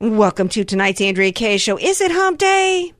Welcome 0.00 0.50
to 0.50 0.64
tonight's 0.64 1.00
Andrea 1.00 1.32
Kaye 1.32 1.56
Show. 1.56 1.78
Is 1.78 2.02
it 2.02 2.10
hump 2.10 2.38
day? 2.38 2.92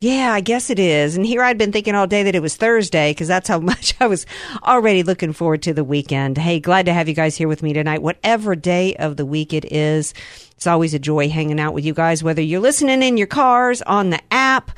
Yeah, 0.00 0.32
I 0.32 0.40
guess 0.40 0.68
it 0.68 0.78
is. 0.78 1.16
And 1.16 1.24
here 1.24 1.42
I'd 1.42 1.58
been 1.58 1.70
thinking 1.70 1.94
all 1.94 2.06
day 2.08 2.24
that 2.24 2.34
it 2.34 2.42
was 2.42 2.56
Thursday 2.56 3.12
because 3.12 3.28
that's 3.28 3.48
how 3.48 3.58
much 3.70 3.94
I 4.00 4.06
was 4.06 4.26
already 4.64 5.02
looking 5.02 5.32
forward 5.32 5.62
to 5.62 5.72
the 5.72 5.84
weekend. 5.84 6.36
Hey, 6.36 6.58
glad 6.58 6.86
to 6.86 6.92
have 6.92 7.08
you 7.08 7.14
guys 7.14 7.36
here 7.36 7.48
with 7.48 7.62
me 7.62 7.72
tonight. 7.72 8.02
Whatever 8.02 8.56
day 8.56 8.96
of 8.96 9.16
the 9.16 9.24
week 9.24 9.52
it 9.52 9.72
is, 9.72 10.12
it's 10.56 10.66
always 10.66 10.92
a 10.92 10.98
joy 10.98 11.28
hanging 11.28 11.60
out 11.60 11.72
with 11.72 11.84
you 11.84 11.94
guys, 11.94 12.24
whether 12.24 12.42
you're 12.42 12.60
listening 12.60 13.02
in 13.02 13.16
your 13.16 13.28
cars, 13.28 13.80
on 13.82 14.10
the 14.10 14.20
app, 14.32 14.72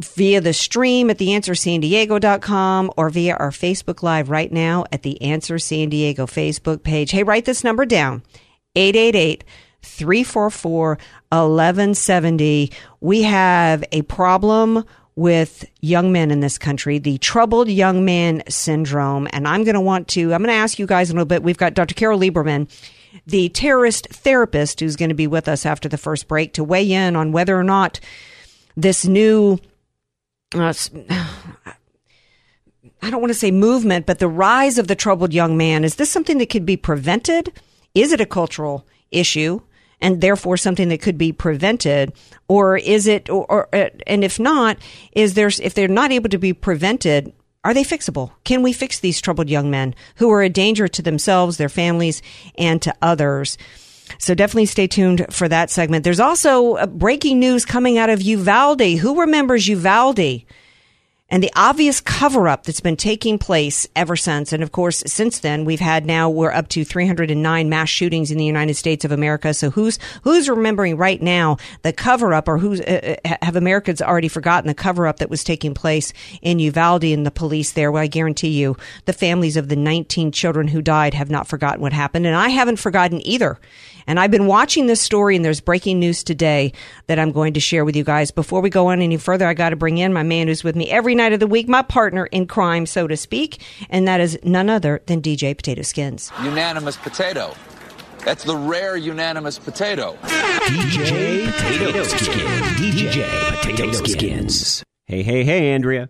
via 0.00 0.40
the 0.40 0.52
stream 0.52 1.10
at 1.10 1.18
theanswersandiego.com 1.18 2.92
or 2.96 3.10
via 3.10 3.34
our 3.36 3.50
Facebook 3.50 4.02
Live 4.02 4.30
right 4.30 4.52
now 4.52 4.84
at 4.92 5.02
the 5.02 5.20
Answer 5.22 5.58
San 5.58 5.88
Diego 5.88 6.26
Facebook 6.26 6.82
page. 6.82 7.10
Hey, 7.10 7.24
write 7.24 7.44
this 7.44 7.64
number 7.64 7.84
down 7.84 8.22
888 8.76 9.44
344 9.82 10.88
1170. 11.30 12.72
We 13.00 13.22
have 13.22 13.84
a 13.92 14.02
problem 14.02 14.84
with 15.16 15.64
young 15.80 16.12
men 16.12 16.30
in 16.30 16.38
this 16.38 16.58
country, 16.58 16.98
the 16.98 17.18
troubled 17.18 17.68
young 17.68 18.04
man 18.04 18.40
syndrome. 18.48 19.26
And 19.32 19.48
I'm 19.48 19.64
going 19.64 19.74
to 19.74 19.80
want 19.80 20.06
to, 20.08 20.32
I'm 20.32 20.42
going 20.42 20.46
to 20.46 20.52
ask 20.52 20.78
you 20.78 20.86
guys 20.86 21.10
in 21.10 21.16
a 21.16 21.18
little 21.18 21.26
bit. 21.26 21.42
We've 21.42 21.58
got 21.58 21.74
Dr. 21.74 21.96
Carol 21.96 22.20
Lieberman, 22.20 22.70
the 23.26 23.48
terrorist 23.48 24.06
therapist, 24.10 24.78
who's 24.78 24.94
going 24.94 25.08
to 25.08 25.16
be 25.16 25.26
with 25.26 25.48
us 25.48 25.66
after 25.66 25.88
the 25.88 25.98
first 25.98 26.28
break 26.28 26.52
to 26.52 26.62
weigh 26.62 26.92
in 26.92 27.16
on 27.16 27.32
whether 27.32 27.58
or 27.58 27.64
not 27.64 27.98
this 28.76 29.06
new 29.06 29.58
uh, 30.54 30.72
I 33.00 33.10
don't 33.10 33.20
want 33.20 33.30
to 33.30 33.38
say 33.38 33.50
movement, 33.50 34.06
but 34.06 34.18
the 34.18 34.28
rise 34.28 34.78
of 34.78 34.88
the 34.88 34.96
troubled 34.96 35.32
young 35.32 35.56
man, 35.56 35.84
is 35.84 35.96
this 35.96 36.10
something 36.10 36.38
that 36.38 36.50
could 36.50 36.66
be 36.66 36.76
prevented? 36.76 37.52
Is 37.94 38.12
it 38.12 38.20
a 38.20 38.26
cultural 38.26 38.86
issue 39.10 39.60
and 40.00 40.20
therefore 40.20 40.56
something 40.56 40.88
that 40.88 41.00
could 41.00 41.18
be 41.18 41.32
prevented? 41.32 42.12
Or 42.48 42.76
is 42.76 43.06
it, 43.06 43.30
or, 43.30 43.46
or 43.50 43.68
uh, 43.74 43.90
and 44.06 44.24
if 44.24 44.40
not, 44.40 44.78
is 45.12 45.34
there, 45.34 45.50
if 45.62 45.74
they're 45.74 45.88
not 45.88 46.12
able 46.12 46.28
to 46.30 46.38
be 46.38 46.52
prevented, 46.52 47.32
are 47.64 47.74
they 47.74 47.84
fixable? 47.84 48.32
Can 48.44 48.62
we 48.62 48.72
fix 48.72 49.00
these 49.00 49.20
troubled 49.20 49.50
young 49.50 49.70
men 49.70 49.94
who 50.16 50.30
are 50.30 50.42
a 50.42 50.48
danger 50.48 50.88
to 50.88 51.02
themselves, 51.02 51.56
their 51.56 51.68
families, 51.68 52.22
and 52.56 52.80
to 52.82 52.94
others? 53.02 53.58
So 54.18 54.34
definitely 54.34 54.66
stay 54.66 54.86
tuned 54.86 55.26
for 55.30 55.48
that 55.48 55.70
segment. 55.70 56.04
There's 56.04 56.20
also 56.20 56.74
uh, 56.74 56.86
breaking 56.86 57.38
news 57.38 57.64
coming 57.64 57.98
out 57.98 58.10
of 58.10 58.20
Uvalde. 58.20 58.98
Who 58.98 59.20
remembers 59.20 59.68
Uvalde? 59.68 60.42
And 61.30 61.42
the 61.42 61.52
obvious 61.54 62.00
cover 62.00 62.48
up 62.48 62.64
that's 62.64 62.80
been 62.80 62.96
taking 62.96 63.38
place 63.38 63.86
ever 63.94 64.16
since. 64.16 64.52
And 64.52 64.62
of 64.62 64.72
course, 64.72 65.02
since 65.06 65.40
then, 65.40 65.66
we've 65.66 65.78
had 65.78 66.06
now, 66.06 66.30
we're 66.30 66.52
up 66.52 66.68
to 66.68 66.84
309 66.84 67.68
mass 67.68 67.88
shootings 67.90 68.30
in 68.30 68.38
the 68.38 68.46
United 68.46 68.74
States 68.74 69.04
of 69.04 69.12
America. 69.12 69.52
So 69.52 69.68
who's, 69.68 69.98
who's 70.22 70.48
remembering 70.48 70.96
right 70.96 71.20
now 71.20 71.58
the 71.82 71.92
cover 71.92 72.32
up 72.32 72.48
or 72.48 72.56
who's, 72.56 72.80
uh, 72.80 73.16
uh, 73.26 73.36
have 73.42 73.56
Americans 73.56 74.00
already 74.00 74.28
forgotten 74.28 74.68
the 74.68 74.74
cover 74.74 75.06
up 75.06 75.18
that 75.18 75.28
was 75.28 75.44
taking 75.44 75.74
place 75.74 76.14
in 76.40 76.60
Uvalde 76.60 77.04
and 77.04 77.26
the 77.26 77.30
police 77.30 77.72
there? 77.72 77.92
Well, 77.92 78.02
I 78.02 78.06
guarantee 78.06 78.48
you 78.48 78.78
the 79.04 79.12
families 79.12 79.58
of 79.58 79.68
the 79.68 79.76
19 79.76 80.32
children 80.32 80.68
who 80.68 80.80
died 80.80 81.12
have 81.12 81.30
not 81.30 81.46
forgotten 81.46 81.82
what 81.82 81.92
happened. 81.92 82.26
And 82.26 82.36
I 82.36 82.48
haven't 82.48 82.78
forgotten 82.78 83.24
either. 83.26 83.58
And 84.08 84.18
I've 84.18 84.30
been 84.30 84.46
watching 84.46 84.86
this 84.86 85.02
story 85.02 85.36
and 85.36 85.44
there's 85.44 85.60
breaking 85.60 85.98
news 85.98 86.24
today 86.24 86.72
that 87.08 87.18
I'm 87.18 87.30
going 87.30 87.52
to 87.52 87.60
share 87.60 87.84
with 87.84 87.94
you 87.94 88.04
guys. 88.04 88.30
Before 88.30 88.62
we 88.62 88.70
go 88.70 88.86
on 88.86 89.02
any 89.02 89.18
further, 89.18 89.46
I 89.46 89.52
got 89.52 89.70
to 89.70 89.76
bring 89.76 89.98
in 89.98 90.14
my 90.14 90.22
man 90.22 90.48
who's 90.48 90.64
with 90.64 90.74
me 90.74 90.90
every 90.90 91.14
night 91.18 91.34
of 91.34 91.40
the 91.40 91.46
week, 91.46 91.68
my 91.68 91.82
partner 91.82 92.26
in 92.26 92.46
crime, 92.46 92.86
so 92.86 93.06
to 93.06 93.16
speak. 93.16 93.60
And 93.90 94.08
that 94.08 94.20
is 94.20 94.38
none 94.42 94.70
other 94.70 95.02
than 95.06 95.20
DJ 95.20 95.54
Potato 95.54 95.82
Skins. 95.82 96.32
unanimous 96.42 96.96
potato. 96.96 97.54
That's 98.24 98.44
the 98.44 98.56
rare 98.56 98.96
unanimous 98.96 99.58
potato. 99.58 100.16
DJ 100.22 101.52
Potato 101.52 102.02
Skin. 102.04 102.46
DJ 102.76 103.60
Potato 103.60 103.92
Skins. 103.92 104.82
Hey, 105.06 105.22
hey, 105.22 105.44
hey, 105.44 105.70
Andrea. 105.72 106.08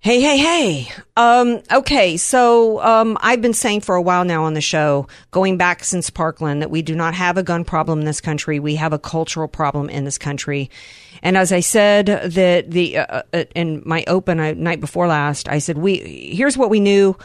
Hey, 0.00 0.20
hey, 0.20 0.38
hey. 0.38 0.92
Um, 1.16 1.60
okay. 1.70 2.16
So, 2.16 2.80
um, 2.82 3.18
I've 3.20 3.42
been 3.42 3.54
saying 3.54 3.82
for 3.82 3.94
a 3.94 4.02
while 4.02 4.24
now 4.24 4.44
on 4.44 4.54
the 4.54 4.60
show, 4.60 5.08
going 5.30 5.56
back 5.56 5.84
since 5.84 6.08
Parkland, 6.08 6.62
that 6.62 6.70
we 6.70 6.82
do 6.82 6.94
not 6.94 7.14
have 7.14 7.36
a 7.36 7.42
gun 7.42 7.64
problem 7.64 8.00
in 8.00 8.06
this 8.06 8.20
country. 8.20 8.58
We 8.58 8.76
have 8.76 8.92
a 8.92 8.98
cultural 8.98 9.48
problem 9.48 9.90
in 9.90 10.04
this 10.04 10.18
country. 10.18 10.70
And 11.22 11.36
as 11.36 11.52
I 11.52 11.60
said, 11.60 12.06
that 12.06 12.70
the, 12.70 12.98
uh, 12.98 13.22
uh, 13.32 13.44
in 13.54 13.82
my 13.84 14.04
open 14.06 14.40
uh, 14.40 14.52
night 14.52 14.80
before 14.80 15.06
last, 15.06 15.48
I 15.48 15.58
said, 15.58 15.76
we, 15.76 16.32
here's 16.34 16.56
what 16.56 16.70
we 16.70 16.80
knew 16.80 17.16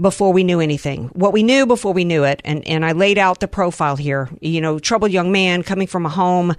before 0.00 0.32
we 0.32 0.44
knew 0.44 0.60
anything. 0.60 1.06
What 1.08 1.32
we 1.32 1.42
knew 1.42 1.66
before 1.66 1.92
we 1.92 2.04
knew 2.04 2.24
it. 2.24 2.40
And, 2.44 2.66
and 2.66 2.84
I 2.84 2.92
laid 2.92 3.18
out 3.18 3.40
the 3.40 3.48
profile 3.48 3.96
here. 3.96 4.28
You 4.40 4.60
know, 4.60 4.78
troubled 4.78 5.10
young 5.10 5.32
man 5.32 5.62
coming 5.62 5.86
from 5.86 6.06
a 6.06 6.10
home 6.10 6.54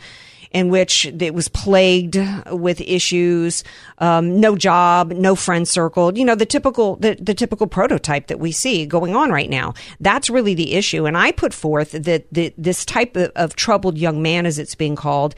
in 0.51 0.69
which 0.69 1.05
it 1.05 1.33
was 1.33 1.47
plagued 1.47 2.17
with 2.51 2.81
issues, 2.81 3.63
um, 3.99 4.39
no 4.39 4.55
job, 4.55 5.11
no 5.11 5.35
friend 5.35 5.67
circle, 5.67 6.17
you 6.17 6.25
know, 6.25 6.35
the 6.35 6.45
typical, 6.45 6.97
the, 6.97 7.15
the 7.15 7.33
typical 7.33 7.67
prototype 7.67 8.27
that 8.27 8.39
we 8.39 8.51
see 8.51 8.85
going 8.85 9.15
on 9.15 9.31
right 9.31 9.49
now. 9.49 9.73
That's 9.99 10.29
really 10.29 10.53
the 10.53 10.73
issue. 10.73 11.05
And 11.05 11.17
I 11.17 11.31
put 11.31 11.53
forth 11.53 11.91
that 11.91 12.25
the, 12.31 12.53
this 12.57 12.83
type 12.83 13.15
of, 13.15 13.31
of 13.35 13.55
troubled 13.55 13.97
young 13.97 14.21
man, 14.21 14.45
as 14.45 14.59
it's 14.59 14.75
being 14.75 14.95
called, 14.95 15.35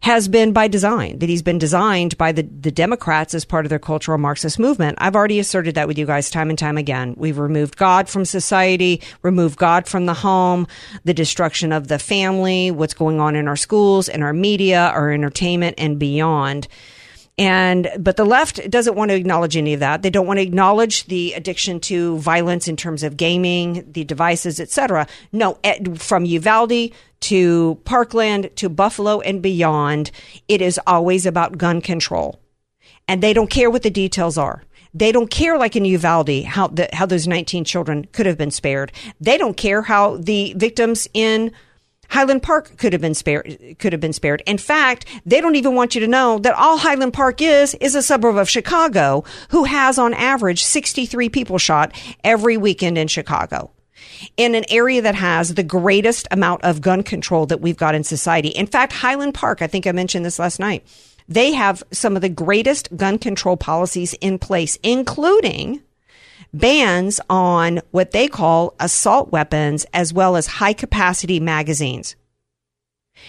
has 0.00 0.28
been 0.28 0.52
by 0.52 0.68
design, 0.68 1.18
that 1.18 1.28
he's 1.28 1.42
been 1.42 1.58
designed 1.58 2.16
by 2.18 2.32
the, 2.32 2.42
the 2.42 2.70
Democrats 2.70 3.34
as 3.34 3.44
part 3.44 3.64
of 3.64 3.70
their 3.70 3.78
cultural 3.78 4.18
Marxist 4.18 4.58
movement. 4.58 4.98
I've 5.00 5.16
already 5.16 5.38
asserted 5.38 5.74
that 5.74 5.88
with 5.88 5.98
you 5.98 6.06
guys 6.06 6.30
time 6.30 6.50
and 6.50 6.58
time 6.58 6.78
again. 6.78 7.14
We've 7.16 7.38
removed 7.38 7.76
God 7.76 8.08
from 8.08 8.24
society, 8.24 9.02
removed 9.22 9.58
God 9.58 9.86
from 9.86 10.06
the 10.06 10.14
home, 10.14 10.66
the 11.04 11.14
destruction 11.14 11.72
of 11.72 11.88
the 11.88 11.98
family, 11.98 12.70
what's 12.70 12.94
going 12.94 13.20
on 13.20 13.36
in 13.36 13.48
our 13.48 13.56
schools, 13.56 14.08
in 14.08 14.22
our 14.22 14.32
media, 14.32 14.90
our 14.94 15.12
entertainment, 15.12 15.74
and 15.78 15.98
beyond. 15.98 16.68
And 17.38 17.88
but 17.98 18.16
the 18.16 18.24
left 18.24 18.68
doesn't 18.68 18.96
want 18.96 19.10
to 19.10 19.14
acknowledge 19.14 19.56
any 19.56 19.72
of 19.72 19.80
that. 19.80 20.02
They 20.02 20.10
don't 20.10 20.26
want 20.26 20.38
to 20.38 20.42
acknowledge 20.42 21.04
the 21.06 21.34
addiction 21.34 21.78
to 21.80 22.18
violence 22.18 22.66
in 22.66 22.76
terms 22.76 23.04
of 23.04 23.16
gaming, 23.16 23.86
the 23.92 24.02
devices, 24.02 24.58
etc. 24.58 25.06
No, 25.30 25.56
from 25.96 26.24
Uvalde 26.24 26.90
to 27.20 27.80
Parkland 27.84 28.50
to 28.56 28.68
Buffalo 28.68 29.20
and 29.20 29.40
beyond, 29.40 30.10
it 30.48 30.60
is 30.60 30.80
always 30.86 31.26
about 31.26 31.58
gun 31.58 31.80
control, 31.80 32.40
and 33.06 33.22
they 33.22 33.32
don't 33.32 33.50
care 33.50 33.70
what 33.70 33.82
the 33.82 33.90
details 33.90 34.36
are. 34.36 34.64
They 34.94 35.12
don't 35.12 35.30
care, 35.30 35.58
like 35.58 35.76
in 35.76 35.84
Uvalde, 35.84 36.44
how 36.44 36.68
the, 36.68 36.88
how 36.92 37.06
those 37.06 37.28
19 37.28 37.64
children 37.64 38.06
could 38.12 38.26
have 38.26 38.38
been 38.38 38.50
spared. 38.50 38.90
They 39.20 39.38
don't 39.38 39.56
care 39.56 39.82
how 39.82 40.16
the 40.16 40.54
victims 40.56 41.06
in 41.14 41.52
Highland 42.08 42.42
Park 42.42 42.76
could 42.76 42.92
have 42.92 43.02
been 43.02 43.14
spared. 43.14 43.76
Could 43.78 43.92
have 43.92 44.00
been 44.00 44.12
spared. 44.12 44.42
In 44.46 44.58
fact, 44.58 45.06
they 45.24 45.40
don't 45.40 45.56
even 45.56 45.74
want 45.74 45.94
you 45.94 46.00
to 46.00 46.08
know 46.08 46.38
that 46.38 46.54
all 46.54 46.78
Highland 46.78 47.12
Park 47.12 47.40
is 47.40 47.74
is 47.76 47.94
a 47.94 48.02
suburb 48.02 48.36
of 48.36 48.48
Chicago, 48.48 49.24
who 49.50 49.64
has 49.64 49.98
on 49.98 50.14
average 50.14 50.64
63 50.64 51.28
people 51.28 51.58
shot 51.58 51.92
every 52.24 52.56
weekend 52.56 52.98
in 52.98 53.08
Chicago. 53.08 53.70
In 54.36 54.54
an 54.54 54.64
area 54.70 55.02
that 55.02 55.14
has 55.14 55.54
the 55.54 55.62
greatest 55.62 56.26
amount 56.30 56.64
of 56.64 56.80
gun 56.80 57.02
control 57.02 57.46
that 57.46 57.60
we've 57.60 57.76
got 57.76 57.94
in 57.94 58.04
society. 58.04 58.48
In 58.48 58.66
fact, 58.66 58.92
Highland 58.92 59.34
Park, 59.34 59.60
I 59.60 59.66
think 59.66 59.86
I 59.86 59.92
mentioned 59.92 60.24
this 60.24 60.38
last 60.38 60.58
night, 60.58 60.86
they 61.28 61.52
have 61.52 61.82
some 61.92 62.16
of 62.16 62.22
the 62.22 62.28
greatest 62.28 62.96
gun 62.96 63.18
control 63.18 63.56
policies 63.56 64.14
in 64.14 64.38
place, 64.38 64.78
including 64.82 65.82
bans 66.58 67.20
on 67.30 67.80
what 67.90 68.10
they 68.10 68.28
call 68.28 68.74
assault 68.80 69.32
weapons 69.32 69.86
as 69.94 70.12
well 70.12 70.36
as 70.36 70.46
high 70.46 70.72
capacity 70.72 71.40
magazines. 71.40 72.16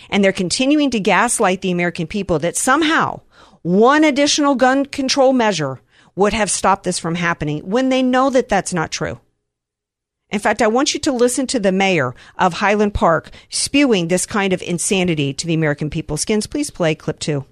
And 0.10 0.24
they're 0.24 0.32
continuing 0.32 0.92
to 0.92 1.00
gaslight 1.00 1.62
the 1.62 1.72
American 1.72 2.08
people 2.08 2.40
that 2.40 2.58
somehow 2.58 3.22
one 3.62 4.04
additional 4.04 4.56
gun 4.56 4.86
control 4.86 5.34
measure 5.34 5.82
would 6.16 6.34
have 6.34 6.52
stopped 6.52 6.84
this 6.84 7.00
from 7.00 7.16
happening 7.16 7.60
when 7.60 7.90
they 7.90 8.04
know 8.04 8.30
that 8.30 8.50
that's 8.50 8.74
not 8.74 8.92
true. 8.92 9.20
In 10.30 10.40
fact, 10.40 10.62
I 10.62 10.68
want 10.68 10.94
you 10.94 11.00
to 11.02 11.12
listen 11.12 11.48
to 11.48 11.60
the 11.60 11.72
mayor 11.72 12.14
of 12.38 12.54
Highland 12.54 12.94
Park 12.94 13.32
spewing 13.50 14.08
this 14.08 14.26
kind 14.26 14.54
of 14.54 14.62
insanity 14.62 15.34
to 15.34 15.48
the 15.48 15.56
American 15.56 15.90
people. 15.90 16.18
Skins, 16.18 16.46
please 16.46 16.70
play 16.70 16.94
clip 16.94 17.20
two. 17.20 17.46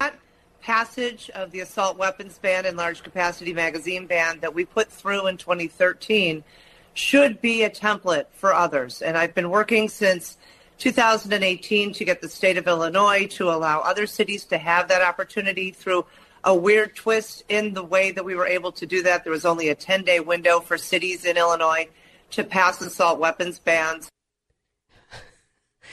Passage 0.68 1.30
of 1.30 1.50
the 1.50 1.60
assault 1.60 1.96
weapons 1.96 2.38
ban 2.42 2.66
and 2.66 2.76
large 2.76 3.02
capacity 3.02 3.54
magazine 3.54 4.06
ban 4.06 4.38
that 4.40 4.54
we 4.54 4.66
put 4.66 4.92
through 4.92 5.26
in 5.26 5.34
2013 5.38 6.44
should 6.92 7.40
be 7.40 7.62
a 7.62 7.70
template 7.70 8.26
for 8.32 8.52
others. 8.52 9.00
And 9.00 9.16
I've 9.16 9.34
been 9.34 9.48
working 9.48 9.88
since 9.88 10.36
2018 10.76 11.94
to 11.94 12.04
get 12.04 12.20
the 12.20 12.28
state 12.28 12.58
of 12.58 12.68
Illinois 12.68 13.26
to 13.28 13.48
allow 13.48 13.80
other 13.80 14.06
cities 14.06 14.44
to 14.44 14.58
have 14.58 14.88
that 14.88 15.00
opportunity 15.00 15.70
through 15.70 16.04
a 16.44 16.54
weird 16.54 16.94
twist 16.94 17.44
in 17.48 17.72
the 17.72 17.82
way 17.82 18.10
that 18.10 18.26
we 18.26 18.34
were 18.34 18.46
able 18.46 18.72
to 18.72 18.84
do 18.84 19.02
that. 19.04 19.24
There 19.24 19.32
was 19.32 19.46
only 19.46 19.70
a 19.70 19.74
10 19.74 20.04
day 20.04 20.20
window 20.20 20.60
for 20.60 20.76
cities 20.76 21.24
in 21.24 21.38
Illinois 21.38 21.88
to 22.32 22.44
pass 22.44 22.82
assault 22.82 23.18
weapons 23.18 23.58
bans. 23.58 24.10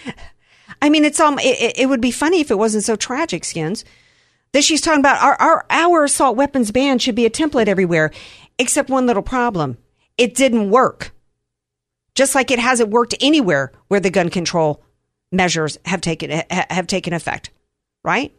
I 0.82 0.90
mean, 0.90 1.06
it's 1.06 1.22
um, 1.22 1.40
it, 1.40 1.78
it 1.80 1.86
would 1.88 2.02
be 2.02 2.12
funny 2.12 2.42
if 2.42 2.52
it 2.52 2.58
wasn't 2.58 2.84
so 2.84 2.98
tragic, 2.98 3.46
Skins. 3.46 3.86
That 4.56 4.64
she's 4.64 4.80
talking 4.80 5.02
about 5.02 5.22
our, 5.22 5.36
our 5.42 5.66
our 5.70 6.04
assault 6.06 6.38
weapons 6.38 6.72
ban 6.72 6.98
should 7.00 7.14
be 7.14 7.26
a 7.26 7.30
template 7.30 7.68
everywhere, 7.68 8.12
except 8.58 8.90
one 8.90 9.06
little 9.06 9.22
problem: 9.22 9.78
it 10.18 10.34
didn't 10.34 10.70
work. 10.70 11.12
Just 12.16 12.36
like 12.36 12.52
it 12.52 12.60
hasn't 12.60 12.90
worked 12.90 13.16
anywhere 13.20 13.74
where 13.90 14.00
the 14.00 14.10
gun 14.10 14.30
control 14.30 14.82
measures 15.30 15.78
have 15.84 16.00
taken 16.00 16.42
have 16.50 16.88
taken 16.88 17.12
effect, 17.12 17.50
right? 18.02 18.34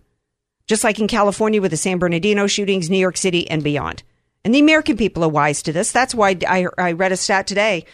Just 0.67 0.85
like 0.85 0.99
in 0.99 1.07
California 1.07 1.61
with 1.61 1.73
the 1.73 1.77
San 1.77 1.99
Bernardino 1.99 2.47
shootings, 2.47 2.89
New 2.89 2.97
York 2.97 3.19
City, 3.19 3.51
and 3.51 3.63
beyond. 3.63 4.03
And 4.43 4.55
the 4.55 4.61
American 4.61 4.97
people 4.97 5.23
are 5.23 5.29
wise 5.29 5.63
to 5.65 5.73
this. 5.75 5.93
That's 5.93 6.15
why 6.15 6.39
I, 6.49 6.67
I 6.79 6.93
read 6.93 7.13
a 7.13 7.19
stat 7.19 7.47
today 7.47 7.85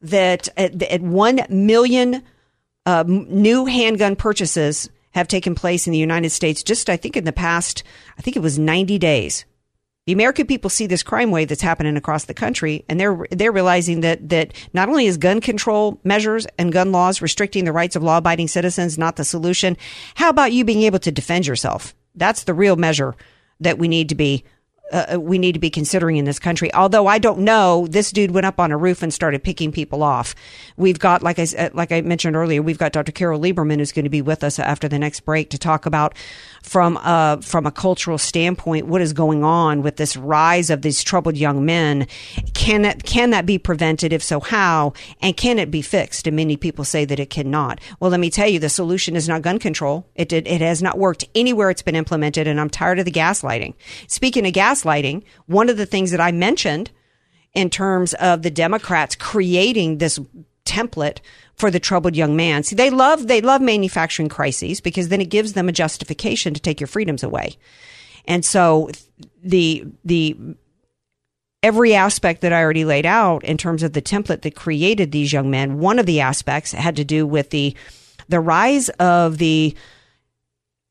that 0.00 0.48
at, 0.56 0.82
at 0.82 1.02
1 1.02 1.40
million 1.50 2.22
uh, 2.86 3.04
new 3.06 3.66
handgun 3.66 4.16
purchases 4.16 4.88
have 5.16 5.28
taken 5.28 5.54
place 5.54 5.86
in 5.86 5.92
the 5.92 5.98
United 5.98 6.28
States 6.28 6.62
just, 6.62 6.90
I 6.90 6.98
think, 6.98 7.16
in 7.16 7.24
the 7.24 7.32
past, 7.32 7.82
I 8.18 8.22
think 8.22 8.36
it 8.36 8.42
was 8.42 8.58
90 8.58 8.98
days. 8.98 9.46
The 10.06 10.12
American 10.12 10.46
people 10.46 10.68
see 10.68 10.86
this 10.86 11.02
crime 11.02 11.30
wave 11.30 11.48
that's 11.48 11.62
happening 11.62 11.96
across 11.96 12.26
the 12.26 12.34
country, 12.34 12.84
and 12.88 13.00
they're 13.00 13.26
they're 13.30 13.50
realizing 13.50 14.02
that 14.02 14.28
that 14.28 14.52
not 14.72 14.88
only 14.88 15.06
is 15.06 15.16
gun 15.16 15.40
control 15.40 15.98
measures 16.04 16.46
and 16.58 16.70
gun 16.70 16.92
laws 16.92 17.22
restricting 17.22 17.64
the 17.64 17.72
rights 17.72 17.96
of 17.96 18.04
law-abiding 18.04 18.46
citizens 18.46 18.98
not 18.98 19.16
the 19.16 19.24
solution. 19.24 19.76
How 20.14 20.28
about 20.28 20.52
you 20.52 20.64
being 20.64 20.82
able 20.82 21.00
to 21.00 21.10
defend 21.10 21.46
yourself? 21.48 21.94
That's 22.14 22.44
the 22.44 22.54
real 22.54 22.76
measure 22.76 23.16
that 23.58 23.78
we 23.78 23.88
need 23.88 24.10
to 24.10 24.14
be 24.14 24.44
uh, 24.92 25.14
uh, 25.14 25.20
we 25.20 25.38
need 25.38 25.52
to 25.52 25.58
be 25.58 25.70
considering 25.70 26.16
in 26.16 26.24
this 26.24 26.38
country. 26.38 26.72
Although 26.72 27.06
I 27.08 27.18
don't 27.18 27.40
know, 27.40 27.86
this 27.88 28.12
dude 28.12 28.30
went 28.30 28.46
up 28.46 28.60
on 28.60 28.70
a 28.70 28.76
roof 28.76 29.02
and 29.02 29.12
started 29.12 29.42
picking 29.42 29.72
people 29.72 30.02
off. 30.02 30.34
We've 30.76 30.98
got, 30.98 31.22
like 31.22 31.38
I 31.38 31.46
uh, 31.58 31.70
like 31.72 31.90
I 31.90 32.02
mentioned 32.02 32.36
earlier, 32.36 32.62
we've 32.62 32.78
got 32.78 32.92
Dr. 32.92 33.10
Carol 33.10 33.40
Lieberman 33.40 33.78
who's 33.78 33.92
going 33.92 34.04
to 34.04 34.10
be 34.10 34.22
with 34.22 34.44
us 34.44 34.58
after 34.58 34.88
the 34.88 34.98
next 34.98 35.20
break 35.20 35.50
to 35.50 35.58
talk 35.58 35.86
about 35.86 36.16
from 36.62 36.96
a 36.98 37.40
from 37.42 37.66
a 37.66 37.72
cultural 37.72 38.16
standpoint 38.16 38.86
what 38.86 39.00
is 39.00 39.12
going 39.12 39.42
on 39.42 39.82
with 39.82 39.96
this 39.96 40.16
rise 40.16 40.70
of 40.70 40.82
these 40.82 41.02
troubled 41.02 41.36
young 41.36 41.64
men. 41.64 42.06
Can 42.54 42.84
it 42.84 43.02
can 43.02 43.30
that 43.30 43.44
be 43.44 43.58
prevented? 43.58 44.12
If 44.12 44.22
so, 44.22 44.38
how? 44.38 44.92
And 45.20 45.36
can 45.36 45.58
it 45.58 45.70
be 45.70 45.82
fixed? 45.82 46.28
And 46.28 46.36
many 46.36 46.56
people 46.56 46.84
say 46.84 47.04
that 47.04 47.18
it 47.18 47.30
cannot. 47.30 47.80
Well, 47.98 48.10
let 48.10 48.20
me 48.20 48.30
tell 48.30 48.48
you, 48.48 48.60
the 48.60 48.68
solution 48.68 49.16
is 49.16 49.28
not 49.28 49.42
gun 49.42 49.58
control. 49.58 50.06
It 50.14 50.28
did, 50.28 50.46
it 50.46 50.60
has 50.60 50.80
not 50.80 50.96
worked 50.96 51.24
anywhere 51.34 51.70
it's 51.70 51.82
been 51.82 51.96
implemented, 51.96 52.46
and 52.46 52.60
I'm 52.60 52.70
tired 52.70 52.98
of 52.98 53.04
the 53.04 53.10
gaslighting. 53.10 53.74
Speaking 54.06 54.46
of 54.46 54.52
gas 54.52 54.75
gaslighting, 54.76 55.22
one 55.46 55.68
of 55.68 55.76
the 55.76 55.86
things 55.86 56.10
that 56.10 56.20
I 56.20 56.32
mentioned 56.32 56.90
in 57.54 57.70
terms 57.70 58.14
of 58.14 58.42
the 58.42 58.50
Democrats 58.50 59.16
creating 59.16 59.98
this 59.98 60.18
template 60.64 61.18
for 61.54 61.70
the 61.70 61.80
troubled 61.80 62.16
young 62.16 62.36
man. 62.36 62.62
See, 62.62 62.76
they 62.76 62.90
love 62.90 63.28
they 63.28 63.40
love 63.40 63.62
manufacturing 63.62 64.28
crises 64.28 64.80
because 64.80 65.08
then 65.08 65.20
it 65.20 65.30
gives 65.30 65.54
them 65.54 65.68
a 65.68 65.72
justification 65.72 66.52
to 66.54 66.60
take 66.60 66.80
your 66.80 66.86
freedoms 66.88 67.22
away. 67.22 67.56
And 68.26 68.44
so 68.44 68.90
the 69.42 69.86
the 70.04 70.36
every 71.62 71.94
aspect 71.94 72.42
that 72.42 72.52
I 72.52 72.62
already 72.62 72.84
laid 72.84 73.06
out 73.06 73.42
in 73.44 73.56
terms 73.56 73.82
of 73.82 73.92
the 73.92 74.02
template 74.02 74.42
that 74.42 74.54
created 74.54 75.12
these 75.12 75.32
young 75.32 75.50
men, 75.50 75.78
one 75.78 75.98
of 75.98 76.06
the 76.06 76.20
aspects 76.20 76.72
had 76.72 76.96
to 76.96 77.04
do 77.04 77.26
with 77.26 77.50
the 77.50 77.74
the 78.28 78.40
rise 78.40 78.88
of 78.98 79.38
the 79.38 79.74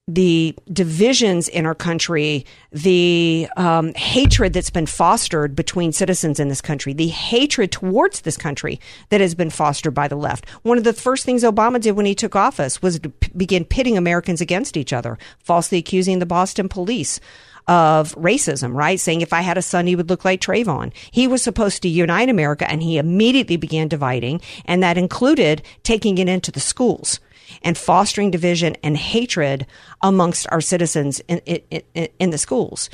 the 0.07 0.55
divisions 0.71 1.47
in 1.47 1.65
our 1.65 1.73
country, 1.73 2.45
the 2.71 3.47
um, 3.57 3.91
hatred 3.95 4.53
that's 4.53 4.69
been 4.69 4.85
fostered 4.85 5.55
between 5.55 5.91
citizens 5.91 6.39
in 6.39 6.47
this 6.47 6.61
country, 6.61 6.93
the 6.93 7.07
hatred 7.07 7.71
towards 7.71 8.21
this 8.21 8.37
country 8.37 8.79
that 9.09 9.19
has 9.19 9.33
been 9.33 9.49
fostered 9.49 9.95
by 9.95 10.07
the 10.07 10.15
left. 10.15 10.47
One 10.61 10.77
of 10.77 10.83
the 10.83 10.93
first 10.93 11.25
things 11.25 11.43
Obama 11.43 11.81
did 11.81 11.93
when 11.93 12.05
he 12.05 12.13
took 12.13 12.35
office 12.35 12.83
was 12.83 12.99
to 12.99 13.09
p- 13.09 13.31
begin 13.35 13.65
pitting 13.65 13.97
Americans 13.97 14.41
against 14.41 14.77
each 14.77 14.93
other, 14.93 15.17
falsely 15.39 15.79
accusing 15.79 16.19
the 16.19 16.27
Boston 16.27 16.69
police 16.69 17.19
of 17.67 18.13
racism, 18.13 18.75
right? 18.75 18.99
Saying 18.99 19.21
if 19.21 19.33
I 19.33 19.41
had 19.41 19.57
a 19.57 19.63
son, 19.63 19.87
he 19.87 19.95
would 19.95 20.09
look 20.09 20.23
like 20.23 20.39
Trayvon. 20.39 20.93
He 21.09 21.27
was 21.27 21.41
supposed 21.41 21.81
to 21.81 21.89
unite 21.89 22.29
America 22.29 22.69
and 22.69 22.83
he 22.83 22.99
immediately 22.99 23.57
began 23.57 23.87
dividing. 23.87 24.41
And 24.65 24.83
that 24.83 24.99
included 24.99 25.63
taking 25.81 26.19
it 26.19 26.29
into 26.29 26.51
the 26.51 26.59
schools 26.59 27.19
and 27.65 27.77
fostering 27.77 28.31
division 28.31 28.77
and 28.83 28.95
hatred 28.95 29.65
amongst 30.01 30.47
our 30.51 30.61
citizens 30.61 31.19
in, 31.27 31.39
in, 31.39 32.07
in, 32.19 32.29
the 32.29 32.37
schools. 32.37 32.89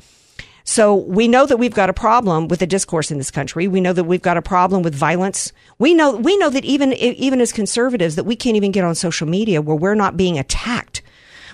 So 0.64 0.96
we 0.96 1.28
know 1.28 1.46
that 1.46 1.58
we've 1.58 1.74
got 1.74 1.90
a 1.90 1.94
problem 1.94 2.48
with 2.48 2.60
the 2.60 2.68
discourse 2.68 3.12
in 3.12 3.18
this 3.18 3.30
country. 3.30 3.68
We 3.68 3.82
know 3.82 3.94
that 3.94 4.06
we've 4.06 4.22
got 4.22 4.38
a 4.38 4.42
problem 4.42 4.82
with 4.82 4.96
violence. 4.96 5.52
We 5.78 5.94
know 5.94 6.16
we 6.16 6.38
know 6.38 6.50
that 6.50 6.64
even 6.64 6.94
even 6.94 7.42
as 7.42 7.52
conservatives 7.52 8.16
that 8.16 8.24
we 8.24 8.36
can't 8.36 8.56
even 8.56 8.72
get 8.72 8.86
on 8.86 8.96
social 8.96 9.28
media 9.28 9.62
where 9.62 9.76
we're 9.76 9.96
not 9.96 10.18
being 10.18 10.40
attacked 10.40 11.02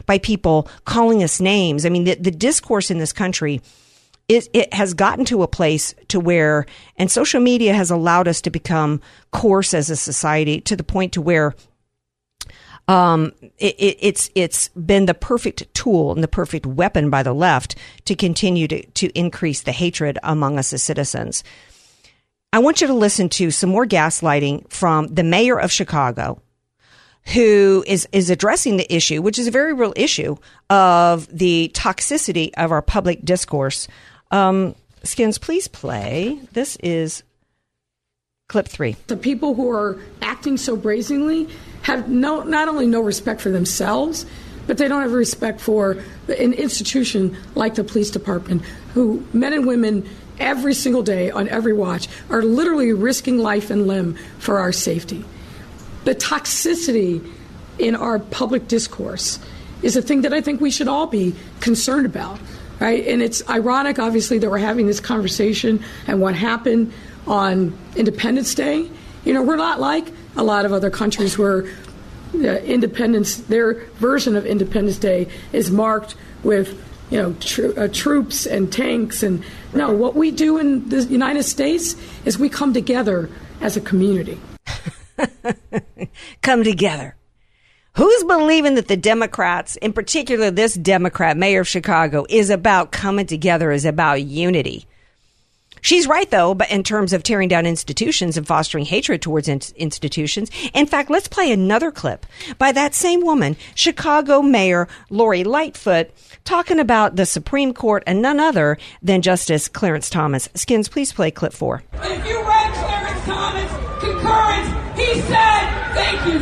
by 0.06 0.20
people 0.20 0.70
calling 0.86 1.24
us 1.24 1.42
names. 1.42 1.86
I 1.86 1.90
mean, 1.90 2.04
the, 2.04 2.16
the 2.16 2.32
discourse 2.32 2.92
in 2.92 3.00
this 3.00 3.14
country 3.14 3.62
it 4.30 4.74
has 4.74 4.94
gotten 4.94 5.24
to 5.24 5.42
a 5.42 5.48
place 5.48 5.96
to 6.10 6.20
where, 6.20 6.66
and 6.98 7.10
social 7.10 7.40
media 7.40 7.74
has 7.74 7.90
allowed 7.90 8.28
us 8.28 8.42
to 8.42 8.50
become 8.50 9.00
coarse 9.32 9.74
as 9.74 9.90
a 9.90 9.96
society 9.96 10.60
to 10.62 10.76
the 10.76 10.84
point 10.84 11.14
to 11.14 11.22
where 11.22 11.56
um, 12.88 13.34
it, 13.58 13.76
it, 13.78 13.98
it's 14.00 14.30
it's 14.34 14.70
been 14.70 15.06
the 15.06 15.14
perfect 15.14 15.74
tool 15.74 16.14
and 16.14 16.24
the 16.24 16.28
perfect 16.28 16.66
weapon 16.66 17.10
by 17.10 17.24
the 17.24 17.34
left 17.34 17.76
to 18.06 18.16
continue 18.16 18.68
to, 18.68 18.86
to 18.86 19.08
increase 19.18 19.62
the 19.62 19.72
hatred 19.72 20.18
among 20.24 20.58
us 20.58 20.74
as 20.74 20.84
citizens. 20.84 21.44
I 22.54 22.60
want 22.60 22.80
you 22.80 22.88
to 22.88 22.94
listen 22.94 23.30
to 23.30 23.52
some 23.52 23.70
more 23.70 23.86
gaslighting 23.86 24.72
from 24.72 25.08
the 25.08 25.24
mayor 25.24 25.60
of 25.60 25.72
Chicago, 25.72 26.42
who 27.34 27.84
is 27.86 28.08
is 28.14 28.30
addressing 28.30 28.78
the 28.78 28.94
issue, 28.94 29.22
which 29.22 29.38
is 29.38 29.48
a 29.48 29.52
very 29.52 29.74
real 29.74 29.94
issue 29.98 30.38
of 30.70 31.28
the 31.28 31.70
toxicity 31.74 32.52
of 32.56 32.72
our 32.72 32.82
public 32.82 33.24
discourse. 33.26 33.88
Um, 34.32 34.76
Skins, 35.04 35.38
please 35.38 35.68
play. 35.68 36.40
This 36.54 36.78
is 36.78 37.24
clip 38.48 38.68
three. 38.68 38.96
The 39.08 39.18
people 39.18 39.56
who 39.56 39.70
are 39.70 40.00
acting 40.22 40.56
so 40.56 40.78
brazenly 40.78 41.50
have 41.84 42.10
no, 42.10 42.44
not 42.44 42.68
only 42.68 42.88
no 42.88 43.02
respect 43.02 43.42
for 43.42 43.50
themselves, 43.50 44.26
but 44.68 44.78
they 44.78 44.88
don't 44.88 45.02
have 45.02 45.14
respect 45.14 45.62
for 45.62 45.98
an 46.28 46.54
institution 46.54 47.38
like 47.56 47.76
the 47.76 47.84
police 47.84 48.12
department, 48.12 48.62
who 48.94 49.26
men 49.34 49.54
and 49.54 49.66
women 49.66 50.08
every 50.40 50.74
single 50.74 51.02
day 51.02 51.32
on 51.32 51.48
every 51.48 51.74
watch 51.74 52.08
are 52.30 52.44
literally 52.44 52.94
risking 52.94 53.38
life 53.38 53.70
and 53.70 53.88
limb 53.88 54.16
for 54.40 54.60
our 54.60 54.72
safety. 54.72 55.24
The 56.04 56.14
toxicity 56.16 57.28
in 57.80 57.96
our 57.96 58.20
public 58.20 58.68
discourse 58.68 59.40
is 59.82 59.96
a 59.96 60.02
thing 60.02 60.22
that 60.22 60.34
I 60.34 60.42
think 60.42 60.62
we 60.62 60.72
should 60.72 60.88
all 60.88 61.08
be 61.08 61.36
concerned 61.60 62.06
about, 62.06 62.40
right? 62.80 63.06
And 63.08 63.22
it's 63.22 63.48
ironic, 63.50 64.00
obviously, 64.00 64.40
that 64.40 64.50
we're 64.50 64.58
having 64.58 64.88
this 64.88 65.00
conversation 65.00 65.84
and 66.08 66.22
what 66.22 66.36
happened 66.36 66.92
on 67.26 67.78
Independence 67.96 68.56
Day. 68.56 68.90
You 69.26 69.34
know, 69.34 69.44
we're 69.44 69.56
not 69.56 69.80
like 69.80 70.08
a 70.38 70.44
lot 70.44 70.66
of 70.66 70.72
other 70.72 70.90
countries 70.90 71.38
where 71.38 71.66
uh, 72.36 72.38
Independence, 72.38 73.38
their 73.38 73.74
version 73.96 74.36
of 74.36 74.46
Independence 74.46 74.98
Day 74.98 75.28
is 75.52 75.72
marked 75.72 76.16
with 76.44 76.82
you 77.10 77.22
know 77.22 77.34
tr- 77.40 77.80
uh, 77.80 77.88
troops 77.92 78.46
and 78.46 78.72
tanks 78.72 79.24
and 79.24 79.44
no 79.74 79.92
what 79.92 80.16
we 80.16 80.32
do 80.32 80.58
in 80.58 80.90
the 80.90 81.04
United 81.04 81.44
States 81.44 81.96
is 82.26 82.38
we 82.38 82.50
come 82.50 82.74
together 82.74 83.30
as 83.62 83.78
a 83.78 83.82
community. 83.82 84.40
Come 86.44 86.64
together. 86.64 87.16
Who's 87.96 88.24
believing 88.26 88.76
that 88.76 88.88
the 88.88 88.98
Democrats 88.98 89.76
in 89.78 89.94
particular 89.94 90.52
this 90.52 90.76
Democrat 90.76 91.38
mayor 91.38 91.62
of 91.62 91.68
Chicago 91.68 92.26
is 92.30 92.52
about 92.52 92.92
coming 92.92 93.26
together 93.26 93.72
is 93.72 93.86
about 93.86 94.22
unity 94.22 94.86
She's 95.88 96.06
right, 96.06 96.30
though, 96.30 96.54
but 96.54 96.70
in 96.70 96.84
terms 96.84 97.14
of 97.14 97.24
tearing 97.24 97.48
down 97.48 97.66
institutions 97.66 98.36
and 98.36 98.46
fostering 98.46 98.84
hatred 98.84 99.22
towards 99.22 99.48
in- 99.48 99.62
institutions. 99.78 100.52
In 100.74 100.86
fact, 100.86 101.10
let's 101.10 101.30
play 101.30 101.50
another 101.50 101.92
clip 101.92 102.26
by 102.58 102.74
that 102.74 102.94
same 102.94 103.22
woman, 103.22 103.56
Chicago 103.74 104.42
Mayor 104.42 104.90
Lori 105.10 105.46
Lightfoot, 105.46 106.10
talking 106.44 106.80
about 106.82 107.16
the 107.16 107.26
Supreme 107.26 107.74
Court 107.74 108.04
and 108.06 108.22
none 108.22 108.38
other 108.38 108.78
than 109.02 109.22
Justice 109.22 109.70
Clarence 109.70 110.10
Thomas. 110.10 110.50
Skins, 110.56 110.90
please 110.90 111.14
play 111.14 111.32
clip 111.32 111.54
four. 111.54 111.84
If 111.94 112.28
you 112.28 112.44
read 112.44 112.74
Clarence 112.74 113.24
Thomas' 113.24 113.72
concurrence, 114.02 115.00
he 115.00 115.22
said, 115.22 115.94
thank 115.94 116.26
you, 116.28 116.42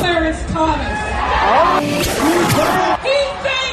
Clarence 0.00 0.42
Thomas. 0.52 0.98
He 3.04 3.14
thinks 3.44 3.63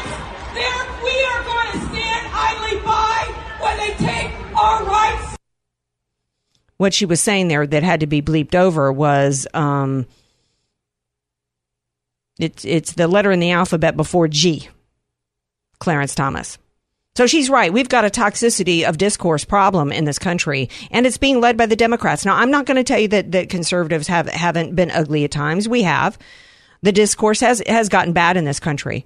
What 6.81 6.95
she 6.95 7.05
was 7.05 7.21
saying 7.21 7.47
there 7.47 7.67
that 7.67 7.83
had 7.83 7.99
to 7.99 8.07
be 8.07 8.23
bleeped 8.23 8.55
over 8.55 8.91
was 8.91 9.45
um, 9.53 10.07
it's 12.39 12.65
it's 12.65 12.93
the 12.93 13.07
letter 13.07 13.31
in 13.31 13.39
the 13.39 13.51
alphabet 13.51 13.95
before 13.95 14.27
G. 14.27 14.67
Clarence 15.77 16.15
Thomas. 16.15 16.57
So 17.15 17.27
she's 17.27 17.51
right. 17.51 17.71
We've 17.71 17.87
got 17.87 18.03
a 18.03 18.09
toxicity 18.09 18.81
of 18.83 18.97
discourse 18.97 19.45
problem 19.45 19.91
in 19.91 20.05
this 20.05 20.17
country, 20.17 20.71
and 20.89 21.05
it's 21.05 21.19
being 21.19 21.39
led 21.39 21.55
by 21.55 21.67
the 21.67 21.75
Democrats. 21.75 22.25
Now, 22.25 22.37
I'm 22.37 22.49
not 22.49 22.65
going 22.65 22.77
to 22.77 22.83
tell 22.83 22.97
you 22.97 23.09
that, 23.09 23.31
that 23.33 23.49
conservatives 23.49 24.07
have 24.07 24.27
haven't 24.27 24.75
been 24.75 24.89
ugly 24.89 25.23
at 25.23 25.29
times. 25.29 25.69
We 25.69 25.83
have. 25.83 26.17
The 26.81 26.91
discourse 26.91 27.41
has 27.41 27.61
has 27.67 27.89
gotten 27.89 28.13
bad 28.13 28.37
in 28.37 28.45
this 28.45 28.59
country. 28.59 29.05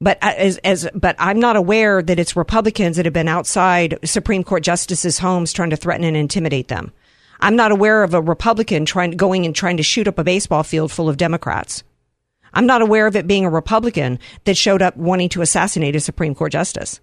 But 0.00 0.18
as, 0.22 0.56
as 0.58 0.88
but 0.94 1.14
I'm 1.18 1.38
not 1.38 1.56
aware 1.56 2.00
that 2.02 2.18
it's 2.18 2.34
Republicans 2.34 2.96
that 2.96 3.04
have 3.04 3.12
been 3.12 3.28
outside 3.28 3.98
Supreme 4.04 4.42
Court 4.42 4.62
justices' 4.62 5.18
homes 5.18 5.52
trying 5.52 5.70
to 5.70 5.76
threaten 5.76 6.04
and 6.04 6.16
intimidate 6.16 6.68
them. 6.68 6.92
I'm 7.40 7.56
not 7.56 7.72
aware 7.72 8.02
of 8.02 8.14
a 8.14 8.22
Republican 8.22 8.86
trying 8.86 9.12
going 9.12 9.44
and 9.44 9.54
trying 9.54 9.76
to 9.76 9.82
shoot 9.82 10.08
up 10.08 10.18
a 10.18 10.24
baseball 10.24 10.62
field 10.62 10.90
full 10.90 11.08
of 11.08 11.16
Democrats. 11.16 11.82
I'm 12.52 12.66
not 12.66 12.82
aware 12.82 13.06
of 13.06 13.14
it 13.14 13.26
being 13.26 13.44
a 13.44 13.50
Republican 13.50 14.18
that 14.44 14.56
showed 14.56 14.82
up 14.82 14.96
wanting 14.96 15.28
to 15.30 15.42
assassinate 15.42 15.96
a 15.96 16.00
Supreme 16.00 16.34
Court 16.34 16.52
justice. 16.52 17.00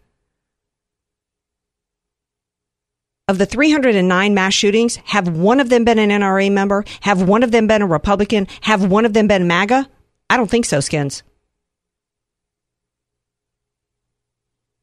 Of 3.28 3.38
the 3.38 3.46
309 3.46 4.34
mass 4.34 4.54
shootings, 4.54 4.96
have 5.06 5.28
one 5.28 5.60
of 5.60 5.70
them 5.70 5.84
been 5.84 6.00
an 6.00 6.10
NRA 6.10 6.52
member? 6.52 6.86
Have 7.02 7.22
one 7.22 7.44
of 7.44 7.52
them 7.52 7.68
been 7.68 7.82
a 7.82 7.88
Republican? 7.88 8.48
Have 8.62 8.90
one 8.90 9.06
of 9.06 9.14
them 9.14 9.28
been 9.28 9.48
MAGA? 9.48 9.88
I 10.30 10.38
don't 10.38 10.50
think 10.50 10.66
so, 10.66 10.80
Skins. 10.80 11.24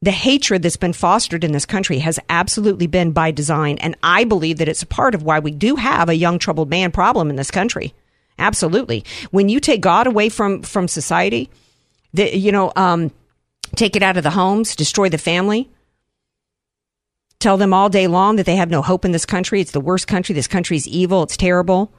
The 0.05 0.11
hatred 0.11 0.61
that's 0.61 0.77
been 0.77 0.93
fostered 0.93 1.43
in 1.43 1.51
this 1.51 1.65
country 1.65 1.97
has 1.97 2.19
absolutely 2.29 2.85
been 2.85 3.11
by 3.11 3.31
design. 3.31 3.79
And 3.79 3.97
I 4.03 4.23
believe 4.23 4.59
that 4.59 4.69
it's 4.69 4.83
a 4.83 4.85
part 4.85 5.15
of 5.15 5.23
why 5.23 5.39
we 5.39 5.49
do 5.49 5.77
have 5.77 6.09
a 6.09 6.15
young 6.15 6.37
troubled 6.37 6.69
man 6.69 6.91
problem 6.91 7.31
in 7.31 7.37
this 7.37 7.49
country. 7.49 7.91
Absolutely. 8.37 9.03
When 9.31 9.49
you 9.49 9.59
take 9.59 9.81
God 9.81 10.05
away 10.05 10.29
from, 10.29 10.61
from 10.61 10.87
society, 10.87 11.49
the, 12.13 12.37
you 12.37 12.51
know, 12.51 12.71
um, 12.75 13.09
take 13.75 13.95
it 13.95 14.03
out 14.03 14.15
of 14.15 14.21
the 14.21 14.29
homes, 14.29 14.75
destroy 14.75 15.09
the 15.09 15.17
family, 15.17 15.71
tell 17.39 17.57
them 17.57 17.73
all 17.73 17.89
day 17.89 18.05
long 18.05 18.35
that 18.35 18.45
they 18.45 18.57
have 18.57 18.69
no 18.69 18.83
hope 18.83 19.05
in 19.05 19.11
this 19.11 19.25
country. 19.25 19.59
It's 19.59 19.71
the 19.71 19.81
worst 19.81 20.07
country. 20.07 20.35
This 20.35 20.47
country's 20.47 20.87
evil. 20.87 21.23
It's 21.23 21.35
terrible. 21.35 21.91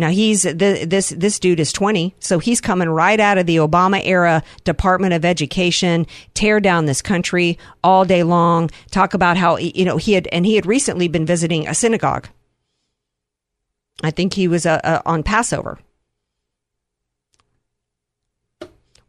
Now 0.00 0.08
he's 0.08 0.42
the, 0.44 0.86
this 0.88 1.10
this 1.10 1.38
dude 1.38 1.60
is 1.60 1.74
20, 1.74 2.14
so 2.20 2.38
he's 2.38 2.62
coming 2.62 2.88
right 2.88 3.20
out 3.20 3.36
of 3.36 3.44
the 3.44 3.56
Obama 3.56 4.00
era 4.02 4.42
Department 4.64 5.12
of 5.12 5.26
Education, 5.26 6.06
tear 6.32 6.58
down 6.58 6.86
this 6.86 7.02
country 7.02 7.58
all 7.84 8.06
day 8.06 8.22
long. 8.22 8.70
Talk 8.90 9.12
about 9.12 9.36
how 9.36 9.58
you 9.58 9.84
know 9.84 9.98
he 9.98 10.14
had 10.14 10.26
and 10.28 10.46
he 10.46 10.54
had 10.54 10.64
recently 10.64 11.06
been 11.06 11.26
visiting 11.26 11.68
a 11.68 11.74
synagogue. 11.74 12.28
I 14.02 14.10
think 14.10 14.32
he 14.32 14.48
was 14.48 14.64
uh, 14.64 14.80
uh, 14.82 15.02
on 15.04 15.22
Passover. 15.22 15.78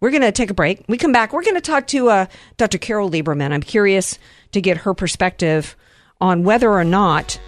We're 0.02 0.12
going 0.12 0.24
to 0.24 0.34
take 0.34 0.50
a 0.50 0.54
break. 0.56 0.84
We 0.90 0.98
come 0.98 1.14
back. 1.14 1.32
We're 1.32 1.44
going 1.44 1.56
to 1.56 1.62
talk 1.62 1.88
to 1.88 2.10
uh, 2.10 2.26
Dr. 2.58 2.80
Carol 2.80 3.10
Lieberman. 3.10 3.54
I'm 3.54 3.62
curious 3.62 4.20
to 4.52 4.60
get 4.60 4.78
her 4.78 4.94
perspective 4.94 5.78
on 6.20 6.44
whether 6.44 6.70
or 6.70 6.84
not 6.84 7.40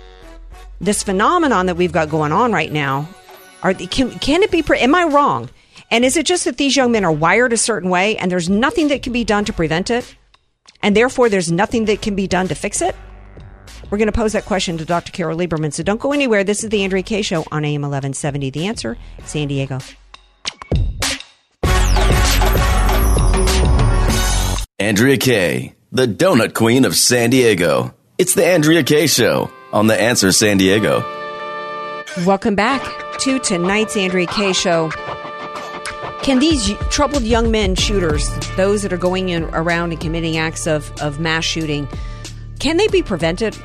this 0.80 1.04
phenomenon 1.04 1.66
that 1.66 1.76
we've 1.76 1.92
got 1.92 2.10
going 2.10 2.32
on 2.32 2.54
right 2.54 2.72
now 2.72 3.10
are 3.64 3.74
can 3.74 4.12
can 4.20 4.44
it 4.44 4.52
be? 4.52 4.62
Pre- 4.62 4.80
am 4.80 4.94
I 4.94 5.06
wrong? 5.06 5.50
And 5.90 6.04
is 6.04 6.18
it 6.18 6.26
just 6.26 6.46
that 6.46 6.58
these 6.58 6.76
young 6.76 6.92
men 6.92 7.06
are 7.06 7.12
wired 7.12 7.54
a 7.54 7.58
certain 7.58 7.90
way, 7.90 8.18
and 8.18 8.30
there's 8.30 8.50
nothing 8.50 8.90
that 8.90 9.04
can 9.04 9.14
be 9.14 9.24
done 9.24 9.46
to 9.46 9.54
prevent 9.54 9.90
it, 9.90 10.16
and 10.82 10.96
therefore 10.96 11.30
there's 11.30 11.52
nothing 11.52 11.86
that 11.86 12.02
can 12.02 12.16
be 12.16 12.28
done 12.28 12.48
to 12.50 12.56
fix 12.56 12.82
it? 12.82 12.96
We're 13.90 13.98
going 13.98 14.08
to 14.08 14.12
pose 14.12 14.34
that 14.34 14.46
question 14.46 14.78
to 14.80 14.86
Dr. 14.86 15.12
Carol 15.12 15.38
Lieberman. 15.38 15.72
So 15.72 15.84
don't 15.84 16.02
go 16.02 16.12
anywhere. 16.12 16.44
This 16.44 16.64
is 16.64 16.70
the 16.70 16.84
Andrea 16.84 17.04
Kaye 17.04 17.22
Show 17.22 17.46
on 17.52 17.64
AM 17.64 17.82
1170. 17.82 18.50
The 18.50 18.68
answer, 18.68 18.98
San 19.26 19.48
Diego. 19.48 19.80
Andrea 24.80 25.18
Kaye, 25.18 25.76
the 25.92 26.08
donut 26.08 26.54
queen 26.54 26.86
of 26.86 26.96
San 26.96 27.30
Diego. 27.30 27.94
It's 28.18 28.34
the 28.34 28.46
Andrea 28.46 28.84
Kaye 28.84 29.08
Show 29.08 29.52
on 29.72 29.88
The 29.88 30.00
Answer 30.00 30.32
San 30.32 30.58
Diego. 30.58 31.04
Welcome 32.26 32.56
back 32.56 33.03
to 33.20 33.40
tonight's 33.40 33.96
Andrea 33.98 34.28
Kaye 34.28 34.54
Show. 34.54 34.90
Can 36.24 36.40
these 36.40 36.74
troubled 36.90 37.24
young 37.24 37.52
men 37.52 37.76
shooters, 37.76 38.30
those 38.56 38.82
that 38.84 38.94
are 38.94 38.98
going 38.98 39.30
in 39.30 39.44
around 39.46 39.92
and 39.92 40.00
committing 40.00 40.38
acts 40.38 40.68
of, 40.68 40.92
of 41.02 41.20
mass 41.20 41.44
shooting, 41.44 41.88
can 42.60 42.78
they 42.78 42.88
be 42.88 43.04
prevented? 43.04 43.58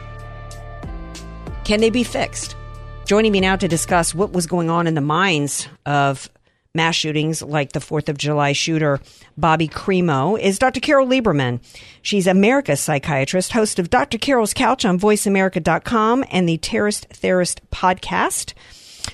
Can 1.65 1.81
they 1.81 1.91
be 1.91 2.03
fixed? 2.03 2.57
Joining 3.05 3.33
me 3.33 3.41
now 3.41 3.57
to 3.57 3.69
discuss 3.69 4.15
what 4.15 4.33
was 4.33 4.47
going 4.47 4.71
on 4.71 4.87
in 4.87 4.95
the 4.95 5.01
minds 5.01 5.69
of 5.87 6.29
mass 6.75 6.95
shootings 6.95 7.43
like 7.43 7.73
the 7.73 7.81
4th 7.81 8.09
of 8.09 8.19
July 8.19 8.53
shooter 8.53 9.01
Bobby 9.37 9.69
Crimo 9.69 10.39
is 10.39 10.59
Dr. 10.59 10.81
Carol 10.81 11.07
Lieberman. 11.07 11.61
She's 12.03 12.27
America's 12.27 12.81
psychiatrist, 12.81 13.53
host 13.53 13.79
of 13.79 13.89
Dr. 13.91 14.19
Carol's 14.19 14.53
Couch 14.53 14.85
on 14.85 14.99
voiceamerica.com 14.99 16.25
and 16.31 16.49
the 16.49 16.59
Terrorist 16.59 17.07
Therapist 17.11 17.69
podcast. 17.71 18.53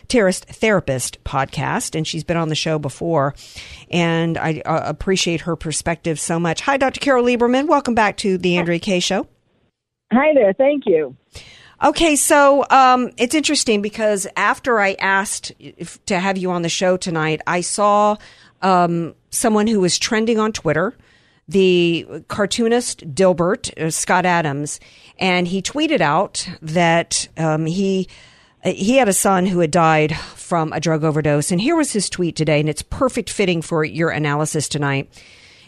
Terrorist 0.09 0.47
Therapist 0.47 1.23
podcast, 1.25 1.95
and 1.95 2.07
she's 2.07 2.25
been 2.25 2.37
on 2.37 2.49
the 2.49 2.55
show 2.55 2.79
before. 2.79 3.35
And 3.91 4.39
I 4.39 4.63
uh, 4.65 4.83
appreciate 4.85 5.43
her 5.43 5.57
perspective 5.57 6.19
so 6.19 6.39
much. 6.39 6.61
Hi, 6.63 6.77
Dr. 6.77 7.01
Carol 7.01 7.25
Lieberman. 7.25 7.67
Welcome 7.67 7.95
back 7.95 8.17
to 8.19 8.39
the 8.39 8.57
Andrea 8.57 8.79
Kaye 8.79 9.01
Show. 9.01 9.27
Hi 10.13 10.33
there. 10.35 10.53
Thank 10.53 10.85
you. 10.87 11.17
Okay, 11.83 12.17
so 12.17 12.65
um, 12.71 13.11
it's 13.19 13.35
interesting 13.35 13.83
because 13.83 14.27
after 14.37 14.81
I 14.81 14.97
asked 15.01 15.53
if, 15.59 16.03
to 16.07 16.19
have 16.19 16.39
you 16.39 16.51
on 16.51 16.63
the 16.63 16.69
show 16.69 16.97
tonight, 16.97 17.41
I 17.47 17.61
saw 17.63 18.17
um, 18.63 19.15
someone 19.31 19.67
who 19.67 19.81
was 19.81 19.99
trending 19.99 20.39
on 20.39 20.53
Twitter, 20.53 20.97
the 21.49 22.25
cartoonist 22.29 23.15
Dilbert 23.15 23.77
uh, 23.79 23.91
Scott 23.91 24.25
Adams, 24.25 24.81
and 25.19 25.49
he 25.49 25.61
tweeted 25.61 26.01
out 26.01 26.49
that 26.63 27.29
um, 27.37 27.67
he 27.67 28.09
Uh, 28.65 28.73
he 28.73 28.97
had 28.97 29.09
a 29.09 29.13
son 29.13 29.47
who 29.47 29.61
had 29.61 29.71
died 29.71 30.17
from 30.17 30.73
a 30.73 30.81
drug 30.81 31.05
overdose, 31.05 31.51
and 31.51 31.61
here 31.61 31.77
was 31.77 31.93
his 31.93 32.09
tweet 32.09 32.37
today, 32.37 32.61
and 32.61 32.69
it's 32.69 32.83
perfect 32.83 33.31
fitting 33.31 33.63
for 33.63 33.85
your 33.85 34.11
analysis 34.11 34.69
tonight. 34.69 35.09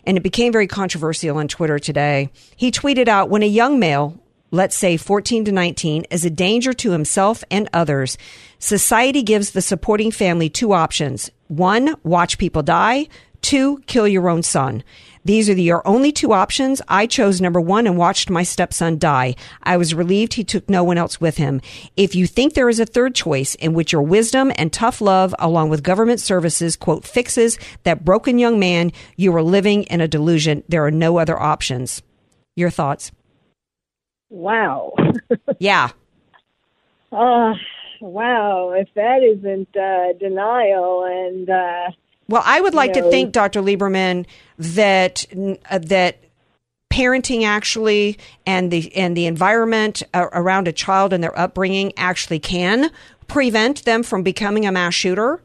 And 0.05 0.17
it 0.17 0.23
became 0.23 0.53
very 0.53 0.69
controversial 0.69 1.37
on 1.37 1.49
Twitter 1.49 1.79
today. 1.79 2.31
He 2.57 2.71
tweeted 2.71 3.09
out 3.09 3.29
when 3.29 3.43
a 3.43 3.47
young 3.47 3.81
male 3.81 4.21
let's 4.51 4.77
say 4.77 4.97
14 4.97 5.45
to 5.47 5.53
19, 5.53 6.05
is 6.11 6.25
a 6.25 6.31
danger 6.31 6.73
to 6.73 6.91
himself 6.93 7.45
and 7.51 7.69
others, 7.73 8.17
society 8.59 9.23
gives 9.23 9.51
the 9.51 9.63
supporting 9.63 10.11
family 10.11 10.49
two 10.49 10.73
options. 10.73 11.31
One, 11.49 11.95
watch 12.03 12.39
people 12.39 12.63
die. 12.63 13.09
Two, 13.43 13.79
kill 13.87 14.09
your 14.09 14.29
own 14.29 14.43
son. 14.43 14.83
These 15.27 15.51
are 15.51 15.55
the, 15.55 15.63
your 15.65 15.85
only 15.89 16.13
two 16.13 16.33
options. 16.33 16.81
I 16.87 17.09
chose 17.09 17.41
number 17.41 17.61
one 17.61 17.89
and 17.89 17.99
watched 17.99 18.31
my 18.31 18.45
stepson 18.45 18.97
die. 18.97 19.35
I 19.61 19.77
was 19.77 19.93
relieved 19.93 20.35
he 20.35 20.45
took 20.45 20.71
no 20.71 20.85
one 20.85 20.99
else 20.99 21.21
with 21.21 21.37
him. 21.37 21.61
If 21.97 22.15
you 22.15 22.29
think 22.29 22.55
there 22.55 22.69
is 22.69 22.79
a 22.79 22.87
third 22.87 23.17
choice 23.17 23.57
in 23.57 23.75
which 23.75 23.91
your 23.91 24.03
wisdom 24.03 24.53
and 24.55 24.73
tough 24.73 25.01
love, 25.01 25.35
along 25.41 25.69
with 25.69 25.83
government 25.83 26.21
services, 26.21 26.77
quote, 26.77 27.05
fixes 27.05 27.59
that 27.83 28.05
broken 28.05 28.39
young 28.39 28.61
man, 28.61 28.93
you 29.17 29.35
are 29.35 29.43
living 29.43 29.83
in 29.85 30.01
a 30.01 30.07
delusion. 30.07 30.63
There 30.69 30.87
are 30.87 30.93
no 30.93 31.19
other 31.19 31.37
options. 31.37 32.03
Your 32.55 32.71
thoughts? 32.71 33.11
Wow. 34.31 34.95
Yeah. 35.59 35.91
Uh, 37.11 37.55
wow. 38.01 38.71
If 38.77 38.89
that 38.95 39.25
isn't 39.25 39.77
uh, 39.77 40.13
denial 40.21 41.05
and. 41.05 41.51
Uh, 41.51 41.91
Well, 42.29 42.43
I 42.45 42.61
would 42.61 42.75
like 42.75 42.97
you 42.97 43.03
to 43.03 43.11
think, 43.11 43.33
Dr. 43.33 43.63
Lieberman, 43.63 44.27
that 44.59 45.25
uh, 45.71 45.79
that 45.79 46.19
parenting 46.91 47.45
actually 47.45 48.19
and 48.47 48.71
the 48.71 48.95
and 48.97 49.17
the 49.17 49.27
environment 49.27 50.03
uh, 50.15 50.29
around 50.33 50.67
a 50.67 50.73
child 50.73 51.13
and 51.13 51.23
their 51.23 51.39
upbringing 51.39 51.93
actually 51.97 52.39
can 52.39 52.91
prevent 53.29 53.85
them 53.85 54.03
from 54.03 54.23
becoming 54.23 54.67
a 54.67 54.73
mass 54.73 54.95
shooter. 54.95 55.43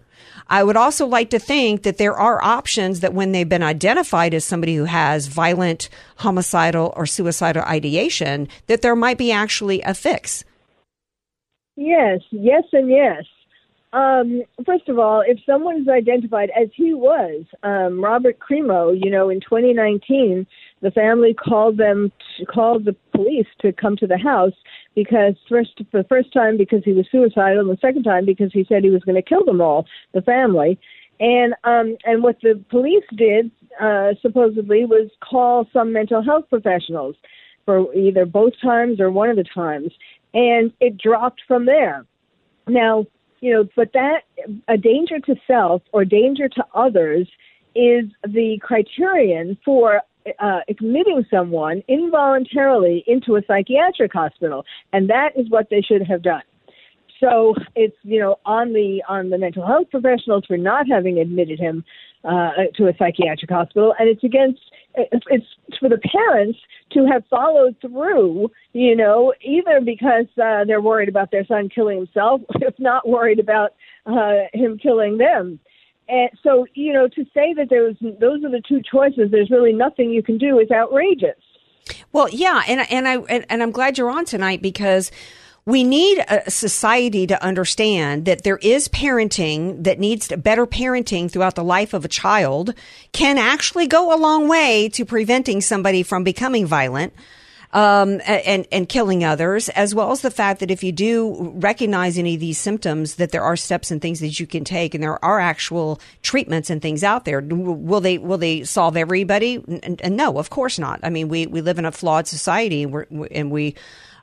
I 0.47 0.63
would 0.63 0.75
also 0.75 1.05
like 1.05 1.29
to 1.29 1.39
think 1.39 1.83
that 1.83 1.97
there 1.97 2.15
are 2.15 2.43
options 2.43 2.99
that 2.99 3.13
when 3.13 3.31
they've 3.31 3.47
been 3.47 3.63
identified 3.63 4.33
as 4.33 4.43
somebody 4.43 4.75
who 4.75 4.83
has 4.83 5.27
violent, 5.27 5.89
homicidal, 6.17 6.93
or 6.97 7.05
suicidal 7.05 7.63
ideation, 7.63 8.49
that 8.67 8.81
there 8.81 8.95
might 8.95 9.17
be 9.17 9.31
actually 9.31 9.81
a 9.81 9.93
fix. 9.93 10.43
Yes, 11.77 12.19
yes, 12.31 12.63
and 12.73 12.89
yes. 12.89 13.23
Um, 13.93 14.43
first 14.65 14.87
of 14.87 14.99
all, 14.99 15.21
if 15.25 15.37
someone 15.45 15.81
is 15.81 15.87
identified 15.89 16.49
as 16.59 16.69
he 16.73 16.93
was, 16.93 17.43
um, 17.63 18.01
Robert 18.01 18.37
Crimo, 18.39 18.97
you 18.97 19.11
know, 19.11 19.29
in 19.29 19.41
2019, 19.41 20.47
the 20.81 20.91
family 20.91 21.33
called 21.33 21.77
them, 21.77 22.11
to, 22.37 22.45
called 22.45 22.85
the 22.85 22.95
police 23.13 23.47
to 23.59 23.73
come 23.73 23.97
to 23.97 24.07
the 24.07 24.17
house 24.17 24.53
because 24.95 25.35
first, 25.49 25.81
for 25.91 26.01
the 26.01 26.07
first 26.07 26.31
time 26.31 26.57
because 26.57 26.83
he 26.85 26.93
was 26.93 27.05
suicidal, 27.11 27.59
and 27.59 27.69
the 27.69 27.77
second 27.81 28.03
time 28.03 28.25
because 28.25 28.51
he 28.53 28.65
said 28.67 28.83
he 28.83 28.89
was 28.89 29.03
going 29.03 29.15
to 29.15 29.21
kill 29.21 29.43
them 29.43 29.59
all, 29.59 29.85
the 30.13 30.21
family. 30.21 30.79
And 31.19 31.53
um, 31.65 31.97
and 32.05 32.23
what 32.23 32.37
the 32.41 32.63
police 32.69 33.03
did 33.15 33.51
uh, 33.79 34.13
supposedly 34.21 34.85
was 34.85 35.09
call 35.19 35.67
some 35.71 35.93
mental 35.93 36.23
health 36.23 36.45
professionals 36.49 37.15
for 37.65 37.93
either 37.93 38.25
both 38.25 38.53
times 38.61 38.99
or 38.99 39.11
one 39.11 39.29
of 39.29 39.35
the 39.35 39.43
times, 39.43 39.91
and 40.33 40.71
it 40.79 40.97
dropped 40.97 41.41
from 41.47 41.65
there. 41.65 42.05
Now, 42.67 43.05
you 43.41 43.51
know, 43.51 43.67
but 43.75 43.91
that 43.93 44.21
a 44.67 44.77
danger 44.77 45.19
to 45.19 45.35
self 45.45 45.81
or 45.91 46.05
danger 46.05 46.47
to 46.47 46.63
others 46.73 47.27
is 47.75 48.05
the 48.23 48.59
criterion 48.61 49.57
for 49.65 50.01
uh, 50.39 50.59
admitting 50.69 51.25
someone 51.31 51.83
involuntarily 51.87 53.03
into 53.07 53.35
a 53.35 53.41
psychiatric 53.47 54.13
hospital, 54.13 54.63
and 54.93 55.09
that 55.09 55.31
is 55.35 55.49
what 55.49 55.67
they 55.69 55.81
should 55.81 56.05
have 56.05 56.21
done. 56.21 56.43
So 57.19 57.55
it's 57.75 57.97
you 58.03 58.19
know 58.19 58.39
on 58.45 58.73
the 58.73 59.03
on 59.07 59.29
the 59.29 59.37
mental 59.37 59.65
health 59.65 59.89
professionals 59.89 60.45
for 60.45 60.57
not 60.57 60.87
having 60.87 61.19
admitted 61.19 61.59
him 61.59 61.83
uh, 62.23 62.51
to 62.75 62.87
a 62.87 62.93
psychiatric 62.97 63.49
hospital, 63.49 63.93
and 63.99 64.09
it's 64.09 64.23
against 64.23 64.61
it's, 64.95 65.45
for 65.79 65.89
the 65.89 65.97
parents 65.97 66.59
to 66.91 67.05
have 67.05 67.23
followed 67.29 67.75
through, 67.81 68.51
you 68.73 68.95
know, 68.95 69.33
either 69.41 69.79
because 69.79 70.25
uh, 70.41 70.65
they're 70.65 70.81
worried 70.81 71.09
about 71.09 71.31
their 71.31 71.45
son 71.45 71.69
killing 71.69 71.97
himself, 71.97 72.41
if 72.55 72.77
not 72.77 73.07
worried 73.07 73.39
about 73.39 73.73
uh, 74.05 74.33
him 74.53 74.77
killing 74.77 75.17
them. 75.17 75.59
And 76.09 76.29
so, 76.43 76.65
you 76.73 76.91
know, 76.91 77.07
to 77.07 77.23
say 77.33 77.53
that 77.53 77.67
there 77.69 77.83
was 77.83 77.95
those 78.01 78.43
are 78.43 78.51
the 78.51 78.61
two 78.67 78.81
choices, 78.81 79.31
there's 79.31 79.49
really 79.49 79.71
nothing 79.71 80.09
you 80.09 80.23
can 80.23 80.37
do 80.37 80.59
is 80.59 80.69
outrageous. 80.69 81.37
Well, 82.11 82.27
yeah, 82.29 82.63
and 82.67 82.85
and 82.91 83.07
I 83.07 83.17
and, 83.17 83.45
and 83.49 83.63
I'm 83.63 83.71
glad 83.71 83.97
you're 83.97 84.09
on 84.09 84.25
tonight 84.25 84.61
because 84.61 85.11
we 85.65 85.83
need 85.83 86.23
a 86.27 86.49
society 86.49 87.27
to 87.27 87.43
understand 87.43 88.25
that 88.25 88.43
there 88.43 88.57
is 88.57 88.87
parenting 88.87 89.83
that 89.83 89.99
needs 89.99 90.29
to, 90.29 90.37
better 90.37 90.65
parenting 90.65 91.29
throughout 91.29 91.55
the 91.55 91.63
life 91.63 91.93
of 91.93 92.03
a 92.03 92.07
child 92.07 92.73
can 93.11 93.37
actually 93.37 93.87
go 93.87 94.15
a 94.15 94.17
long 94.17 94.47
way 94.47 94.89
to 94.89 95.05
preventing 95.05 95.61
somebody 95.61 96.01
from 96.03 96.23
becoming 96.23 96.65
violent. 96.65 97.13
Um, 97.73 98.19
and 98.27 98.67
and 98.69 98.89
killing 98.89 99.23
others, 99.23 99.69
as 99.69 99.95
well 99.95 100.11
as 100.11 100.19
the 100.19 100.29
fact 100.29 100.59
that 100.59 100.71
if 100.71 100.83
you 100.83 100.91
do 100.91 101.53
recognize 101.55 102.17
any 102.17 102.33
of 102.33 102.41
these 102.41 102.57
symptoms, 102.57 103.15
that 103.15 103.31
there 103.31 103.43
are 103.43 103.55
steps 103.55 103.91
and 103.91 104.01
things 104.01 104.19
that 104.19 104.41
you 104.41 104.45
can 104.45 104.65
take, 104.65 104.93
and 104.93 105.01
there 105.01 105.23
are 105.23 105.39
actual 105.39 106.01
treatments 106.21 106.69
and 106.69 106.81
things 106.81 107.01
out 107.01 107.23
there. 107.23 107.39
Will 107.39 108.01
they 108.01 108.17
will 108.17 108.37
they 108.37 108.65
solve 108.65 108.97
everybody? 108.97 109.63
And, 109.83 110.01
and 110.01 110.17
no, 110.17 110.37
of 110.37 110.49
course 110.49 110.79
not. 110.79 110.99
I 111.03 111.09
mean, 111.09 111.29
we 111.29 111.47
we 111.47 111.61
live 111.61 111.79
in 111.79 111.85
a 111.85 111.93
flawed 111.93 112.27
society, 112.27 112.83
and, 112.83 113.07
and 113.31 113.49
we 113.49 113.75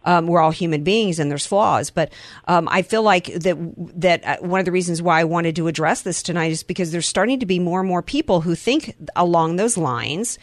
um, 0.04 0.26
we're 0.26 0.40
all 0.40 0.50
human 0.50 0.84
beings 0.84 1.18
and 1.18 1.30
there's 1.30 1.46
flaws. 1.46 1.90
But 1.90 2.12
um, 2.46 2.68
I 2.70 2.82
feel 2.82 3.02
like 3.02 3.26
that 3.26 3.56
that 4.00 4.24
uh, 4.24 4.36
one 4.40 4.60
of 4.60 4.66
the 4.66 4.72
reasons 4.72 5.02
why 5.02 5.20
I 5.20 5.24
wanted 5.24 5.56
to 5.56 5.68
address 5.68 6.02
this 6.02 6.22
tonight 6.22 6.52
is 6.52 6.62
because 6.62 6.92
there's 6.92 7.08
starting 7.08 7.40
to 7.40 7.46
be 7.46 7.58
more 7.58 7.80
and 7.80 7.88
more 7.88 8.02
people 8.02 8.40
who 8.40 8.54
think 8.54 8.94
along 9.16 9.56
those 9.56 9.76
lines 9.76 10.38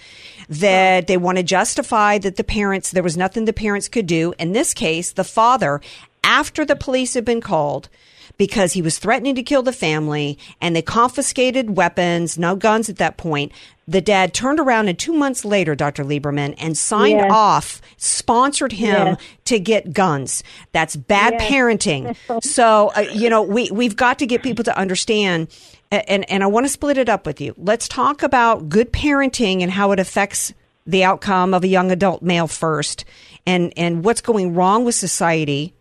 that 0.50 1.08
they 1.08 1.18
want 1.18 1.38
to 1.38 1.44
justify 1.44 2.18
that 2.18 2.36
the 2.36 2.44
parents 2.44 2.92
there 2.92 3.04
was 3.04 3.18
nothing 3.18 3.46
the 3.46 3.54
parents 3.54 3.88
could 3.88 4.08
do. 4.08 4.34
In 4.40 4.52
this 4.52 4.74
case, 4.74 5.14
the 5.14 5.24
father, 5.24 5.82
after 6.24 6.66
the 6.66 6.76
police 6.76 7.14
had 7.14 7.26
been 7.26 7.42
called 7.42 7.90
because 8.38 8.74
he 8.74 8.82
was 8.82 8.98
threatening 9.00 9.36
to 9.36 9.44
kill 9.44 9.62
the 9.64 9.72
family 9.74 10.38
and 10.62 10.76
they 10.76 10.82
confiscated 10.82 11.76
weapons, 11.78 12.38
no 12.38 12.56
guns 12.56 12.90
at 12.90 12.98
that 12.98 13.18
point. 13.18 13.52
The 13.88 14.02
dad 14.02 14.34
turned 14.34 14.60
around 14.60 14.88
and 14.88 14.98
two 14.98 15.14
months 15.14 15.46
later, 15.46 15.76
Dr. 15.76 16.04
Lieberman, 16.04 16.56
and 16.58 16.76
signed 16.78 17.20
Yes. 17.20 17.32
off, 17.32 17.82
sponsored 17.98 18.72
him 18.72 19.08
Yes. 19.08 19.18
to 19.46 19.60
get 19.60 19.94
guns. 19.94 20.44
That's 20.72 20.96
bad 20.96 21.34
Yes. 21.40 21.52
parenting. 21.52 22.16
so, 22.44 22.92
uh, 22.96 23.02
you 23.14 23.30
know, 23.30 23.44
we, 23.44 23.70
we've 23.72 23.96
got 23.96 24.18
to 24.20 24.26
get 24.26 24.42
people 24.42 24.64
to 24.66 24.76
understand. 24.78 25.48
And, 25.92 26.30
and 26.30 26.44
I 26.44 26.48
want 26.48 26.66
to 26.66 26.72
split 26.72 26.98
it 26.98 27.10
up 27.10 27.28
with 27.28 27.40
you. 27.40 27.54
Let's 27.58 27.88
talk 27.88 28.24
about 28.24 28.70
good 28.70 28.92
parenting 28.92 29.62
and 29.62 29.72
how 29.72 29.92
it 29.92 30.00
affects 30.00 30.52
the 30.88 31.04
outcome 31.04 31.54
of 31.54 31.64
a 31.64 31.68
young 31.68 31.92
adult 31.92 32.24
male 32.24 32.48
first 32.48 33.06
and, 33.46 33.72
and 33.78 34.04
what's 34.04 34.22
going 34.22 34.56
wrong 34.56 34.84
with 34.84 34.96
society 34.96 35.75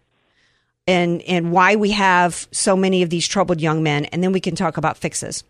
and 0.87 1.23
and 1.23 1.53
why 1.53 1.77
we 1.77 1.91
have 1.93 2.47
so 2.51 2.77
many 2.77 3.03
of 3.03 3.11
these 3.11 3.27
troubled 3.27 3.61
young 3.61 3.83
men, 3.83 4.05
and 4.07 4.23
then 4.23 4.33
we 4.33 4.41
can 4.41 4.55
talk 4.55 4.77
about 4.77 4.97
fixes. 4.97 5.45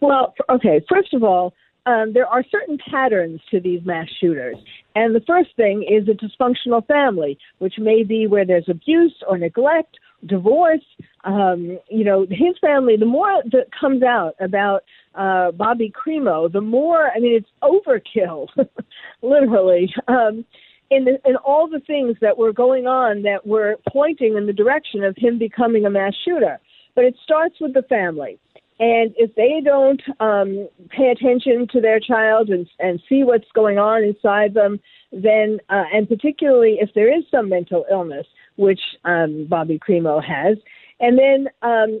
Well, 0.00 0.34
okay. 0.48 0.80
First 0.88 1.14
of 1.14 1.22
all, 1.22 1.54
um, 1.86 2.12
there 2.12 2.26
are 2.26 2.44
certain 2.50 2.78
patterns 2.90 3.40
to 3.50 3.60
these 3.60 3.84
mass 3.84 4.08
shooters, 4.20 4.56
and 4.94 5.14
the 5.14 5.20
first 5.26 5.50
thing 5.56 5.82
is 5.88 6.08
a 6.08 6.12
dysfunctional 6.12 6.86
family, 6.86 7.38
which 7.58 7.74
may 7.78 8.02
be 8.02 8.26
where 8.26 8.44
there's 8.44 8.68
abuse 8.68 9.14
or 9.28 9.38
neglect, 9.38 9.96
divorce. 10.26 10.84
Um, 11.24 11.78
you 11.90 12.04
know, 12.04 12.26
his 12.30 12.58
family. 12.60 12.96
The 12.96 13.06
more 13.06 13.42
that 13.52 13.66
comes 13.78 14.02
out 14.02 14.34
about 14.40 14.84
uh, 15.14 15.52
Bobby 15.52 15.92
Crimo, 15.92 16.50
the 16.50 16.60
more. 16.60 17.10
I 17.14 17.18
mean, 17.18 17.34
it's 17.34 17.50
overkill, 17.62 18.48
literally. 19.22 19.92
Um, 20.08 20.44
in, 20.90 21.04
the, 21.04 21.18
in 21.24 21.36
all 21.36 21.68
the 21.68 21.80
things 21.80 22.16
that 22.20 22.36
were 22.36 22.52
going 22.52 22.86
on 22.86 23.22
that 23.22 23.46
were 23.46 23.76
pointing 23.88 24.36
in 24.36 24.46
the 24.46 24.52
direction 24.52 25.04
of 25.04 25.16
him 25.16 25.38
becoming 25.38 25.86
a 25.86 25.90
mass 25.90 26.14
shooter. 26.24 26.58
But 26.94 27.04
it 27.04 27.14
starts 27.22 27.56
with 27.60 27.74
the 27.74 27.82
family. 27.82 28.38
And 28.80 29.12
if 29.16 29.34
they 29.34 29.60
don't 29.62 30.02
um, 30.20 30.68
pay 30.88 31.10
attention 31.10 31.68
to 31.72 31.80
their 31.82 32.00
child 32.00 32.48
and, 32.48 32.66
and 32.78 33.00
see 33.08 33.22
what's 33.24 33.50
going 33.54 33.78
on 33.78 34.02
inside 34.02 34.54
them, 34.54 34.80
then, 35.12 35.58
uh, 35.68 35.84
and 35.92 36.08
particularly 36.08 36.78
if 36.80 36.90
there 36.94 37.14
is 37.14 37.24
some 37.30 37.50
mental 37.50 37.84
illness, 37.90 38.26
which 38.56 38.80
um, 39.04 39.46
Bobby 39.48 39.78
Crimo 39.78 40.22
has, 40.24 40.56
and 40.98 41.18
then 41.18 41.48
um, 41.62 42.00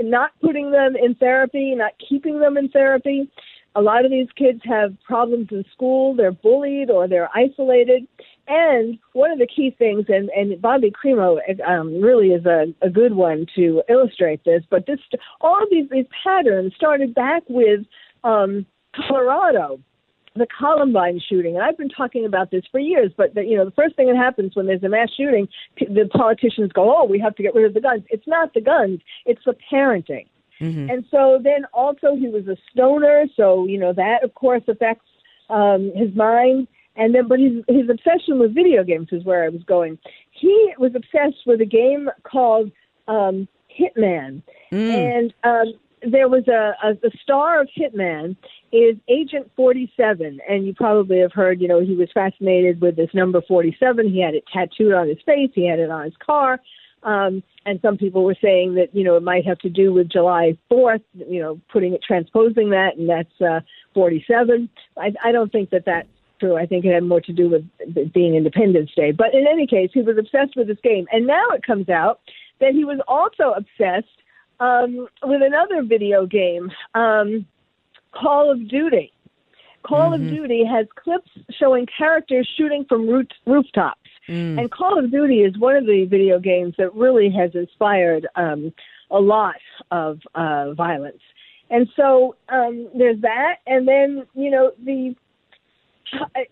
not 0.00 0.30
putting 0.40 0.70
them 0.70 0.96
in 0.96 1.14
therapy, 1.16 1.74
not 1.74 1.92
keeping 2.08 2.40
them 2.40 2.56
in 2.56 2.70
therapy. 2.70 3.30
A 3.76 3.82
lot 3.82 4.04
of 4.04 4.10
these 4.10 4.28
kids 4.36 4.60
have 4.64 4.94
problems 5.04 5.48
in 5.50 5.62
school. 5.72 6.14
They're 6.16 6.32
bullied 6.32 6.90
or 6.90 7.06
they're 7.06 7.28
isolated. 7.34 8.08
And 8.48 8.98
one 9.12 9.30
of 9.30 9.38
the 9.38 9.46
key 9.46 9.74
things, 9.76 10.06
and, 10.08 10.30
and 10.30 10.60
Bobby 10.62 10.90
Crimo 10.90 11.38
um, 11.66 12.00
really 12.00 12.28
is 12.28 12.46
a, 12.46 12.72
a 12.80 12.88
good 12.88 13.14
one 13.14 13.46
to 13.56 13.82
illustrate 13.88 14.44
this, 14.44 14.62
but 14.70 14.86
this 14.86 15.00
all 15.40 15.62
of 15.62 15.68
these, 15.70 15.86
these 15.90 16.06
patterns 16.24 16.72
started 16.76 17.14
back 17.14 17.42
with 17.48 17.80
um, 18.22 18.64
Colorado, 18.94 19.80
the 20.36 20.46
Columbine 20.58 21.20
shooting. 21.28 21.56
And 21.56 21.64
I've 21.64 21.76
been 21.76 21.88
talking 21.88 22.24
about 22.24 22.50
this 22.50 22.62
for 22.70 22.78
years, 22.78 23.10
but 23.16 23.34
the, 23.34 23.42
you 23.42 23.56
know 23.56 23.64
the 23.64 23.72
first 23.72 23.96
thing 23.96 24.06
that 24.06 24.16
happens 24.16 24.54
when 24.54 24.66
there's 24.66 24.82
a 24.84 24.88
mass 24.88 25.08
shooting, 25.16 25.48
the 25.78 26.08
politicians 26.12 26.70
go, 26.72 26.96
"Oh, 26.96 27.04
we 27.04 27.18
have 27.18 27.34
to 27.36 27.42
get 27.42 27.54
rid 27.54 27.66
of 27.66 27.74
the 27.74 27.80
guns." 27.80 28.04
It's 28.10 28.26
not 28.26 28.54
the 28.54 28.60
guns; 28.60 29.00
it's 29.24 29.42
the 29.44 29.56
parenting. 29.72 30.26
And 30.90 31.04
so 31.10 31.38
then 31.42 31.64
also 31.72 32.16
he 32.16 32.28
was 32.28 32.46
a 32.46 32.56
stoner, 32.70 33.26
so 33.36 33.66
you 33.66 33.78
know 33.78 33.92
that 33.92 34.24
of 34.24 34.34
course 34.34 34.62
affects 34.68 35.06
um, 35.50 35.92
his 35.94 36.14
mind. 36.14 36.68
And 36.98 37.14
then, 37.14 37.28
but 37.28 37.38
his 37.38 37.62
his 37.68 37.90
obsession 37.90 38.38
with 38.38 38.54
video 38.54 38.82
games 38.82 39.08
is 39.12 39.24
where 39.24 39.44
I 39.44 39.50
was 39.50 39.62
going. 39.64 39.98
He 40.30 40.72
was 40.78 40.92
obsessed 40.94 41.46
with 41.46 41.60
a 41.60 41.66
game 41.66 42.08
called 42.22 42.72
um, 43.06 43.46
Hitman, 43.78 44.42
and 44.72 45.34
um, 45.44 45.74
there 46.02 46.28
was 46.28 46.46
a, 46.48 46.74
a 46.82 46.94
the 46.94 47.10
star 47.22 47.60
of 47.60 47.68
Hitman 47.76 48.36
is 48.72 48.96
Agent 49.08 49.50
47, 49.56 50.40
and 50.48 50.66
you 50.66 50.74
probably 50.74 51.18
have 51.20 51.32
heard. 51.32 51.60
You 51.60 51.68
know, 51.68 51.80
he 51.80 51.94
was 51.94 52.08
fascinated 52.12 52.80
with 52.80 52.96
this 52.96 53.10
number 53.14 53.42
47. 53.42 54.08
He 54.10 54.20
had 54.20 54.34
it 54.34 54.44
tattooed 54.52 54.94
on 54.94 55.08
his 55.08 55.18
face. 55.24 55.50
He 55.54 55.66
had 55.66 55.78
it 55.78 55.90
on 55.90 56.04
his 56.04 56.16
car. 56.24 56.60
Um, 57.06 57.42
and 57.64 57.78
some 57.82 57.96
people 57.96 58.24
were 58.24 58.36
saying 58.42 58.74
that 58.74 58.88
you 58.92 59.04
know 59.04 59.16
it 59.16 59.22
might 59.22 59.46
have 59.46 59.58
to 59.60 59.70
do 59.70 59.92
with 59.92 60.10
July 60.10 60.58
4th, 60.70 61.02
you 61.14 61.40
know, 61.40 61.60
putting 61.72 61.94
it 61.94 62.02
transposing 62.06 62.70
that, 62.70 62.96
and 62.96 63.08
that's 63.08 63.40
uh, 63.40 63.60
47. 63.94 64.68
I, 64.98 65.12
I 65.24 65.32
don't 65.32 65.50
think 65.50 65.70
that 65.70 65.84
that's 65.86 66.08
true. 66.40 66.56
I 66.56 66.66
think 66.66 66.84
it 66.84 66.92
had 66.92 67.04
more 67.04 67.20
to 67.22 67.32
do 67.32 67.48
with 67.48 68.12
being 68.12 68.34
Independence 68.34 68.90
Day. 68.94 69.12
But 69.12 69.34
in 69.34 69.46
any 69.46 69.66
case, 69.68 69.90
he 69.94 70.02
was 70.02 70.18
obsessed 70.18 70.56
with 70.56 70.66
this 70.66 70.78
game, 70.82 71.06
and 71.12 71.26
now 71.26 71.48
it 71.50 71.62
comes 71.64 71.88
out 71.88 72.20
that 72.60 72.72
he 72.72 72.84
was 72.84 72.98
also 73.06 73.54
obsessed 73.56 74.08
um, 74.58 75.06
with 75.22 75.42
another 75.42 75.82
video 75.82 76.26
game, 76.26 76.72
um, 76.94 77.46
Call 78.12 78.50
of 78.50 78.68
Duty. 78.68 79.12
Call 79.86 80.12
of 80.12 80.20
Duty 80.20 80.64
has 80.64 80.86
clips 80.96 81.30
showing 81.60 81.86
characters 81.96 82.48
shooting 82.56 82.84
from 82.88 83.08
roof, 83.08 83.28
rooftops. 83.46 84.00
And 84.58 84.70
Call 84.70 84.98
of 84.98 85.10
Duty 85.10 85.42
is 85.42 85.58
one 85.58 85.76
of 85.76 85.86
the 85.86 86.04
video 86.04 86.38
games 86.38 86.74
that 86.78 86.94
really 86.94 87.30
has 87.30 87.50
inspired 87.54 88.26
um, 88.36 88.72
a 89.10 89.20
lot 89.20 89.56
of 89.90 90.20
uh, 90.34 90.72
violence. 90.74 91.20
And 91.70 91.88
so 91.96 92.36
um, 92.48 92.88
there's 92.96 93.20
that, 93.22 93.56
and 93.66 93.86
then 93.86 94.26
you 94.34 94.50
know 94.50 94.72
the 94.84 95.14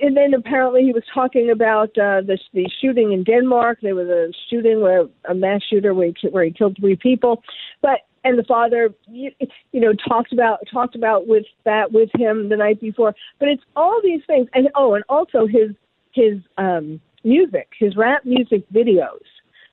and 0.01 0.17
then 0.17 0.35
apparently 0.35 0.83
he 0.83 0.93
was 0.93 1.05
talking 1.13 1.51
about 1.51 1.91
uh, 1.91 2.21
the 2.21 2.39
the 2.53 2.69
shooting 2.81 3.13
in 3.13 3.23
Denmark. 3.23 3.79
There 3.83 3.95
was 3.95 4.09
a 4.09 4.33
shooting 4.51 4.81
where 4.81 5.07
a 5.29 5.35
mass 5.35 5.63
shooter 5.71 5.95
where 5.95 6.09
he, 6.09 6.29
where 6.29 6.45
he 6.45 6.51
killed 6.51 6.77
three 6.81 6.97
people, 6.97 7.43
but 7.81 8.01
and 8.25 8.39
the 8.39 8.45
father 8.45 8.93
you, 9.07 9.31
you 9.73 9.81
know 9.81 9.93
talked 10.09 10.33
about 10.33 10.61
talked 10.73 10.97
about 10.97 11.29
with 11.29 11.45
that 11.65 11.93
with 11.93 12.11
him 12.15 12.49
the 12.49 12.57
night 12.57 12.81
before. 12.81 13.15
But 13.39 13.49
it's 13.49 13.63
all 13.77 14.01
these 14.03 14.23
things, 14.27 14.49
and 14.55 14.69
oh, 14.75 14.95
and 14.95 15.05
also 15.09 15.47
his 15.47 15.71
his 16.13 16.41
um, 16.59 17.01
music, 17.25 17.69
his 17.79 17.97
rap 17.97 18.25
music 18.25 18.65
videos. 18.73 19.25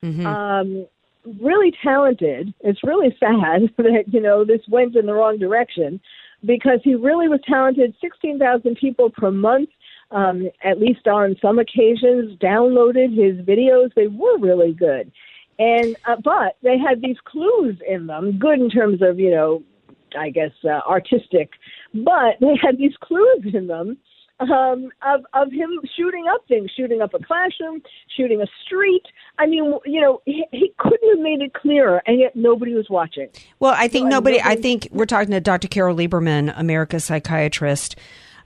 Mm-hmm. 0.03 0.25
Um, 0.25 0.87
really 1.39 1.71
talented. 1.83 2.53
It's 2.61 2.83
really 2.83 3.15
sad 3.19 3.61
that 3.77 4.03
you 4.07 4.21
know 4.21 4.43
this 4.43 4.61
went 4.67 4.95
in 4.95 5.05
the 5.05 5.13
wrong 5.13 5.37
direction 5.37 5.99
because 6.45 6.79
he 6.83 6.95
really 6.95 7.27
was 7.27 7.39
talented. 7.47 7.95
16,000 8.01 8.75
people 8.75 9.09
per 9.09 9.31
month, 9.31 9.69
um, 10.11 10.49
at 10.63 10.79
least 10.79 11.07
on 11.07 11.35
some 11.41 11.59
occasions, 11.59 12.37
downloaded 12.39 13.11
his 13.11 13.45
videos. 13.45 13.93
They 13.95 14.07
were 14.07 14.37
really 14.39 14.73
good. 14.73 15.11
And, 15.59 15.95
uh, 16.05 16.15
but 16.23 16.57
they 16.63 16.77
had 16.77 17.01
these 17.01 17.17
clues 17.23 17.77
in 17.87 18.07
them, 18.07 18.39
good 18.39 18.59
in 18.59 18.69
terms 18.69 19.01
of, 19.01 19.19
you 19.19 19.29
know, 19.29 19.63
I 20.17 20.29
guess, 20.29 20.51
uh, 20.63 20.79
artistic, 20.89 21.51
but 21.93 22.37
they 22.39 22.55
had 22.61 22.77
these 22.77 22.95
clues 22.99 23.53
in 23.53 23.67
them 23.67 23.97
um, 24.41 24.89
of 25.01 25.21
of 25.33 25.51
him 25.51 25.69
shooting 25.95 26.25
up 26.33 26.41
things, 26.47 26.69
shooting 26.75 27.01
up 27.01 27.13
a 27.13 27.19
classroom, 27.19 27.81
shooting 28.17 28.41
a 28.41 28.47
street. 28.65 29.03
I 29.37 29.45
mean, 29.45 29.73
you 29.85 30.01
know, 30.01 30.21
he, 30.25 30.45
he 30.51 30.73
couldn't 30.77 31.09
have 31.15 31.19
made 31.19 31.41
it 31.41 31.53
clearer, 31.53 32.01
and 32.05 32.19
yet 32.19 32.35
nobody 32.35 32.73
was 32.73 32.87
watching. 32.89 33.29
Well, 33.59 33.73
I 33.77 33.87
think 33.87 34.05
So, 34.05 34.09
nobody. 34.09 34.37
nobody- 34.37 34.57
I 34.57 34.61
think 34.61 34.87
we're 34.91 35.05
talking 35.05 35.31
to 35.31 35.39
Dr. 35.39 35.67
Carol 35.67 35.95
Lieberman, 35.95 36.53
America's 36.57 37.05
psychiatrist. 37.05 37.95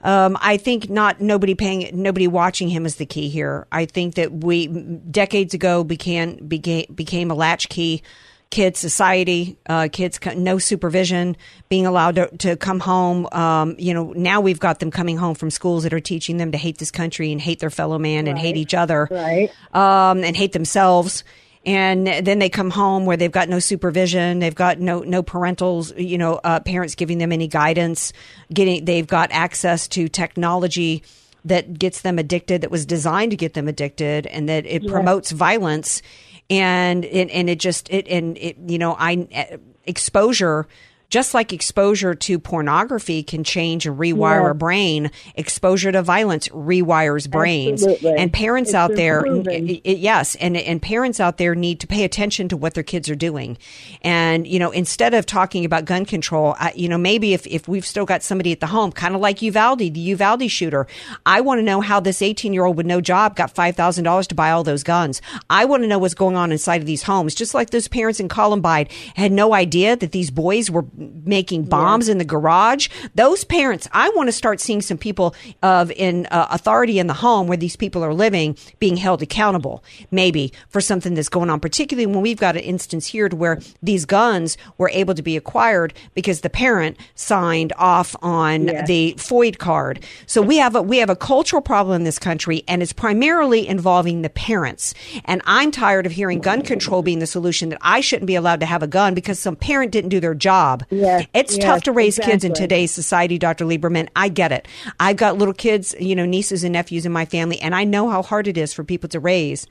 Um, 0.02 0.38
I 0.40 0.58
think 0.58 0.90
not 0.90 1.20
nobody 1.20 1.56
paying 1.56 1.90
nobody 1.94 2.28
watching 2.28 2.68
him 2.70 2.86
is 2.86 2.98
the 2.98 3.06
key 3.08 3.28
here. 3.30 3.66
I 3.72 3.86
think 3.86 4.16
that 4.16 4.32
we 4.32 4.68
decades 4.68 5.54
ago 5.56 5.84
began 5.84 6.36
became 6.48 6.86
became 6.94 7.32
a 7.32 7.34
latchkey 7.36 8.04
kid 8.50 8.78
society. 8.78 9.58
Uh, 9.68 9.88
kids 9.92 10.20
no 10.38 10.58
supervision, 10.58 11.36
being 11.70 11.86
allowed 11.86 12.16
to, 12.16 12.38
to 12.38 12.56
come 12.56 12.80
home. 12.80 13.28
Um, 13.32 13.76
you 13.78 13.94
know 13.94 14.14
now 14.14 14.42
we've 14.42 14.60
got 14.60 14.80
them 14.80 14.92
coming 14.92 15.18
home 15.18 15.36
from 15.36 15.50
schools 15.50 15.84
that 15.84 15.94
are 15.94 16.00
teaching 16.00 16.38
them 16.38 16.52
to 16.52 16.58
hate 16.58 16.78
this 16.78 16.92
country 16.92 17.32
and 17.32 17.42
hate 17.42 17.60
their 17.60 17.70
fellow 17.70 17.98
man 18.00 18.28
and 18.28 18.38
hate 18.38 18.58
each 18.58 18.74
other, 18.74 19.08
right? 19.12 19.52
Um, 19.74 20.24
and 20.24 20.36
hate 20.38 20.54
themselves 20.54 21.24
and 21.66 22.06
then 22.06 22.38
they 22.38 22.50
come 22.50 22.70
home 22.70 23.08
where 23.08 23.18
they've 23.18 23.32
got 23.32 23.50
no 23.50 23.58
supervision 23.58 24.38
they've 24.38 24.54
got 24.54 24.80
no 24.80 25.00
no 25.00 25.24
parentals 25.24 25.92
you 26.00 26.18
know 26.18 26.40
uh, 26.44 26.60
parents 26.60 26.94
giving 26.94 27.18
them 27.18 27.32
any 27.32 27.48
guidance 27.48 28.14
getting 28.54 28.86
they've 28.86 29.08
got 29.08 29.32
access 29.32 29.88
to 29.88 30.08
technology 30.08 31.02
that 31.44 31.78
gets 31.78 32.02
them 32.02 32.20
addicted 32.20 32.62
that 32.62 32.70
was 32.72 32.86
designed 32.86 33.32
to 33.32 33.38
get 33.38 33.54
them 33.56 33.68
addicted 33.68 34.28
and 34.28 34.48
that 34.48 34.66
it 34.68 34.84
Yeah. 34.84 34.92
promotes 34.92 35.32
violence 35.32 36.02
and 36.50 37.06
it, 37.06 37.30
and 37.30 37.50
it 37.50 37.60
just 37.60 37.90
it 37.90 38.08
and 38.08 38.38
it 38.38 38.58
you 38.68 38.78
know 38.78 38.96
i 39.00 39.28
uh, 39.36 39.58
exposure 39.86 40.68
just 41.10 41.34
like 41.34 41.54
exposure 41.54 42.14
to 42.16 42.40
pornography 42.40 43.24
can 43.24 43.44
change 43.44 43.86
and 43.86 43.98
rewire 43.98 44.44
Yeah. 44.44 44.52
a 44.52 44.54
brain, 44.54 45.12
exposure 45.36 45.92
to 45.92 46.02
violence 46.02 46.48
rewires 46.50 47.30
brains. 47.30 47.84
Absolutely. 47.86 48.22
And 48.22 48.34
parents 48.34 48.70
It's 48.72 48.76
out 48.76 48.96
there, 48.96 49.22
been 49.24 49.44
proven. 49.44 49.70
I- 49.70 49.82
I- 49.86 49.90
yes, 49.92 50.36
and 50.36 50.58
and 50.58 50.82
parents 50.82 51.20
out 51.20 51.38
there 51.38 51.56
need 51.56 51.80
to 51.82 51.88
pay 51.88 52.04
attention 52.04 52.48
to 52.50 52.58
what 52.58 52.74
their 52.74 52.84
kids 52.84 53.10
are 53.10 53.16
doing. 53.16 53.58
And 54.02 54.48
you 54.48 54.60
know, 54.60 54.72
instead 54.72 55.14
of 55.14 55.26
talking 55.26 55.66
about 55.66 55.86
gun 55.86 56.06
control, 56.06 56.56
I, 56.60 56.74
you 56.76 56.90
know, 56.90 56.98
maybe 56.98 57.34
if 57.34 57.46
if 57.48 57.68
we've 57.68 57.86
still 57.86 58.06
got 58.06 58.24
somebody 58.24 58.52
at 58.52 58.60
the 58.60 58.68
home, 58.68 58.92
kind 58.92 59.16
of 59.16 59.22
like 59.22 59.42
Uvalde, 59.42 59.80
the 59.80 60.00
Uvalde 60.00 60.50
shooter, 60.50 60.88
I 61.26 61.42
want 61.42 61.60
to 61.60 61.64
know 61.64 61.82
how 61.82 62.00
this 62.00 62.22
18 62.22 62.54
year 62.54 62.66
old 62.66 62.78
with 62.78 62.86
no 62.86 63.02
job 63.02 63.36
got 63.36 63.52
five 63.52 63.76
thousand 63.76 64.04
dollars 64.04 64.28
to 64.28 64.36
buy 64.36 64.52
all 64.52 64.64
those 64.64 64.84
guns. 64.84 65.22
I 65.50 65.66
want 65.66 65.84
to 65.84 65.88
know 65.88 66.00
what's 66.00 66.14
going 66.14 66.36
on 66.36 66.52
inside 66.52 66.82
of 66.82 66.88
these 66.88 67.04
homes, 67.04 67.36
just 67.36 67.54
like 67.54 67.70
those 67.70 67.88
parents 67.88 68.20
in 68.20 68.28
Columbine 68.28 68.88
had 69.16 69.32
no 69.32 69.54
idea 69.54 69.96
that 69.96 70.12
these 70.12 70.32
boys 70.32 70.70
were 70.72 70.86
making 70.98 71.64
bombs 71.64 72.10
in 72.10 72.18
the 72.18 72.26
garage. 72.26 72.90
Those 73.16 73.44
parents, 73.44 73.88
I 73.92 74.10
want 74.10 74.28
to 74.28 74.32
start 74.34 74.60
seeing 74.60 74.82
some 74.82 74.98
people 74.98 75.36
of 75.62 75.92
in 75.92 76.28
uh, 76.28 76.48
authority 76.50 77.00
in 77.00 77.08
the 77.08 77.14
home 77.14 77.48
where 77.48 77.58
these 77.58 77.76
people 77.76 78.04
are 78.04 78.14
living 78.14 78.58
being 78.80 78.98
held 78.98 79.22
accountable, 79.22 79.84
maybe 80.12 80.54
for 80.70 80.82
something 80.82 81.14
that's 81.14 81.30
going 81.30 81.50
on. 81.50 81.60
Particularly 81.60 82.06
when 82.06 82.22
we've 82.22 82.40
got 82.40 82.56
an 82.56 82.64
instance 82.64 83.08
here 83.08 83.30
to 83.30 83.36
where 83.36 83.60
these 83.82 84.06
guns 84.06 84.58
were 84.78 84.90
able 84.90 85.14
to 85.14 85.22
be 85.22 85.38
acquired 85.38 85.94
because 86.14 86.42
the 86.42 86.50
parent 86.50 86.98
signed 87.16 87.74
off 87.78 88.16
on 88.22 88.66
the 88.88 89.16
FOID 89.18 89.58
card. 89.58 90.04
So 90.26 90.42
we 90.42 90.58
have 90.58 90.76
a 90.76 90.82
we 90.82 90.98
have 90.98 91.10
a 91.10 91.16
cultural 91.16 91.62
problem 91.62 91.96
in 91.98 92.04
this 92.04 92.20
country, 92.20 92.64
and 92.68 92.82
it's 92.82 92.94
primarily 92.94 93.68
involving 93.68 94.22
the 94.22 94.30
parents. 94.30 94.94
And 95.26 95.42
I'm 95.46 95.72
tired 95.72 96.06
of 96.06 96.12
hearing 96.12 96.40
gun 96.40 96.62
control 96.62 97.02
being 97.02 97.20
the 97.20 97.28
solution. 97.28 97.70
That 97.70 97.80
I 97.82 98.02
shouldn't 98.02 98.28
be 98.28 98.36
allowed 98.36 98.60
to 98.62 98.66
have 98.66 98.84
a 98.84 98.88
gun 98.88 99.14
because 99.14 99.40
some 99.40 99.56
parent 99.56 99.92
didn't 99.92 100.10
do 100.10 100.20
their 100.20 100.36
job. 100.36 100.85
Yes, 100.90 101.26
It's 101.34 101.58
yes, 101.58 101.64
tough 101.64 101.84
to 101.84 101.92
raise 101.92 102.18
kids 102.20 102.44
in 102.44 102.54
today's 102.54 102.92
society, 102.92 103.38
Dr. 103.38 103.66
Lieberman. 103.66 104.10
I 104.16 104.30
get 104.30 104.52
it. 104.52 104.68
I've 105.00 105.18
got 105.18 105.38
little 105.38 105.54
kids, 105.54 105.96
you 106.00 106.16
know, 106.16 106.26
nieces 106.26 106.64
and 106.64 106.74
nephews 106.74 107.06
in 107.06 107.12
my 107.12 107.26
family, 107.26 107.60
and 107.60 107.76
I 107.76 107.84
know 107.84 108.10
how 108.10 108.22
hard 108.22 108.48
it 108.48 108.58
is 108.58 108.74
for 108.74 108.84
people 108.84 109.10
to 109.10 109.20
raise 109.20 109.68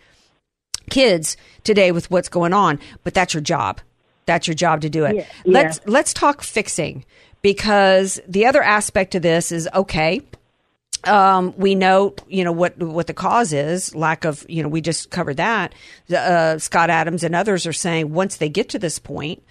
kids 0.91 1.37
today 1.63 1.93
with 1.93 2.11
what's 2.11 2.29
going 2.29 2.53
on. 2.53 2.79
But 3.03 3.15
that's 3.15 3.35
your 3.35 3.41
job. 3.43 3.81
That's 4.27 4.47
your 4.47 4.55
job 4.55 4.81
to 4.83 4.91
do 4.91 5.05
it. 5.05 5.17
Yeah, 5.17 5.27
Let's 5.45 5.81
yeah. 5.85 5.93
let's 5.93 6.15
talk 6.15 6.43
fixing 6.43 7.05
because 7.43 8.21
the 8.27 8.47
other 8.47 8.63
aspect 8.63 9.15
of 9.15 9.23
this 9.23 9.53
is 9.53 9.69
okay. 9.75 10.23
Um, 11.05 11.53
we 11.59 11.75
know, 11.75 12.15
you 12.27 12.45
know, 12.45 12.53
what 12.53 12.79
what 12.79 13.07
the 13.07 13.13
cause 13.15 13.53
is. 13.53 13.95
Lack 13.95 14.25
of, 14.25 14.47
you 14.49 14.63
know, 14.63 14.69
we 14.71 14.81
just 14.81 15.11
covered 15.11 15.37
that. 15.37 15.75
Uh, 16.15 16.59
Scott 16.59 16.89
Adams 16.89 17.23
and 17.23 17.35
others 17.35 17.67
are 17.67 17.75
saying 17.75 18.13
once 18.13 18.37
they 18.37 18.49
get 18.49 18.71
to 18.71 18.79
this 18.79 18.99
point, 18.99 19.43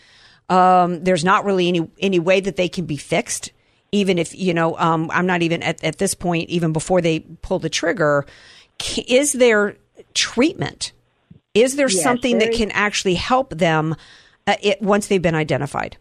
um, 0.50 1.04
there's 1.04 1.24
not 1.24 1.46
really 1.46 1.68
any 1.68 1.90
any 2.00 2.20
way 2.20 2.40
that 2.40 2.56
they 2.56 2.70
can 2.70 2.86
be 2.86 2.98
fixed. 2.98 3.52
Even 3.92 4.18
if 4.18 4.34
you 4.34 4.54
know, 4.54 4.78
um, 4.78 5.10
I'm 5.14 5.26
not 5.28 5.42
even 5.44 5.62
at, 5.62 5.84
at 5.84 5.98
this 6.00 6.16
point. 6.16 6.50
Even 6.50 6.74
before 6.74 7.00
they 7.02 7.20
pull 7.20 7.60
the 7.60 7.70
trigger, 7.70 8.26
is 9.08 9.34
there 9.34 9.78
treatment? 10.14 10.92
Is 11.54 11.76
there 11.76 11.90
Yes, 11.90 12.02
something 12.02 12.40
there 12.40 12.48
that 12.48 12.54
is- 12.54 12.58
can 12.58 12.72
actually 12.72 13.14
help 13.16 13.52
them 13.52 13.96
uh, 14.48 14.56
it, 14.62 14.82
once 14.82 15.08
they've 15.08 15.22
been 15.22 15.36
identified? 15.36 15.98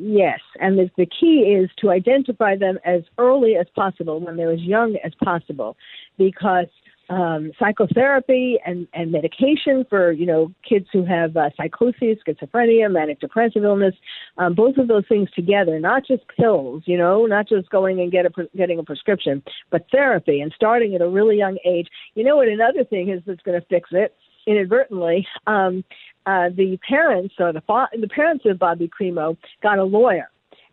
Yes, 0.00 0.38
and 0.60 0.78
the, 0.78 0.88
the 0.96 1.06
key 1.06 1.40
is 1.60 1.68
to 1.80 1.90
identify 1.90 2.54
them 2.56 2.78
as 2.84 3.02
early 3.18 3.56
as 3.56 3.66
possible, 3.74 4.20
when 4.20 4.36
they're 4.36 4.52
as 4.52 4.60
young 4.62 4.96
as 5.04 5.12
possible, 5.22 5.76
because 6.16 6.66
um, 7.10 7.52
psychotherapy 7.58 8.58
and, 8.64 8.86
and 8.92 9.10
medication 9.10 9.84
for 9.88 10.12
you 10.12 10.26
know 10.26 10.52
kids 10.68 10.86
who 10.92 11.04
have 11.04 11.36
uh, 11.36 11.50
psychosis, 11.56 12.18
schizophrenia, 12.26 12.90
manic 12.90 13.20
depressive 13.20 13.64
illness, 13.64 13.94
um, 14.36 14.54
both 14.54 14.76
of 14.76 14.88
those 14.88 15.04
things 15.08 15.30
together, 15.34 15.78
not 15.80 16.06
just 16.06 16.22
pills, 16.36 16.82
you 16.86 16.98
know, 16.98 17.26
not 17.26 17.48
just 17.48 17.70
going 17.70 18.00
and 18.00 18.12
get 18.12 18.26
a, 18.26 18.30
getting 18.56 18.78
a 18.78 18.82
prescription, 18.82 19.42
but 19.70 19.86
therapy 19.90 20.40
and 20.40 20.52
starting 20.54 20.94
at 20.94 21.00
a 21.00 21.08
really 21.08 21.36
young 21.36 21.58
age. 21.64 21.88
You 22.14 22.24
know 22.24 22.36
what? 22.36 22.48
Another 22.48 22.84
thing 22.84 23.08
is 23.08 23.22
that's 23.26 23.42
going 23.42 23.58
to 23.60 23.66
fix 23.68 23.88
it 23.92 24.14
inadvertently. 24.46 25.26
Um, 25.46 25.84
uh, 26.26 26.50
the 26.54 26.78
parents 26.86 27.34
or 27.38 27.52
the 27.52 27.62
fa- 27.62 27.88
the 27.98 28.08
parents 28.08 28.44
of 28.46 28.58
Bobby 28.58 28.88
Crimo 28.88 29.36
got 29.62 29.78
a 29.78 29.84
lawyer, 29.84 30.30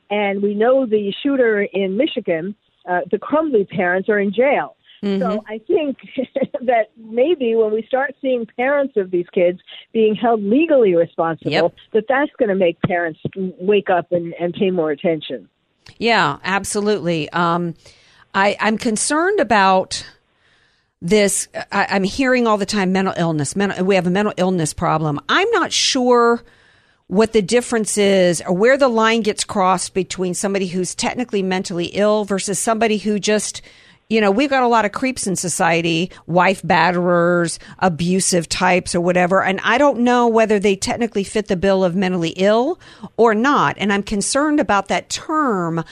and 0.10 0.42
we 0.42 0.54
know 0.54 0.86
the 0.86 1.14
shooter 1.24 1.62
in 1.62 1.96
Michigan. 1.96 2.56
Uh, 2.90 3.02
the 3.10 3.18
Crumbley 3.18 3.68
parents 3.68 4.10
are 4.10 4.20
in 4.20 4.32
jail. 4.34 4.76
So 5.06 5.44
I 5.48 5.60
think 5.60 5.98
that 6.62 6.90
maybe 6.98 7.54
when 7.56 7.72
we 7.72 7.84
start 7.84 8.16
seeing 8.22 8.48
parents 8.58 8.98
of 8.98 9.12
these 9.12 9.28
kids 9.32 9.60
being 9.94 10.16
held 10.16 10.44
legally 10.44 10.96
responsible, 10.96 11.74
that 11.94 12.06
that's 12.10 12.32
going 12.40 12.50
to 12.50 12.56
make 12.56 12.82
parents 12.82 13.20
wake 13.36 13.90
up 13.90 14.12
and, 14.12 14.34
and 14.40 14.54
pay 14.54 14.72
more 14.72 14.90
attention. 14.90 15.48
Yeah, 16.00 16.38
absolutely. 16.44 17.30
Um, 17.30 17.76
I, 18.34 18.58
I'm 18.60 18.80
concerned 18.80 19.40
about 19.40 20.04
this. 21.02 21.48
I, 21.72 21.88
I'm 21.92 22.04
hearing 22.04 22.48
all 22.48 22.58
the 22.58 22.66
time 22.66 22.92
mental 22.92 23.14
illness. 23.16 23.56
Mental, 23.56 23.86
we 23.86 23.96
have 23.96 24.08
a 24.08 24.12
mental 24.12 24.34
illness 24.38 24.74
problem. 24.74 25.20
I'm 25.30 25.50
not 25.52 25.72
sure 25.72 26.42
what 27.08 27.34
the 27.34 27.44
difference 27.44 27.98
is 28.00 28.42
or 28.42 28.54
where 28.54 28.78
the 28.78 28.88
line 28.88 29.22
gets 29.22 29.44
crossed 29.44 29.94
between 29.94 30.34
somebody 30.34 30.66
who's 30.66 30.96
technically 30.96 31.44
mentally 31.44 31.86
ill 31.94 32.26
versus 32.26 32.58
somebody 32.58 32.98
who 32.98 33.20
just 33.20 33.62
you 34.10 34.22
know, 34.22 34.30
we've 34.30 34.50
got 34.50 34.64
a 34.64 34.68
lot 34.68 34.86
of 34.86 34.92
creeps 34.92 35.26
in 35.26 35.36
society, 35.36 36.12
wife 36.28 36.62
batterers, 36.62 37.58
abusive 37.80 38.48
types 38.48 38.94
or 38.94 39.02
whatever. 39.02 39.44
And 39.44 39.60
I 39.64 39.78
don't 39.78 40.00
know 40.02 40.28
whether 40.28 40.60
they 40.60 40.76
technically 40.76 41.24
fit 41.24 41.48
the 41.48 41.56
bill 41.56 41.84
of 41.84 41.96
mentally 41.96 42.34
ill 42.36 42.80
or 43.18 43.34
not. 43.34 43.76
And 43.80 43.92
I'm 43.92 44.04
concerned 44.04 44.60
about 44.60 44.88
that 44.90 45.10
term 45.10 45.84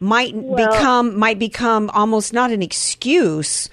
might 0.00 0.34
Well- 0.34 0.70
become, 0.70 1.18
might 1.18 1.38
become 1.38 1.88
almost 1.94 2.32
not 2.32 2.50
an 2.50 2.62
excuse. 2.62 3.68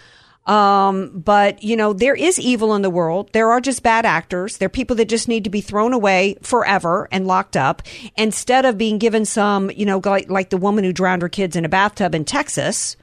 Um, 0.47 1.11
but 1.13 1.61
you 1.61 1.75
know, 1.75 1.93
there 1.93 2.15
is 2.15 2.39
evil 2.39 2.73
in 2.73 2.81
the 2.81 2.89
world. 2.89 3.29
There 3.33 3.51
are 3.51 3.61
just 3.61 3.83
bad 3.83 4.05
actors. 4.05 4.57
There 4.57 4.65
are 4.65 4.69
people 4.69 4.95
that 4.95 5.09
just 5.09 5.27
need 5.27 5.43
to 5.43 5.49
be 5.49 5.61
thrown 5.61 5.93
away 5.93 6.37
forever 6.41 7.07
and 7.11 7.27
locked 7.27 7.55
up 7.55 7.83
instead 8.17 8.65
of 8.65 8.77
being 8.77 8.97
given 8.97 9.25
some, 9.25 9.69
you 9.69 9.85
know, 9.85 10.01
like, 10.03 10.29
like 10.29 10.49
the 10.49 10.57
woman 10.57 10.83
who 10.85 10.93
drowned 10.93 11.21
her 11.21 11.29
kids 11.29 11.55
in 11.55 11.65
a 11.65 11.69
bathtub 11.69 12.15
in 12.15 12.25
Texas. 12.25 12.95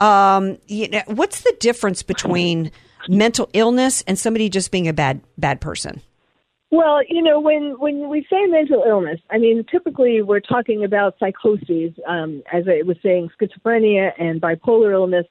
Um, 0.00 0.58
you 0.66 0.88
know, 0.88 1.02
what's 1.06 1.42
the 1.42 1.54
difference 1.60 2.02
between 2.02 2.70
mental 3.08 3.48
illness 3.52 4.02
and 4.06 4.18
somebody 4.18 4.48
just 4.48 4.70
being 4.70 4.88
a 4.88 4.92
bad 4.92 5.20
bad 5.38 5.60
person? 5.60 6.02
Well, 6.70 7.00
you 7.08 7.22
know, 7.22 7.38
when 7.38 7.76
when 7.78 8.08
we 8.08 8.26
say 8.28 8.44
mental 8.46 8.82
illness, 8.86 9.20
I 9.30 9.38
mean, 9.38 9.64
typically 9.70 10.20
we're 10.22 10.40
talking 10.40 10.84
about 10.84 11.16
psychoses, 11.18 11.92
um, 12.08 12.42
as 12.52 12.64
I 12.68 12.82
was 12.82 12.96
saying, 13.02 13.30
schizophrenia 13.40 14.10
and 14.18 14.40
bipolar 14.40 14.92
illness. 14.92 15.26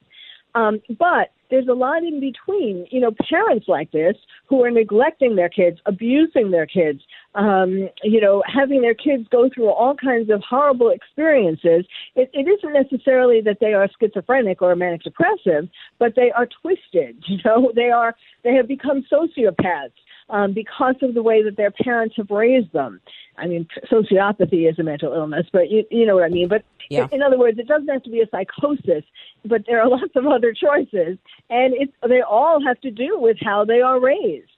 Um, 0.54 0.80
but 0.98 1.32
there's 1.50 1.68
a 1.68 1.74
lot 1.74 2.02
in 2.02 2.20
between. 2.20 2.86
You 2.90 3.00
know, 3.00 3.12
parents 3.28 3.66
like 3.68 3.92
this 3.92 4.16
who 4.46 4.64
are 4.64 4.70
neglecting 4.70 5.36
their 5.36 5.50
kids, 5.50 5.78
abusing 5.84 6.50
their 6.50 6.66
kids, 6.66 7.02
um, 7.36 7.88
you 8.02 8.20
know, 8.20 8.42
having 8.46 8.80
their 8.80 8.94
kids 8.94 9.28
go 9.30 9.48
through 9.54 9.68
all 9.68 9.94
kinds 9.94 10.30
of 10.30 10.42
horrible 10.42 10.88
experiences. 10.88 11.84
It, 12.14 12.30
it 12.32 12.48
isn't 12.48 12.72
necessarily 12.72 13.42
that 13.42 13.58
they 13.60 13.74
are 13.74 13.88
schizophrenic 14.00 14.62
or 14.62 14.74
manic 14.74 15.02
depressive, 15.02 15.68
but 15.98 16.14
they 16.16 16.32
are 16.32 16.48
twisted. 16.62 17.22
You 17.36 17.38
know, 17.44 17.70
they 17.74 17.90
are 17.90 18.14
they 18.44 18.54
have 18.54 18.66
become 18.66 19.04
sociopaths 19.12 19.92
um, 20.30 20.54
because 20.54 20.94
of 21.02 21.12
the 21.12 21.22
way 21.22 21.42
that 21.42 21.56
their 21.56 21.70
parents 21.70 22.14
have 22.16 22.30
raised 22.30 22.72
them. 22.72 23.00
I 23.36 23.46
mean, 23.46 23.66
sociopathy 23.92 24.70
is 24.70 24.78
a 24.78 24.82
mental 24.82 25.12
illness, 25.12 25.46
but 25.52 25.70
you, 25.70 25.84
you 25.90 26.06
know 26.06 26.14
what 26.14 26.24
I 26.24 26.28
mean. 26.28 26.48
But 26.48 26.64
Yeah. 26.88 27.08
in 27.12 27.22
other 27.22 27.38
words, 27.38 27.58
it 27.58 27.68
doesn't 27.68 27.88
have 27.88 28.02
to 28.04 28.10
be 28.10 28.22
a 28.22 28.28
psychosis, 28.28 29.04
but 29.44 29.64
there 29.66 29.82
are 29.82 29.88
lots 29.96 30.16
of 30.16 30.26
other 30.26 30.54
choices, 30.54 31.18
and 31.50 31.74
it's 31.74 31.92
they 32.08 32.22
all 32.22 32.64
have 32.64 32.80
to 32.80 32.90
do 32.90 33.18
with 33.18 33.36
how 33.42 33.64
they 33.66 33.82
are 33.82 34.00
raised. 34.00 34.55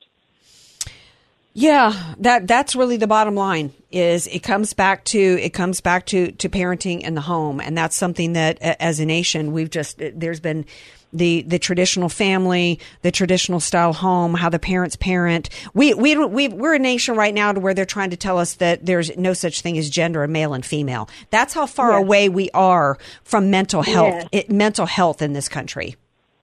Yeah, 1.61 1.93
that 2.19 2.47
that's 2.47 2.77
really 2.77 2.99
the 2.99 3.09
bottom 3.09 3.35
line. 3.35 3.73
Is 3.91 4.29
it 4.29 4.45
comes 4.45 4.75
back 4.75 5.05
to 5.07 5.19
it 5.19 5.51
comes 5.53 5.81
back 5.81 6.07
to 6.07 6.31
to 6.31 6.49
parenting 6.49 7.01
in 7.01 7.15
the 7.17 7.21
home, 7.21 7.61
and 7.61 7.77
that's 7.77 7.97
something 7.97 8.35
that 8.35 8.59
as 8.63 9.01
a 9.01 9.05
nation 9.07 9.51
we've 9.53 9.69
just 9.71 10.01
there's 10.15 10.39
been 10.39 10.67
the 11.13 11.43
the 11.43 11.59
traditional 11.59 12.09
family, 12.09 12.79
the 13.03 13.11
traditional 13.11 13.59
style 13.59 13.93
home, 13.93 14.35
how 14.35 14.49
the 14.51 14.61
parents 14.61 14.95
parent. 14.95 15.49
We 15.75 15.95
we 15.95 16.15
don't- 16.15 16.33
we 16.33 16.47
we're 16.47 16.75
a 16.75 16.79
nation 16.79 17.17
right 17.17 17.35
now 17.35 17.51
to 17.51 17.59
where 17.59 17.75
they're 17.75 17.85
trying 17.87 18.11
to 18.11 18.17
tell 18.17 18.39
us 18.39 18.55
that 18.55 18.87
there's 18.87 19.17
no 19.17 19.33
such 19.33 19.61
thing 19.61 19.77
as 19.79 19.91
gender, 19.91 20.23
and 20.23 20.33
male 20.33 20.55
and 20.55 20.65
female. 20.65 21.09
That's 21.31 21.55
how 21.55 21.67
far 21.67 21.91
Yes. 21.93 22.03
away 22.03 22.29
we 22.29 22.51
are 22.55 22.99
from 23.25 23.51
mental 23.51 23.83
health, 23.83 24.15
Yes. 24.15 24.29
it, 24.31 24.51
mental 24.53 24.87
health 24.87 25.23
in 25.23 25.33
this 25.33 25.49
country. 25.49 25.97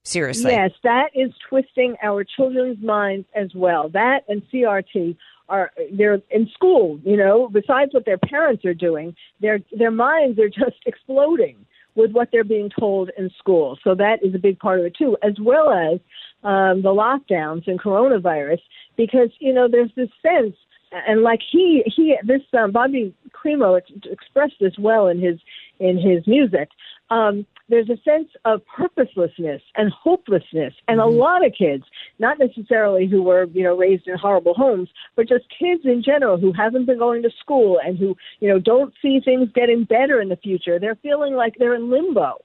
Seriously. 0.06 0.52
Yes, 0.52 0.72
that 0.84 1.10
is 1.15 1.32
twisting 1.50 1.96
our 2.04 2.24
children's 2.24 2.82
minds 2.82 3.28
as 3.36 3.50
well. 3.56 3.89
That 3.89 4.24
and 4.30 4.44
CRT 4.54 5.18
are 5.50 5.72
they're 5.91 6.22
in 6.30 6.48
school, 6.54 7.00
you 7.04 7.18
know, 7.18 7.50
besides 7.52 7.91
what 7.91 8.06
their 8.06 8.20
parents 8.20 8.63
are 8.65 8.76
doing, 8.76 9.15
their 9.41 9.60
their 9.78 9.89
minds 9.89 10.39
are 10.39 10.50
just 10.63 10.78
exploding 10.86 11.58
with 11.96 12.12
what 12.12 12.30
they're 12.32 12.44
being 12.44 12.70
told 12.80 13.10
in 13.18 13.32
school. 13.39 13.80
So 13.84 13.96
that 13.96 14.24
is 14.24 14.36
a 14.36 14.39
big 14.39 14.60
part 14.60 14.80
of 14.80 14.86
it 14.86 14.96
too, 14.96 15.18
as 15.24 15.34
well 15.41 15.72
as 15.72 16.00
um, 16.44 16.84
the 16.84 16.89
lockdowns 16.89 17.68
and 17.68 17.82
coronavirus, 17.82 18.62
because 18.96 19.30
you 19.39 19.54
know 19.54 19.68
there's 19.68 19.91
this 19.96 20.10
sense, 20.22 20.56
and 20.91 21.24
like 21.24 21.39
he 21.52 21.84
he 21.88 22.15
this 22.24 22.41
um, 22.56 22.72
Bobby 22.72 23.12
Crimo 23.32 23.82
expressed 24.12 24.56
this 24.60 24.78
well 24.78 25.08
in 25.08 25.20
his 25.20 25.39
in 25.80 25.98
his 25.98 26.28
music. 26.28 26.70
Um, 27.10 27.48
there's 27.69 27.89
a 27.89 27.97
sense 28.04 28.30
of 28.45 28.62
purposelessness 28.65 29.62
and 29.75 29.91
hopelessness, 29.91 30.73
and 30.88 30.99
a 30.99 31.06
lot 31.06 31.45
of 31.45 31.54
kids, 31.58 31.84
not 32.19 32.38
necessarily 32.39 33.08
who 33.08 33.23
were 33.23 33.45
you 33.45 33.63
know 33.63 33.75
raised 33.75 34.08
in 34.08 34.17
horrible 34.17 34.54
homes, 34.54 34.89
but 35.15 35.28
just 35.28 35.45
kids 35.58 35.82
in 35.86 36.04
general 36.04 36.38
who 36.38 36.54
haven't 36.54 36.86
been 36.86 36.99
going 36.99 37.23
to 37.23 37.30
school 37.39 37.80
and 37.84 37.97
who 37.97 38.15
you 38.39 38.47
know 38.47 38.60
don't 38.60 38.93
see 39.01 39.19
things 39.19 39.49
getting 39.54 39.84
better 39.84 40.21
in 40.21 40.30
the 40.30 40.38
future. 40.38 40.80
They're 40.80 40.95
feeling 40.95 41.36
like 41.36 41.56
they're 41.58 41.75
in 41.75 41.89
limbo. 41.89 42.38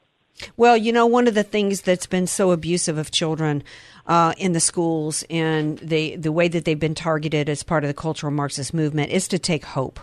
Well, 0.57 0.77
you 0.77 0.93
know, 0.93 1.07
one 1.07 1.29
of 1.29 1.35
the 1.35 1.43
things 1.43 1.83
that's 1.83 2.07
been 2.07 2.27
so 2.27 2.51
abusive 2.51 2.97
of 2.97 3.11
children 3.11 3.63
uh, 4.07 4.33
in 4.39 4.53
the 4.53 4.61
schools 4.61 5.25
and 5.29 5.79
the 5.79 6.17
the 6.17 6.33
way 6.33 6.49
that 6.49 6.65
they've 6.65 6.79
been 6.79 6.95
targeted 6.95 7.49
as 7.49 7.63
part 7.63 7.85
of 7.85 7.89
the 7.89 7.95
cultural 7.95 8.33
Marxist 8.33 8.73
movement 8.73 9.13
is 9.13 9.29
to 9.29 9.39
take 9.39 9.65
hope 9.65 10.01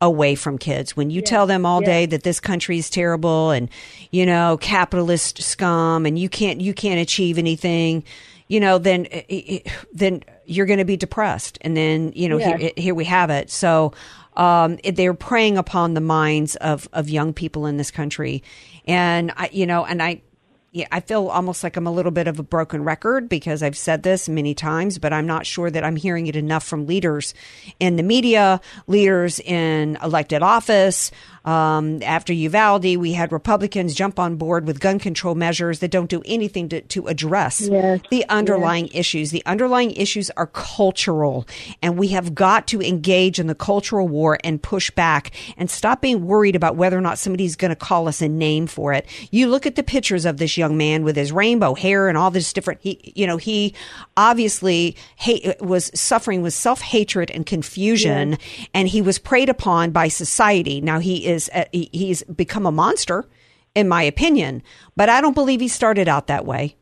away 0.00 0.34
from 0.34 0.58
kids. 0.58 0.96
When 0.96 1.10
you 1.10 1.20
tell 1.22 1.46
them 1.46 1.66
all 1.66 1.80
day 1.80 2.06
that 2.06 2.22
this 2.22 2.38
country 2.40 2.78
is 2.78 2.88
terrible 2.88 3.50
and 3.50 3.68
you 4.10 4.24
know 4.26 4.56
capitalist 4.60 5.42
scum 5.42 6.06
and 6.06 6.18
you 6.18 6.28
can't 6.28 6.60
you 6.60 6.72
can't 6.72 7.00
achieve 7.00 7.38
anything, 7.38 8.04
you 8.46 8.60
know, 8.60 8.78
then 8.78 9.06
eh, 9.10 9.22
eh, 9.28 9.58
then 9.92 10.22
you're 10.46 10.66
going 10.66 10.78
to 10.78 10.84
be 10.84 10.96
depressed, 10.96 11.58
and 11.62 11.76
then 11.76 12.12
you 12.14 12.28
know 12.28 12.38
Yes. 12.38 12.60
here, 12.60 12.70
here 12.76 12.94
we 12.94 13.04
have 13.06 13.30
it. 13.30 13.50
So 13.50 13.92
um, 14.36 14.78
they're 14.84 15.14
preying 15.14 15.58
upon 15.58 15.94
the 15.94 16.00
minds 16.00 16.56
of 16.56 16.88
of 16.92 17.08
young 17.08 17.32
people 17.34 17.66
in 17.66 17.76
this 17.76 17.90
country, 17.90 18.42
and 18.86 19.32
I, 19.36 19.50
you 19.52 19.66
know, 19.66 19.84
and 19.84 20.02
I. 20.02 20.22
Yeah, 20.70 20.86
I 20.92 21.00
feel 21.00 21.28
almost 21.28 21.64
like 21.64 21.78
I'm 21.78 21.86
a 21.86 21.92
little 21.92 22.12
bit 22.12 22.28
of 22.28 22.38
a 22.38 22.42
broken 22.42 22.84
record 22.84 23.26
because 23.26 23.62
I've 23.62 23.76
said 23.76 24.02
this 24.02 24.28
many 24.28 24.54
times, 24.54 24.98
but 24.98 25.14
I'm 25.14 25.26
not 25.26 25.46
sure 25.46 25.70
that 25.70 25.82
I'm 25.82 25.96
hearing 25.96 26.26
it 26.26 26.36
enough 26.36 26.62
from 26.62 26.86
leaders 26.86 27.32
in 27.80 27.96
the 27.96 28.02
media, 28.02 28.60
leaders 28.86 29.40
in 29.40 29.96
elected 30.02 30.42
office. 30.42 31.10
Um, 31.48 32.02
after 32.02 32.34
Uvalde, 32.34 32.98
we 32.98 33.14
had 33.14 33.32
Republicans 33.32 33.94
jump 33.94 34.18
on 34.18 34.36
board 34.36 34.66
with 34.66 34.80
gun 34.80 34.98
control 34.98 35.34
measures 35.34 35.78
that 35.78 35.90
don't 35.90 36.10
do 36.10 36.20
anything 36.26 36.68
to, 36.68 36.82
to 36.82 37.06
address 37.06 37.62
Yes, 37.62 38.00
the 38.10 38.26
underlying 38.28 38.88
issues. 38.88 39.30
The 39.30 39.42
underlying 39.46 39.92
issues 39.92 40.28
are 40.36 40.48
cultural, 40.48 41.46
and 41.80 41.96
we 41.96 42.08
have 42.08 42.34
got 42.34 42.66
to 42.66 42.82
engage 42.82 43.38
in 43.38 43.46
the 43.46 43.54
cultural 43.54 44.06
war 44.06 44.36
and 44.44 44.62
push 44.62 44.90
back 44.90 45.30
and 45.56 45.70
stop 45.70 46.02
being 46.02 46.26
worried 46.26 46.54
about 46.54 46.76
whether 46.76 46.98
or 46.98 47.00
not 47.00 47.18
somebody's 47.18 47.56
going 47.56 47.70
to 47.70 47.76
call 47.76 48.08
us 48.08 48.20
a 48.20 48.28
name 48.28 48.66
for 48.66 48.92
it. 48.92 49.06
You 49.30 49.46
look 49.46 49.64
at 49.64 49.74
the 49.74 49.82
pictures 49.82 50.26
of 50.26 50.36
this 50.36 50.58
young 50.58 50.76
man 50.76 51.02
with 51.02 51.16
his 51.16 51.32
rainbow 51.32 51.72
hair 51.72 52.10
and 52.10 52.18
all 52.18 52.30
this 52.30 52.52
different. 52.52 52.80
He, 52.82 53.12
you 53.16 53.26
know, 53.26 53.38
he 53.38 53.74
obviously 54.18 54.96
hate, 55.16 55.62
was 55.62 55.90
suffering 55.98 56.42
with 56.42 56.52
self 56.52 56.82
hatred 56.82 57.30
and 57.30 57.46
confusion, 57.46 58.36
and 58.74 58.86
he 58.86 59.00
was 59.00 59.18
preyed 59.18 59.48
upon 59.48 59.92
by 59.92 60.08
society. 60.08 60.82
Now 60.82 60.98
he 60.98 61.26
is 61.26 61.37
uh, 61.54 61.64
he, 61.72 61.88
he's 61.92 62.22
become 62.24 62.66
a 62.66 62.72
monster, 62.72 63.28
in 63.74 63.88
my 63.88 64.02
opinion, 64.02 64.62
but 64.96 65.08
I 65.08 65.20
don't 65.20 65.34
believe 65.34 65.60
he 65.60 65.68
started 65.68 66.08
out 66.08 66.26
that 66.26 66.44
way. 66.44 66.76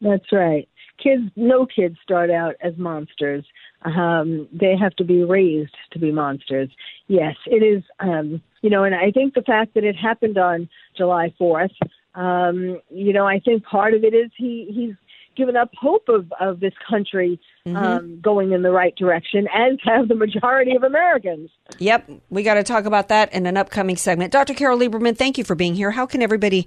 That's 0.00 0.32
right. 0.32 0.68
Kids, 1.02 1.22
no 1.36 1.66
kids 1.66 1.96
start 2.02 2.30
out 2.30 2.54
as 2.60 2.76
monsters. 2.76 3.44
Um, 3.84 4.48
they 4.52 4.76
have 4.76 4.94
to 4.96 5.04
be 5.04 5.24
raised 5.24 5.76
to 5.92 5.98
be 5.98 6.12
monsters. 6.12 6.70
Yes, 7.08 7.36
it 7.46 7.62
is. 7.62 7.82
Um, 8.00 8.42
you 8.60 8.70
know, 8.70 8.84
and 8.84 8.94
I 8.94 9.10
think 9.10 9.34
the 9.34 9.42
fact 9.42 9.74
that 9.74 9.84
it 9.84 9.96
happened 9.96 10.38
on 10.38 10.68
July 10.96 11.34
Fourth, 11.38 11.72
um, 12.14 12.80
you 12.90 13.12
know, 13.12 13.26
I 13.26 13.40
think 13.40 13.64
part 13.64 13.94
of 13.94 14.04
it 14.04 14.14
is 14.14 14.30
he 14.36 14.70
he's 14.72 14.94
given 15.36 15.56
up 15.56 15.70
hope 15.74 16.08
of 16.08 16.32
of 16.40 16.60
this 16.60 16.74
country 16.88 17.40
um, 17.66 18.20
going 18.20 18.52
in 18.52 18.62
the 18.62 18.70
right 18.70 18.94
direction, 18.96 19.46
as 19.54 19.78
have 19.84 20.08
the 20.08 20.14
majority 20.14 20.74
of 20.74 20.82
Americans. 20.82 21.50
Yep, 21.78 22.10
we 22.30 22.42
got 22.42 22.54
to 22.54 22.64
talk 22.64 22.86
about 22.86 23.08
that 23.08 23.32
in 23.32 23.46
an 23.46 23.56
upcoming 23.56 23.96
segment. 23.96 24.32
Dr. 24.32 24.52
Carol 24.54 24.78
Lieberman, 24.78 25.16
thank 25.16 25.38
you 25.38 25.44
for 25.44 25.54
being 25.54 25.74
here. 25.74 25.92
How 25.92 26.06
can 26.06 26.22
everybody 26.22 26.66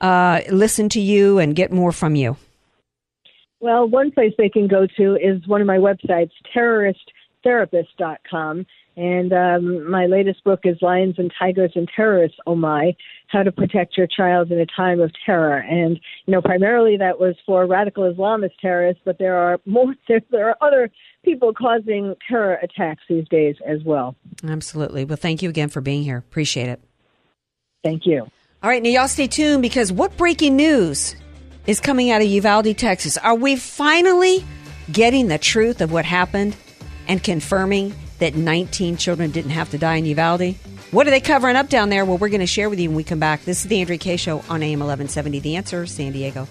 uh, 0.00 0.40
listen 0.50 0.88
to 0.90 1.00
you 1.00 1.38
and 1.38 1.56
get 1.56 1.72
more 1.72 1.92
from 1.92 2.14
you? 2.14 2.36
Well, 3.60 3.88
one 3.88 4.10
place 4.10 4.34
they 4.36 4.50
can 4.50 4.68
go 4.68 4.86
to 4.98 5.16
is 5.16 5.48
one 5.48 5.62
of 5.62 5.66
my 5.66 5.78
websites, 5.78 6.32
terroristtherapist.com. 6.54 8.66
And 8.96 9.32
um, 9.32 9.90
my 9.90 10.06
latest 10.06 10.44
book 10.44 10.60
is 10.64 10.76
Lions 10.80 11.16
and 11.18 11.32
Tigers 11.38 11.72
and 11.74 11.88
Terrorists, 11.94 12.38
Oh 12.46 12.54
My, 12.54 12.94
How 13.26 13.42
to 13.42 13.50
Protect 13.50 13.96
Your 13.96 14.06
Child 14.06 14.52
in 14.52 14.60
a 14.60 14.66
Time 14.66 15.00
of 15.00 15.10
Terror. 15.26 15.58
And, 15.58 15.98
you 16.26 16.32
know, 16.32 16.40
primarily 16.40 16.96
that 16.98 17.18
was 17.18 17.34
for 17.44 17.66
radical 17.66 18.04
Islamist 18.04 18.52
terrorists, 18.60 19.02
but 19.04 19.18
there 19.18 19.36
are 19.36 19.58
more, 19.66 19.94
there, 20.08 20.20
there 20.30 20.48
are 20.48 20.56
other 20.60 20.90
people 21.24 21.52
causing 21.52 22.14
terror 22.28 22.58
attacks 22.62 23.02
these 23.08 23.28
days 23.28 23.56
as 23.66 23.82
well. 23.84 24.14
Absolutely. 24.46 25.04
Well, 25.04 25.16
thank 25.16 25.42
you 25.42 25.48
again 25.48 25.70
for 25.70 25.80
being 25.80 26.04
here. 26.04 26.18
Appreciate 26.18 26.68
it. 26.68 26.80
Thank 27.82 28.06
you. 28.06 28.26
All 28.62 28.70
right, 28.70 28.82
now 28.82 28.88
y'all 28.88 29.08
stay 29.08 29.26
tuned 29.26 29.60
because 29.60 29.92
what 29.92 30.16
breaking 30.16 30.56
news 30.56 31.16
is 31.66 31.80
coming 31.80 32.10
out 32.10 32.22
of 32.22 32.28
Uvalde, 32.28 32.78
Texas? 32.78 33.18
Are 33.18 33.34
we 33.34 33.56
finally 33.56 34.44
getting 34.90 35.28
the 35.28 35.38
truth 35.38 35.80
of 35.80 35.92
what 35.92 36.04
happened 36.04 36.56
and 37.08 37.22
confirming 37.22 37.94
that 38.24 38.34
19 38.34 38.96
children 38.96 39.30
didn't 39.30 39.50
have 39.50 39.70
to 39.70 39.76
die 39.76 39.96
in 39.96 40.06
Uvalde? 40.06 40.54
What 40.92 41.06
are 41.06 41.10
they 41.10 41.20
covering 41.20 41.56
up 41.56 41.68
down 41.68 41.90
there? 41.90 42.06
Well, 42.06 42.16
we're 42.16 42.30
going 42.30 42.40
to 42.40 42.46
share 42.46 42.70
with 42.70 42.80
you 42.80 42.88
when 42.88 42.96
we 42.96 43.04
come 43.04 43.18
back. 43.18 43.44
This 43.44 43.62
is 43.62 43.68
the 43.68 43.80
Andrea 43.80 43.98
Kaye 43.98 44.16
Show 44.16 44.38
on 44.48 44.62
AM 44.62 44.80
1170. 44.80 45.40
The 45.40 45.56
Answer, 45.56 45.84
San 45.86 46.12
Diego. 46.12 46.48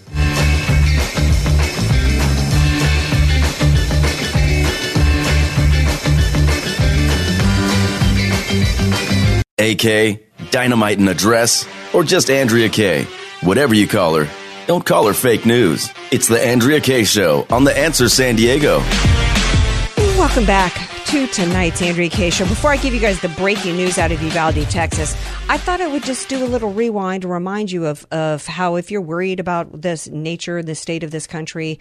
AK, 9.57 10.51
Dynamite 10.51 10.99
in 10.99 11.07
a 11.07 11.13
Dress, 11.15 11.67
or 11.93 12.03
just 12.03 12.29
Andrea 12.29 12.69
Kaye. 12.69 13.07
Whatever 13.41 13.73
you 13.73 13.87
call 13.87 14.15
her, 14.15 14.29
Don't 14.67 14.85
call 14.85 15.07
her 15.07 15.13
fake 15.13 15.45
news. 15.45 15.91
It's 16.11 16.27
the 16.27 16.39
Andrea 16.39 16.79
Kaye 16.79 17.03
Show 17.03 17.47
on 17.49 17.63
The 17.63 17.75
Answer 17.77 18.09
San 18.09 18.35
Diego. 18.35 18.79
Welcome 20.17 20.45
back 20.45 20.92
to 21.13 21.27
tonight's 21.27 21.79
Andrea 21.79 22.09
Kaye 22.09 22.31
Show. 22.31 22.45
Before 22.45 22.71
I 22.71 22.77
give 22.77 22.91
you 22.91 22.99
guys 22.99 23.21
the 23.21 23.29
breaking 23.29 23.77
news 23.77 23.99
out 23.99 24.11
of 24.11 24.19
Uvalde, 24.23 24.67
Texas, 24.71 25.15
I 25.47 25.59
thought 25.59 25.79
I 25.79 25.85
would 25.85 26.01
just 26.01 26.27
do 26.27 26.43
a 26.43 26.47
little 26.47 26.73
rewind 26.73 27.21
to 27.21 27.27
remind 27.27 27.71
you 27.71 27.85
of, 27.85 28.03
of 28.09 28.47
how 28.47 28.77
if 28.77 28.89
you're 28.89 28.99
worried 28.99 29.39
about 29.39 29.83
this 29.83 30.07
nature, 30.07 30.63
the 30.63 30.73
state 30.73 31.03
of 31.03 31.11
this 31.11 31.27
country, 31.27 31.79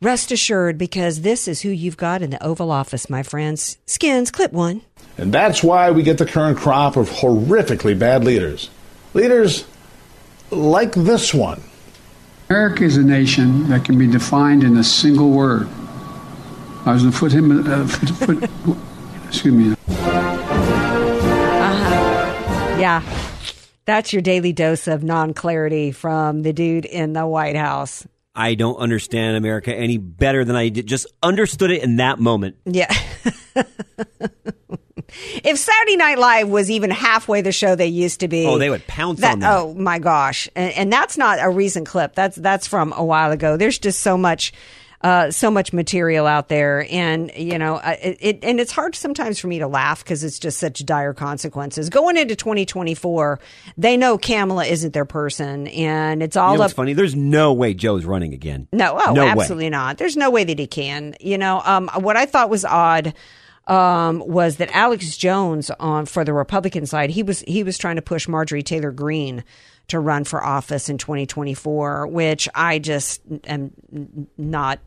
rest 0.00 0.30
assured 0.30 0.78
because 0.78 1.22
this 1.22 1.48
is 1.48 1.62
who 1.62 1.70
you've 1.70 1.96
got 1.96 2.22
in 2.22 2.30
the 2.30 2.40
Oval 2.44 2.70
Office, 2.70 3.10
my 3.10 3.24
friends. 3.24 3.76
Skins, 3.86 4.30
clip 4.30 4.52
one. 4.52 4.82
And 5.18 5.34
that's 5.34 5.64
why 5.64 5.90
we 5.90 6.04
get 6.04 6.18
the 6.18 6.26
current 6.26 6.56
crop 6.56 6.96
of 6.96 7.10
horrifically 7.10 7.98
bad 7.98 8.22
leaders. 8.22 8.70
Leaders 9.14 9.64
like 10.52 10.92
this 10.92 11.34
one. 11.34 11.60
America 12.48 12.84
is 12.84 12.96
a 12.96 13.02
nation 13.02 13.68
that 13.70 13.84
can 13.84 13.98
be 13.98 14.06
defined 14.06 14.62
in 14.62 14.76
a 14.76 14.84
single 14.84 15.30
word. 15.30 15.68
I 16.90 16.94
was 16.94 17.02
going 17.02 17.12
to 17.12 17.18
put 17.20 17.30
him, 17.30 17.52
uh, 17.52 17.86
put, 17.88 18.40
put, 18.64 18.76
excuse 19.28 19.54
me. 19.54 19.76
Uh-huh. 21.60 21.86
Yeah. 22.80 23.00
That's 23.84 24.12
your 24.12 24.22
daily 24.22 24.52
dose 24.52 24.88
of 24.88 25.04
non 25.04 25.32
clarity 25.32 25.92
from 25.92 26.42
the 26.42 26.52
dude 26.52 26.84
in 26.84 27.12
the 27.12 27.28
White 27.28 27.54
House. 27.54 28.04
I 28.34 28.56
don't 28.56 28.74
understand 28.74 29.36
America 29.36 29.72
any 29.72 29.98
better 29.98 30.44
than 30.44 30.56
I 30.56 30.68
did. 30.68 30.88
Just 30.88 31.06
understood 31.22 31.70
it 31.70 31.84
in 31.84 31.96
that 31.96 32.18
moment. 32.18 32.56
Yeah. 32.64 32.92
if 35.44 35.58
Saturday 35.58 35.96
Night 35.96 36.18
Live 36.18 36.48
was 36.48 36.72
even 36.72 36.90
halfway 36.90 37.40
the 37.40 37.52
show 37.52 37.76
they 37.76 37.86
used 37.86 38.18
to 38.20 38.26
be, 38.26 38.46
oh, 38.46 38.58
they 38.58 38.68
would 38.68 38.84
pounce 38.88 39.20
that, 39.20 39.34
on 39.34 39.38
that. 39.40 39.58
Oh 39.58 39.74
my 39.74 40.00
gosh! 40.00 40.48
And, 40.56 40.72
and 40.74 40.92
that's 40.92 41.16
not 41.16 41.38
a 41.40 41.48
recent 41.48 41.86
clip. 41.86 42.16
That's 42.16 42.34
that's 42.34 42.66
from 42.66 42.92
a 42.96 43.04
while 43.04 43.30
ago. 43.30 43.56
There's 43.56 43.78
just 43.78 44.00
so 44.00 44.18
much. 44.18 44.52
Uh, 45.02 45.30
so 45.30 45.50
much 45.50 45.72
material 45.72 46.26
out 46.26 46.48
there, 46.48 46.86
and 46.90 47.32
you 47.34 47.58
know, 47.58 47.80
it, 47.82 48.18
it 48.20 48.38
and 48.44 48.60
it's 48.60 48.70
hard 48.70 48.94
sometimes 48.94 49.38
for 49.38 49.46
me 49.46 49.58
to 49.58 49.66
laugh 49.66 50.04
because 50.04 50.22
it's 50.22 50.38
just 50.38 50.58
such 50.58 50.84
dire 50.84 51.14
consequences. 51.14 51.88
Going 51.88 52.18
into 52.18 52.36
2024, 52.36 53.40
they 53.78 53.96
know 53.96 54.18
Kamala 54.18 54.66
isn't 54.66 54.92
their 54.92 55.06
person, 55.06 55.68
and 55.68 56.22
it's 56.22 56.36
all 56.36 56.52
You 56.52 56.58
know 56.58 56.64
up. 56.64 56.72
funny? 56.72 56.92
There's 56.92 57.14
no 57.16 57.54
way 57.54 57.72
Joe's 57.72 58.04
running 58.04 58.34
again. 58.34 58.68
No, 58.74 59.00
oh, 59.06 59.14
No 59.14 59.24
way. 59.24 59.30
absolutely 59.30 59.70
not. 59.70 59.96
There's 59.96 60.18
no 60.18 60.28
way 60.30 60.44
that 60.44 60.58
he 60.58 60.66
can. 60.66 61.14
You 61.18 61.38
know, 61.38 61.62
um, 61.64 61.88
what 62.00 62.18
I 62.18 62.26
thought 62.26 62.50
was 62.50 62.66
odd 62.66 63.14
um, 63.68 64.18
was 64.18 64.56
that 64.56 64.68
Alex 64.76 65.16
Jones 65.16 65.70
on 65.80 66.04
for 66.04 66.24
the 66.24 66.34
Republican 66.34 66.84
side, 66.84 67.08
he 67.08 67.22
was 67.22 67.40
he 67.40 67.62
was 67.62 67.78
trying 67.78 67.96
to 67.96 68.02
push 68.02 68.28
Marjorie 68.28 68.62
Taylor 68.62 68.90
Greene 68.92 69.44
to 69.88 69.98
run 69.98 70.24
for 70.24 70.44
office 70.44 70.88
in 70.88 70.98
2024, 70.98 72.06
which 72.06 72.48
I 72.54 72.78
just 72.78 73.22
am 73.44 73.72
not 74.38 74.78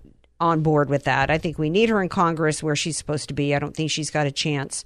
on 0.44 0.62
board 0.62 0.90
with 0.90 1.06
that. 1.06 1.32
I 1.32 1.38
think 1.38 1.58
we 1.58 1.70
need 1.70 1.88
her 1.88 2.02
in 2.02 2.10
Congress 2.10 2.62
where 2.62 2.76
she's 2.76 2.98
supposed 2.98 3.30
to 3.30 3.34
be. 3.34 3.56
I 3.56 3.60
don't 3.60 3.74
think 3.76 3.90
she's 3.90 4.12
got 4.12 4.28
a 4.28 4.32
chance 4.32 4.84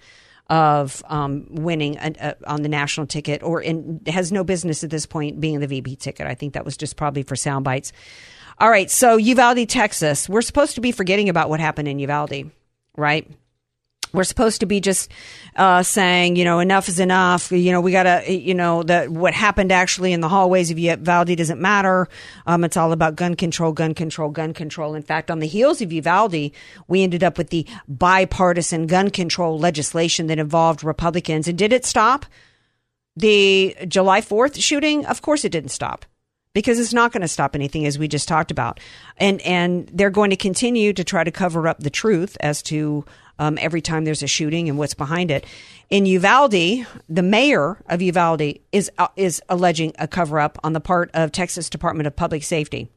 of 0.49 1.03
um, 1.07 1.47
winning 1.49 1.97
a, 1.97 2.35
on 2.45 2.61
the 2.61 2.69
national 2.69 3.07
ticket, 3.07 3.41
or 3.41 3.59
in, 3.59 3.99
has 4.05 4.31
no 4.31 4.43
business 4.43 4.83
at 4.83 4.91
this 4.91 5.07
point 5.07 5.41
being 5.41 5.59
the 5.59 5.67
VP 5.67 5.95
ticket. 5.95 6.27
I 6.27 6.35
think 6.35 6.53
that 6.53 6.63
was 6.63 6.77
just 6.77 6.95
probably 6.95 7.23
for 7.23 7.35
sound 7.35 7.65
bites. 7.65 7.91
All 8.59 8.69
right, 8.69 8.89
so 8.89 9.17
Uvalde, 9.17 9.67
Texas. 9.67 10.29
We're 10.29 10.43
supposed 10.43 10.75
to 10.75 10.81
be 10.81 10.91
forgetting 10.91 11.27
about 11.27 11.49
what 11.49 11.59
happened 11.59 11.87
in 11.87 11.99
Uvalde, 11.99 12.51
right? 12.95 13.29
We're 14.13 14.23
supposed 14.23 14.61
to 14.61 14.65
be 14.65 14.79
just 14.79 15.11
uh, 15.55 15.83
saying, 15.83 16.35
you 16.35 16.45
know, 16.45 16.59
enough 16.59 16.87
is 16.87 16.99
enough. 16.99 17.51
You 17.51 17.71
know, 17.71 17.81
we 17.81 17.91
got 17.91 18.03
to, 18.03 18.31
you 18.31 18.53
know, 18.53 18.83
that 18.83 19.09
what 19.09 19.33
happened 19.33 19.71
actually 19.71 20.13
in 20.13 20.21
the 20.21 20.29
hallways 20.29 20.71
of 20.71 20.79
Uvalde 20.79 21.35
doesn't 21.35 21.59
matter. 21.59 22.07
Um, 22.45 22.63
it's 22.63 22.77
all 22.77 22.91
about 22.91 23.15
gun 23.15 23.35
control, 23.35 23.71
gun 23.73 23.93
control, 23.93 24.29
gun 24.29 24.53
control. 24.53 24.95
In 24.95 25.03
fact, 25.03 25.29
on 25.29 25.39
the 25.39 25.47
heels 25.47 25.81
of 25.81 25.91
Uvalde, 25.91 26.51
we 26.87 27.03
ended 27.03 27.23
up 27.23 27.37
with 27.37 27.49
the 27.49 27.65
bipartisan 27.87 28.87
gun 28.87 29.09
control 29.09 29.59
legislation 29.59 30.27
that 30.27 30.39
involved 30.39 30.83
Republicans. 30.83 31.47
And 31.47 31.57
did 31.57 31.73
it 31.73 31.85
stop 31.85 32.25
the 33.15 33.75
July 33.87 34.21
4th 34.21 34.61
shooting? 34.61 35.05
Of 35.05 35.21
course 35.21 35.43
it 35.43 35.51
didn't 35.51 35.71
stop 35.71 36.05
because 36.53 36.79
it's 36.79 36.91
not 36.91 37.11
going 37.11 37.21
to 37.21 37.27
stop 37.27 37.53
anything 37.55 37.85
as 37.85 37.99
we 37.99 38.07
just 38.07 38.27
talked 38.27 38.49
about. 38.49 38.79
And 39.17 39.41
and 39.41 39.87
they're 39.93 40.09
going 40.09 40.31
to 40.31 40.35
continue 40.35 40.91
to 40.93 41.03
try 41.03 41.23
to 41.23 41.29
cover 41.29 41.67
up 41.67 41.79
the 41.79 41.91
truth 41.91 42.35
as 42.39 42.63
to 42.63 43.05
um, 43.39 43.57
every 43.61 43.81
time 43.81 44.05
there's 44.05 44.23
a 44.23 44.27
shooting 44.27 44.69
and 44.69 44.77
what's 44.77 44.93
behind 44.93 45.31
it. 45.31 45.45
In 45.89 46.05
Uvalde, 46.05 46.85
the 47.07 47.23
mayor 47.23 47.77
of 47.87 48.01
Uvalde 48.01 48.59
is 48.71 48.91
uh, 48.97 49.07
is 49.15 49.41
alleging 49.49 49.93
a 49.99 50.07
cover 50.07 50.39
up 50.39 50.57
on 50.63 50.73
the 50.73 50.81
part 50.81 51.09
of 51.13 51.31
Texas 51.31 51.69
Department 51.69 52.07
of 52.07 52.15
Public 52.15 52.43
Safety. 52.43 52.89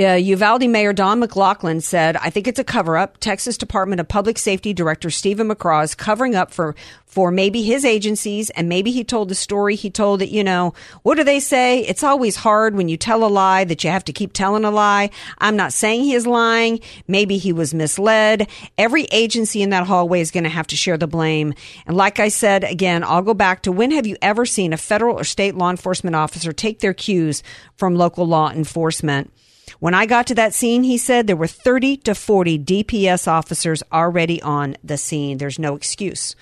Uh, 0.00 0.12
Uvalde 0.12 0.68
Mayor 0.68 0.92
Don 0.92 1.18
McLaughlin 1.18 1.80
said, 1.80 2.16
I 2.16 2.30
think 2.30 2.46
it's 2.46 2.60
a 2.60 2.64
cover 2.64 2.96
up. 2.96 3.18
Texas 3.18 3.58
Department 3.58 4.00
of 4.00 4.06
Public 4.06 4.38
Safety 4.38 4.72
Director 4.72 5.10
Steven 5.10 5.48
McCraw 5.48 5.82
is 5.82 5.96
covering 5.96 6.36
up 6.36 6.52
for, 6.52 6.76
for 7.08 7.30
maybe 7.30 7.62
his 7.62 7.84
agencies. 7.84 8.50
And 8.50 8.68
maybe 8.68 8.92
he 8.92 9.02
told 9.02 9.28
the 9.28 9.34
story. 9.34 9.74
He 9.74 9.90
told 9.90 10.20
that, 10.20 10.30
you 10.30 10.44
know, 10.44 10.74
what 11.02 11.16
do 11.16 11.24
they 11.24 11.40
say? 11.40 11.80
It's 11.80 12.04
always 12.04 12.36
hard 12.36 12.76
when 12.76 12.88
you 12.88 12.96
tell 12.96 13.24
a 13.24 13.26
lie 13.26 13.64
that 13.64 13.82
you 13.82 13.90
have 13.90 14.04
to 14.04 14.12
keep 14.12 14.32
telling 14.32 14.64
a 14.64 14.70
lie. 14.70 15.10
I'm 15.38 15.56
not 15.56 15.72
saying 15.72 16.02
he 16.02 16.14
is 16.14 16.26
lying. 16.26 16.80
Maybe 17.08 17.38
he 17.38 17.52
was 17.52 17.74
misled. 17.74 18.48
Every 18.76 19.04
agency 19.04 19.62
in 19.62 19.70
that 19.70 19.86
hallway 19.86 20.20
is 20.20 20.30
going 20.30 20.44
to 20.44 20.50
have 20.50 20.66
to 20.68 20.76
share 20.76 20.98
the 20.98 21.06
blame. 21.06 21.54
And 21.86 21.96
like 21.96 22.20
I 22.20 22.28
said, 22.28 22.62
again, 22.62 23.02
I'll 23.02 23.22
go 23.22 23.34
back 23.34 23.62
to 23.62 23.72
when 23.72 23.90
have 23.90 24.06
you 24.06 24.16
ever 24.22 24.46
seen 24.46 24.72
a 24.72 24.76
federal 24.76 25.18
or 25.18 25.24
state 25.24 25.54
law 25.54 25.70
enforcement 25.70 26.14
officer 26.14 26.52
take 26.52 26.80
their 26.80 26.94
cues 26.94 27.42
from 27.76 27.96
local 27.96 28.26
law 28.26 28.50
enforcement? 28.50 29.32
When 29.80 29.94
I 29.94 30.06
got 30.06 30.26
to 30.28 30.34
that 30.34 30.54
scene, 30.54 30.82
he 30.82 30.98
said 30.98 31.26
there 31.26 31.36
were 31.36 31.46
30 31.46 31.98
to 31.98 32.14
40 32.14 32.58
DPS 32.58 33.28
officers 33.28 33.82
already 33.92 34.42
on 34.42 34.76
the 34.82 34.96
scene. 34.96 35.38
There's 35.38 35.58
no 35.58 35.76
excuse. 35.76 36.34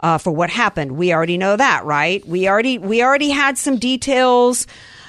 Uh, 0.00 0.16
for 0.16 0.30
what 0.32 0.48
happened, 0.48 0.92
we 0.92 1.12
already 1.12 1.36
know 1.36 1.56
that, 1.56 1.84
right? 1.84 2.26
We 2.26 2.48
already 2.48 2.78
we 2.78 3.02
already 3.02 3.28
had 3.28 3.58
some 3.58 3.76
details, 3.76 4.66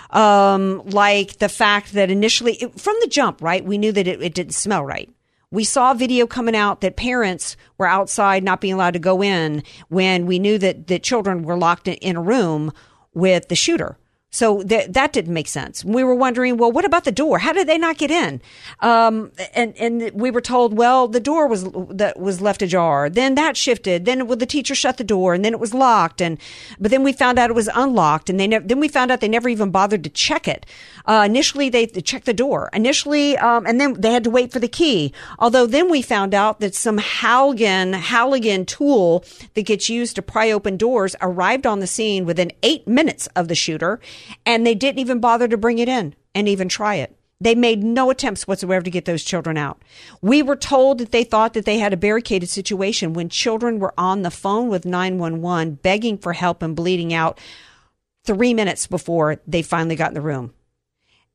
um, 0.10 0.82
like 0.86 1.38
the 1.38 1.48
fact 1.48 1.94
that 1.94 2.12
initially, 2.12 2.56
it, 2.56 2.78
from 2.80 2.96
the 3.00 3.08
jump, 3.08 3.42
right, 3.42 3.64
we 3.64 3.78
knew 3.78 3.94
that 3.94 4.06
it, 4.06 4.22
it 4.22 4.34
didn't 4.34 4.54
smell 4.54 4.84
right. 4.84 5.10
We 5.50 5.64
saw 5.64 5.94
video 5.94 6.28
coming 6.28 6.56
out 6.56 6.82
that 6.82 6.98
parents 6.98 7.56
were 7.78 7.88
outside 7.88 8.44
not 8.44 8.60
being 8.60 8.74
allowed 8.74 8.94
to 8.94 9.00
go 9.00 9.24
in 9.24 9.64
when 9.88 10.26
we 10.26 10.40
knew 10.40 10.58
that 10.58 10.88
the 10.88 11.00
children 11.00 11.44
were 11.44 11.58
locked 11.58 11.88
in, 11.88 11.96
in 11.96 12.18
a 12.18 12.22
room 12.22 12.74
with 13.14 13.48
the 13.48 13.56
shooter. 13.56 13.98
So 14.34 14.64
th- 14.64 14.88
that 14.92 15.12
didn't 15.12 15.34
make 15.34 15.50
sense. 15.50 15.84
We 15.84 16.06
were 16.06 16.16
wondering, 16.16 16.56
well, 16.56 16.72
what 16.72 16.86
about 16.86 17.04
the 17.04 17.12
door? 17.12 17.40
How 17.40 17.52
did 17.52 17.68
they 17.68 17.78
not 17.78 17.98
get 17.98 18.10
in? 18.10 18.42
Um, 18.80 19.34
and 19.54 19.76
and 19.76 20.10
we 20.14 20.32
were 20.32 20.40
told, 20.40 20.78
well, 20.78 21.10
the 21.10 21.20
door 21.20 21.48
was 21.48 21.66
that 21.90 22.18
was 22.18 22.40
left 22.40 22.62
ajar. 22.62 23.10
Then 23.10 23.36
that 23.36 23.58
shifted. 23.58 24.06
Then 24.06 24.28
well, 24.28 24.38
the 24.38 24.46
teacher 24.46 24.74
shut 24.74 24.96
the 24.96 25.04
door, 25.04 25.34
and 25.34 25.44
then 25.44 25.54
it 25.54 25.60
was 25.60 25.74
locked. 25.74 26.22
And 26.22 26.38
but 26.80 26.92
then 26.92 27.04
we 27.04 27.12
found 27.12 27.40
out 27.40 27.50
it 27.50 27.58
was 27.58 27.70
unlocked, 27.76 28.30
and 28.30 28.40
they 28.40 28.48
ne- 28.48 28.60
then 28.60 28.80
we 28.80 28.88
found 28.88 29.12
out 29.12 29.20
they 29.20 29.28
never 29.28 29.50
even 29.50 29.70
bothered 29.70 30.02
to 30.06 30.10
check 30.10 30.48
it. 30.48 30.66
Uh, 31.06 31.24
initially, 31.26 31.68
they 31.68 31.86
checked 31.86 32.26
the 32.26 32.34
door. 32.34 32.70
Initially, 32.72 33.38
um, 33.38 33.66
and 33.66 33.82
then 33.82 34.00
they 34.00 34.14
had 34.14 34.24
to 34.24 34.30
wait 34.30 34.54
for 34.54 34.60
the 34.60 34.70
key. 34.70 35.12
Although 35.40 35.66
then 35.66 35.92
we 35.92 36.02
found 36.02 36.34
out 36.34 36.62
that 36.62 36.74
some 36.74 37.00
Halligan 37.00 37.92
Halligan 37.92 38.66
tool 38.66 39.26
that 39.56 39.64
gets 39.64 39.90
used 39.90 40.16
to 40.16 40.22
pry 40.22 40.52
open 40.52 40.78
doors 40.78 41.18
arrived 41.20 41.68
on 41.68 41.82
the 41.82 41.88
scene 41.88 42.24
within 42.24 42.54
eight 42.64 42.88
minutes 42.88 43.28
of 43.36 43.50
the 43.50 43.56
shooter 43.56 44.00
and 44.46 44.66
they 44.66 44.76
didn't 44.76 45.00
even 45.00 45.20
bother 45.20 45.48
to 45.48 45.58
bring 45.58 45.80
it 45.80 45.90
in 45.90 46.16
and 46.34 46.48
even 46.48 46.70
try 46.70 46.96
it. 46.96 47.16
They 47.42 47.56
made 47.56 47.84
no 47.84 48.12
attempts 48.12 48.48
whatsoever 48.48 48.84
to 48.84 48.92
get 48.92 49.06
those 49.06 49.24
children 49.24 49.58
out. 49.58 49.82
We 50.22 50.44
were 50.44 50.56
told 50.56 51.00
that 51.00 51.12
they 51.12 51.24
thought 51.24 51.54
that 51.54 51.66
they 51.66 51.80
had 51.80 51.92
a 51.92 51.98
barricaded 51.98 52.50
situation 52.50 53.14
when 53.14 53.30
children 53.30 53.80
were 53.80 53.96
on 53.98 54.22
the 54.22 54.30
phone 54.30 54.70
with 54.70 54.86
911 54.86 55.80
begging 55.82 56.20
for 56.20 56.34
help 56.34 56.62
and 56.62 56.76
bleeding 56.76 57.14
out 57.14 57.40
three 58.26 58.54
minutes 58.54 58.86
before 58.86 59.42
they 59.48 59.64
finally 59.64 59.96
got 59.96 60.10
in 60.10 60.14
the 60.14 60.22
room. 60.22 60.54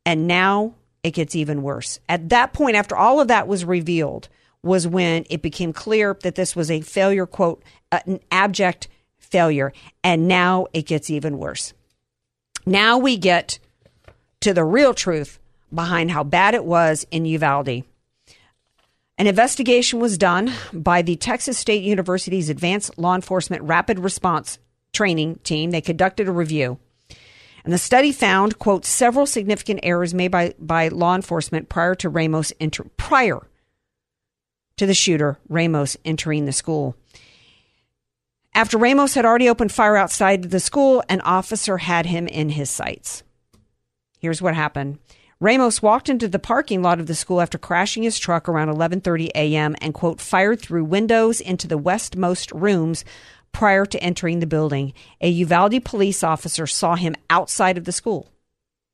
And 0.05 0.29
now 0.29 0.75
it 1.03 1.11
gets 1.11 1.35
even 1.35 1.63
worse. 1.63 1.99
At 2.09 2.29
that 2.29 2.53
point, 2.53 2.77
after 2.77 2.97
all 2.97 3.21
of 3.21 3.27
that 3.27 3.49
was 3.49 3.65
revealed, 3.65 4.29
was 4.63 4.87
when 4.87 5.25
it 5.29 5.43
became 5.43 5.73
clear 5.73 6.17
that 6.23 6.37
this 6.37 6.55
was 6.55 6.71
a 6.71 6.81
failure, 6.83 7.27
quote, 7.27 7.65
an 7.91 8.21
abject 8.31 8.87
failure. 9.19 9.73
And 10.05 10.29
now 10.29 10.67
it 10.73 10.87
gets 10.87 11.11
even 11.11 11.39
worse. 11.39 11.73
Now 12.69 12.99
we 12.99 13.17
get 13.17 13.61
to 14.41 14.53
the 14.53 14.65
real 14.65 14.93
truth 14.93 15.39
behind 15.73 16.11
how 16.11 16.25
bad 16.25 16.55
it 16.55 16.65
was 16.65 17.07
in 17.13 17.25
Uvalde. 17.25 17.85
An 19.19 19.27
investigation 19.27 20.01
was 20.01 20.19
done 20.19 20.53
by 20.73 21.03
the 21.03 21.15
Texas 21.15 21.57
State 21.57 21.85
University's 21.85 22.51
Advanced 22.51 22.99
Law 22.99 23.15
Enforcement 23.15 23.63
Rapid 23.63 24.01
Response 24.01 24.59
Training 24.93 25.37
Team. 25.45 25.71
They 25.71 25.81
conducted 25.81 26.27
a 26.27 26.33
review. 26.33 26.79
And 27.65 27.73
the 27.73 27.79
study 27.79 28.11
found, 28.11 28.59
quote, 28.59 28.85
several 28.85 29.27
significant 29.27 29.81
errors 29.83 30.13
made 30.13 30.33
by, 30.33 30.55
by 30.59 30.89
law 30.89 31.15
enforcement 31.15 31.69
prior 31.69 31.95
to 31.97 32.09
Ramos 32.09 32.53
enter, 32.61 32.85
prior 32.97 33.47
to 34.77 34.87
the 34.87 34.95
shooter, 34.95 35.39
Ramos, 35.49 35.97
entering 36.05 36.45
the 36.45 36.53
school. 36.53 36.97
After 38.57 38.79
Ramos 38.79 39.13
had 39.13 39.27
already 39.27 39.51
opened 39.51 39.71
fire 39.71 39.99
outside 39.99 40.45
the 40.45 40.61
school, 40.61 41.05
an 41.11 41.21
officer 41.21 41.77
had 41.77 42.07
him 42.07 42.27
in 42.27 42.49
his 42.49 42.71
sights. 42.71 43.23
Here's 44.19 44.41
what 44.41 44.55
happened. 44.55 44.99
Ramos 45.41 45.83
walked 45.83 46.09
into 46.09 46.27
the 46.27 46.39
parking 46.39 46.81
lot 46.81 46.99
of 46.99 47.07
the 47.07 47.15
school 47.15 47.43
after 47.43 47.59
crashing 47.59 48.03
his 48.03 48.19
truck 48.19 48.49
around 48.49 48.69
11:30 48.69 49.29
a.m. 49.35 49.77
and 49.83 49.93
quote 49.93 50.23
fired 50.23 50.63
through 50.63 50.87
windows 50.87 51.39
into 51.39 51.69
the 51.69 51.77
westmost 51.77 52.51
rooms 52.53 53.05
prior 53.53 53.85
to 53.85 54.03
entering 54.03 54.41
the 54.41 54.47
building. 54.47 54.95
A 55.21 55.29
Uvalde 55.29 55.85
police 55.85 56.25
officer 56.25 56.67
saw 56.67 56.97
him 56.97 57.15
outside 57.29 57.77
of 57.77 57.85
the 57.85 57.93
school. 57.93 58.31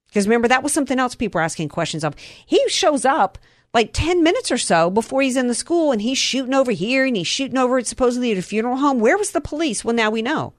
Because 0.08 0.26
remember 0.26 0.48
that 0.48 0.64
was 0.64 0.72
something 0.72 0.98
else 0.98 1.14
people 1.14 1.38
were 1.38 1.44
asking 1.44 1.68
questions 1.68 2.02
of. 2.02 2.16
He 2.44 2.60
shows 2.68 3.04
up 3.04 3.38
like 3.74 3.90
10 3.92 4.22
minutes 4.22 4.50
or 4.50 4.58
so 4.58 4.90
before 4.90 5.22
he's 5.22 5.36
in 5.36 5.48
the 5.48 5.54
school 5.54 5.92
and 5.92 6.02
he's 6.02 6.18
shooting 6.18 6.54
over 6.54 6.72
here 6.72 7.06
and 7.06 7.16
he's 7.16 7.26
shooting 7.26 7.58
over 7.58 7.78
at 7.78 7.86
supposedly 7.86 8.32
at 8.32 8.38
a 8.38 8.42
funeral 8.42 8.76
home. 8.76 9.00
Where 9.00 9.16
was 9.16 9.30
the 9.30 9.40
police? 9.40 9.84
Well, 9.84 9.94
now 9.94 10.10
we 10.10 10.22
know. 10.22 10.52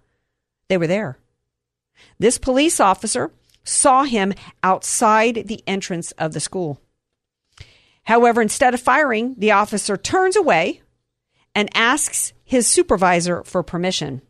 They 0.67 0.77
were 0.77 0.87
there. 0.87 1.19
This 2.17 2.37
police 2.37 2.79
officer 2.79 3.31
saw 3.63 4.03
him 4.03 4.33
outside 4.63 5.43
the 5.47 5.63
entrance 5.67 6.11
of 6.13 6.33
the 6.33 6.39
school. 6.39 6.81
However, 8.03 8.41
instead 8.41 8.73
of 8.73 8.81
firing, 8.81 9.35
the 9.37 9.51
officer 9.51 9.95
turns 9.95 10.35
away 10.35 10.81
and 11.55 11.69
asks 11.75 12.33
his 12.43 12.67
supervisor 12.67 13.43
for 13.43 13.63
permission. 13.63 14.21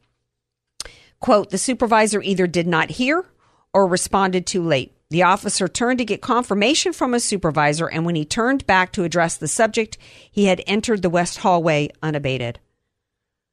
Quote, 1.20 1.50
the 1.50 1.58
supervisor 1.58 2.22
either 2.22 2.48
did 2.48 2.68
not 2.68 2.92
hear 2.92 3.26
or 3.74 3.88
responded 3.88 4.46
too 4.46 4.62
late. 4.62 4.94
The 5.14 5.22
officer 5.22 5.68
turned 5.68 6.00
to 6.00 6.06
get 6.06 6.24
confirmation 6.24 6.92
from 6.92 7.14
his 7.14 7.24
supervisor, 7.24 7.86
and 7.86 8.04
when 8.04 8.16
he 8.16 8.26
turned 8.26 8.66
back 8.66 8.92
to 8.94 9.04
address 9.04 9.38
the 9.38 9.48
subject, 9.48 9.96
he 10.32 10.46
had 10.46 10.64
entered 10.66 11.04
the 11.04 11.10
west 11.12 11.38
hallway 11.38 11.90
unabated. 12.02 12.60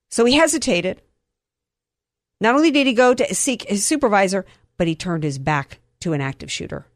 So 0.08 0.24
he 0.24 0.36
hesitated. 0.36 1.02
Not 2.40 2.54
only 2.54 2.70
did 2.70 2.86
he 2.86 2.94
go 2.94 3.12
to 3.12 3.34
seek 3.34 3.68
his 3.68 3.84
supervisor, 3.84 4.46
but 4.78 4.86
he 4.86 4.94
turned 4.94 5.22
his 5.22 5.38
back 5.38 5.80
to 6.00 6.14
an 6.14 6.22
active 6.22 6.50
shooter. 6.50 6.86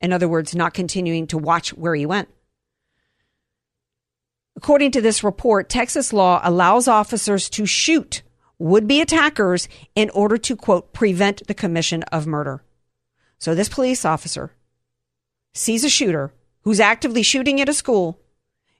In 0.00 0.10
other 0.10 0.26
words, 0.26 0.54
not 0.54 0.72
continuing 0.72 1.26
to 1.26 1.36
watch 1.36 1.74
where 1.74 1.94
he 1.94 2.06
went. 2.06 2.30
According 4.56 4.92
to 4.92 5.02
this 5.02 5.22
report, 5.22 5.68
Texas 5.68 6.14
law 6.14 6.40
allows 6.42 6.88
officers 6.88 7.50
to 7.50 7.66
shoot 7.66 8.22
would 8.58 8.88
be 8.88 9.02
attackers 9.02 9.68
in 9.94 10.08
order 10.14 10.38
to, 10.38 10.56
quote, 10.56 10.94
prevent 10.94 11.46
the 11.46 11.52
commission 11.52 12.04
of 12.04 12.26
murder. 12.26 12.62
So 13.38 13.54
this 13.54 13.68
police 13.68 14.04
officer 14.04 14.52
sees 15.54 15.84
a 15.84 15.88
shooter 15.88 16.32
who's 16.62 16.80
actively 16.80 17.22
shooting 17.22 17.60
at 17.60 17.68
a 17.68 17.74
school, 17.74 18.20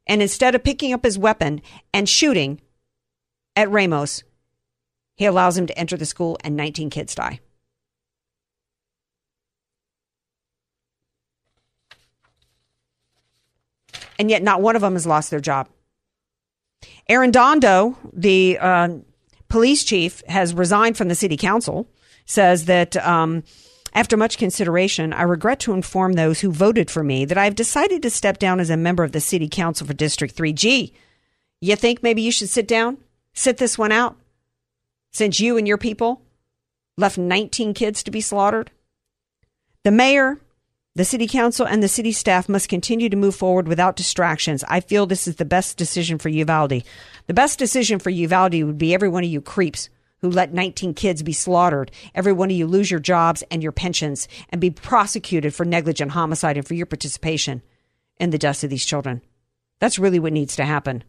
and 0.07 0.23
instead 0.23 0.55
of 0.55 0.65
picking 0.65 0.93
up 0.93 1.05
his 1.05 1.19
weapon 1.19 1.61
and 1.93 2.09
shooting 2.09 2.61
at 3.55 3.71
Ramos, 3.71 4.25
he 5.17 5.25
allows 5.25 5.57
him 5.57 5.67
to 5.67 5.79
enter 5.79 5.97
the 5.97 6.07
school 6.07 6.37
and 6.43 6.57
19 6.57 6.91
kids 6.91 7.15
die. 7.15 7.41
and 14.19 14.31
yet 14.31 14.43
not 14.43 14.63
one 14.63 14.77
of 14.77 14.83
them 14.83 14.95
has 14.95 15.07
lost 15.07 15.31
their 15.31 15.41
job. 15.41 15.69
Arredondo, 17.09 17.97
the 18.13 18.59
uh, 18.59 18.89
police 19.49 19.85
chief, 19.85 20.23
has 20.29 20.55
resigned 20.55 20.97
from 20.97 21.09
the 21.09 21.15
city 21.15 21.37
council. 21.37 21.89
Says 22.25 22.65
that 22.65 22.97
um, 22.97 23.45
after 23.97 24.15
much 24.19 24.37
consideration, 24.37 25.15
I 25.15 25.23
regret 25.23 25.59
to 25.61 25.73
inform 25.73 26.13
those 26.13 26.41
who 26.41 26.53
voted 26.53 26.91
for 26.91 27.03
me 27.03 27.25
that 27.25 27.39
I've 27.39 27.55
decided 27.55 28.03
to 28.03 28.11
step 28.11 28.39
down 28.39 28.61
as 28.61 28.69
a 28.69 28.77
member 28.77 29.03
of 29.03 29.13
the 29.13 29.21
city 29.23 29.49
council 29.49 29.87
for 29.87 29.95
District 29.95 30.37
3G. 30.37 30.93
You 31.63 31.77
think 31.77 32.03
maybe 32.03 32.21
you 32.21 32.31
should 32.31 32.51
sit 32.51 32.69
down, 32.69 32.99
sit 33.33 33.57
this 33.57 33.79
one 33.79 33.93
out, 33.93 34.17
since 35.13 35.41
you 35.41 35.57
and 35.57 35.67
your 35.67 35.79
people 35.79 36.21
left 36.99 37.17
19 37.17 37.73
kids 37.73 38.03
to 38.03 38.11
be 38.11 38.21
slaughtered? 38.21 38.71
The 39.83 39.91
mayor 39.91 40.43
the 40.95 41.05
city 41.05 41.27
council 41.27 41.67
and 41.67 41.83
the 41.83 41.89
city 41.89 42.11
staff 42.11 42.49
must 42.49 42.71
continue 42.71 43.11
to 43.11 43.17
move 43.17 43.37
forward 43.37 43.69
without 43.69 43.97
distractions. 43.97 44.65
I 44.67 44.81
feel 44.81 45.05
this 45.05 45.29
is 45.29 45.37
the 45.37 45.45
best 45.45 45.77
decision 45.77 46.17
for 46.17 46.31
Uvalde. 46.31 46.83
The 47.27 47.35
best 47.35 47.59
decision 47.59 47.99
for 47.99 48.09
Uvalde 48.09 48.63
would 48.63 48.79
be 48.79 48.95
every 48.95 49.11
one 49.11 49.23
of 49.23 49.29
you 49.29 49.43
creeps 49.43 49.91
who 50.21 50.31
let 50.31 50.53
19 50.53 50.95
kids 50.95 51.23
be 51.23 51.33
slaughtered, 51.33 51.91
every 52.15 52.33
one 52.33 52.51
of 52.51 52.57
you 52.57 52.67
lose 52.67 52.91
your 52.91 53.01
jobs 53.01 53.43
and 53.51 53.63
your 53.63 53.73
pensions 53.73 54.29
and 54.49 54.61
be 54.61 54.71
prosecuted 54.71 55.55
for 55.55 55.65
negligent 55.65 56.13
homicide 56.13 56.57
and 56.57 56.67
for 56.67 56.75
your 56.75 56.87
participation 56.87 57.63
in 58.19 58.31
the 58.31 58.39
deaths 58.39 58.65
of 58.65 58.71
these 58.71 58.87
children. 58.87 59.21
That's 59.79 59.99
really 59.99 60.19
what 60.19 60.33
needs 60.33 60.57
to 60.57 60.65
happen. 60.65 61.05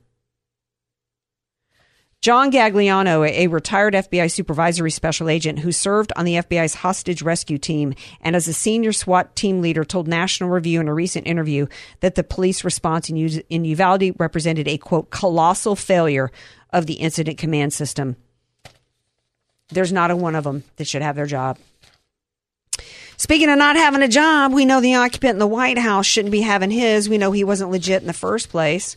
John 2.20 2.52
Gagliano, 2.52 3.30
a 3.30 3.48
retired 3.48 3.94
FBI 3.94 4.32
supervisory 4.32 4.90
special 4.90 5.30
agent 5.30 5.60
who 5.60 5.72
served 5.72 6.12
on 6.16 6.26
the 6.26 6.34
FBI's 6.34 6.74
hostage 6.74 7.22
rescue 7.22 7.60
team 7.60 7.94
and 8.22 8.36
as 8.36 8.48
a 8.48 8.54
senior 8.54 8.92
SWAT 8.92 9.36
team 9.36 9.62
leader, 9.62 9.86
told 9.86 10.08
National 10.08 10.50
Review 10.50 10.82
in 10.82 10.88
a 10.88 10.94
recent 10.96 11.28
interview 11.28 11.68
that 12.00 12.16
the 12.16 12.24
police 12.24 12.64
response 12.64 13.10
in, 13.10 13.66
Uvalde 13.66 14.20
represented 14.20 14.68
a 14.68 14.80
quote 14.80 15.12
colossal 15.12 15.76
failure 15.76 16.32
of 16.74 16.88
the 16.88 16.96
incident 16.96 17.38
command 17.38 17.72
system. 17.72 18.18
There's 19.70 19.92
not 19.92 20.12
a 20.12 20.16
one 20.16 20.36
of 20.36 20.44
them 20.44 20.64
that 20.78 20.88
should 20.88 21.02
have 21.02 21.16
their 21.16 21.26
job. 21.26 21.58
Speaking 23.18 23.50
of 23.50 23.58
not 23.58 23.76
having 23.76 24.04
a 24.04 24.08
job, 24.08 24.54
we 24.54 24.66
know 24.66 24.80
the 24.80 24.96
occupant 24.96 25.32
in 25.32 25.40
the 25.40 25.48
White 25.48 25.80
House 25.80 26.06
shouldn't 26.06 26.32
be 26.32 26.42
having 26.42 26.70
his. 26.70 27.10
We 27.10 27.18
know 27.18 27.32
he 27.32 27.44
wasn't 27.44 27.72
legit 27.72 28.02
in 28.02 28.08
the 28.08 28.14
first 28.14 28.50
place. 28.50 28.96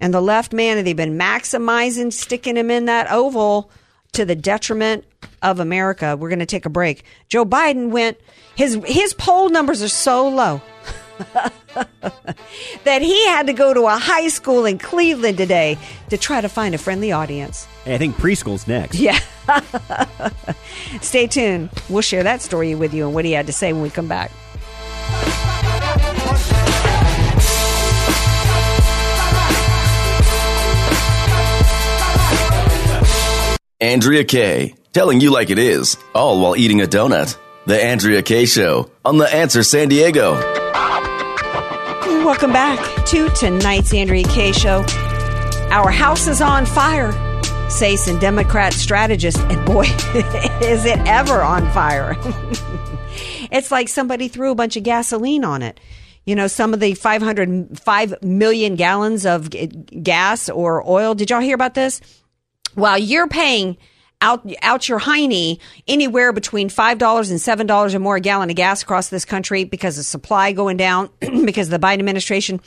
And 0.00 0.14
the 0.14 0.20
left 0.20 0.52
man, 0.52 0.82
they've 0.84 0.96
been 0.96 1.18
maximizing, 1.18 2.12
sticking 2.12 2.56
him 2.56 2.70
in 2.70 2.84
that 2.84 3.10
oval 3.10 3.70
to 4.12 4.24
the 4.24 4.36
detriment 4.36 5.04
of 5.42 5.58
America. 5.58 6.16
We're 6.16 6.28
going 6.28 6.38
to 6.38 6.46
take 6.46 6.66
a 6.66 6.70
break. 6.70 7.04
Joe 7.28 7.44
Biden 7.44 7.90
went, 7.90 8.18
his, 8.54 8.78
his 8.86 9.12
poll 9.12 9.48
numbers 9.48 9.82
are 9.82 9.88
so 9.88 10.28
low. 10.28 10.62
that 12.84 13.02
he 13.02 13.26
had 13.26 13.46
to 13.46 13.52
go 13.52 13.74
to 13.74 13.86
a 13.86 13.96
high 13.96 14.28
school 14.28 14.64
in 14.64 14.78
Cleveland 14.78 15.38
today 15.38 15.78
to 16.10 16.16
try 16.18 16.40
to 16.40 16.48
find 16.48 16.74
a 16.74 16.78
friendly 16.78 17.12
audience. 17.12 17.66
Hey, 17.84 17.94
I 17.94 17.98
think 17.98 18.16
preschool's 18.16 18.66
next. 18.66 18.98
Yeah. 18.98 19.18
Stay 21.00 21.26
tuned. 21.26 21.70
We'll 21.88 22.02
share 22.02 22.22
that 22.22 22.42
story 22.42 22.74
with 22.74 22.92
you 22.92 23.06
and 23.06 23.14
what 23.14 23.24
he 23.24 23.32
had 23.32 23.46
to 23.46 23.52
say 23.52 23.72
when 23.72 23.82
we 23.82 23.90
come 23.90 24.08
back. 24.08 24.30
Andrea 33.80 34.24
Kaye, 34.24 34.74
telling 34.92 35.20
you 35.20 35.30
like 35.30 35.50
it 35.50 35.58
is, 35.58 35.96
all 36.12 36.40
while 36.40 36.56
eating 36.56 36.80
a 36.80 36.86
donut. 36.86 37.38
The 37.66 37.80
Andrea 37.80 38.22
Kaye 38.22 38.46
Show 38.46 38.90
on 39.04 39.18
The 39.18 39.32
Answer 39.32 39.62
San 39.62 39.88
Diego. 39.88 40.34
Welcome 42.28 42.52
back 42.52 43.06
to 43.06 43.30
tonight's 43.30 43.94
Andrea 43.94 44.22
Kaye 44.22 44.52
Show. 44.52 44.84
Our 45.70 45.90
house 45.90 46.26
is 46.26 46.42
on 46.42 46.66
fire, 46.66 47.10
say 47.70 47.96
some 47.96 48.18
Democrat 48.18 48.74
strategist, 48.74 49.38
and 49.38 49.64
boy, 49.64 49.84
is 50.60 50.84
it 50.84 50.98
ever 51.06 51.40
on 51.40 51.62
fire. 51.72 52.16
it's 53.50 53.70
like 53.70 53.88
somebody 53.88 54.28
threw 54.28 54.50
a 54.50 54.54
bunch 54.54 54.76
of 54.76 54.82
gasoline 54.82 55.42
on 55.42 55.62
it. 55.62 55.80
You 56.26 56.34
know, 56.34 56.48
some 56.48 56.74
of 56.74 56.80
the 56.80 56.92
500, 56.92 57.80
5 57.80 58.22
million 58.22 58.74
gallons 58.74 59.24
of 59.24 59.48
gas 59.48 60.50
or 60.50 60.86
oil. 60.86 61.14
Did 61.14 61.30
y'all 61.30 61.40
hear 61.40 61.54
about 61.54 61.72
this? 61.72 62.02
while 62.74 62.98
you're 62.98 63.28
paying 63.28 63.76
out 64.20 64.50
out 64.62 64.88
your 64.88 64.98
hiney 64.98 65.58
anywhere 65.86 66.32
between 66.32 66.68
five 66.68 66.98
dollars 66.98 67.30
and 67.30 67.40
seven 67.40 67.66
dollars 67.66 67.94
or 67.94 67.98
more 67.98 68.16
a 68.16 68.20
gallon 68.20 68.50
of 68.50 68.56
gas 68.56 68.82
across 68.82 69.08
this 69.08 69.24
country 69.24 69.64
because 69.64 69.98
of 69.98 70.04
supply 70.04 70.52
going 70.52 70.76
down 70.76 71.10
because 71.44 71.72
of 71.72 71.80
the 71.80 71.86
Biden 71.86 72.00
administration. 72.00 72.60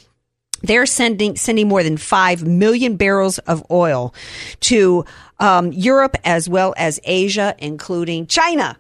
They're 0.64 0.86
sending 0.86 1.36
sending 1.36 1.68
more 1.68 1.84
than 1.84 1.98
five 1.98 2.44
million 2.46 2.96
barrels 2.96 3.40
of 3.40 3.66
oil 3.72 4.14
to 4.62 5.06
um, 5.40 5.72
Europe 5.72 6.16
as 6.24 6.48
well 6.48 6.74
as 6.78 7.00
Asia, 7.04 7.56
including 7.58 8.28
China. 8.28 8.78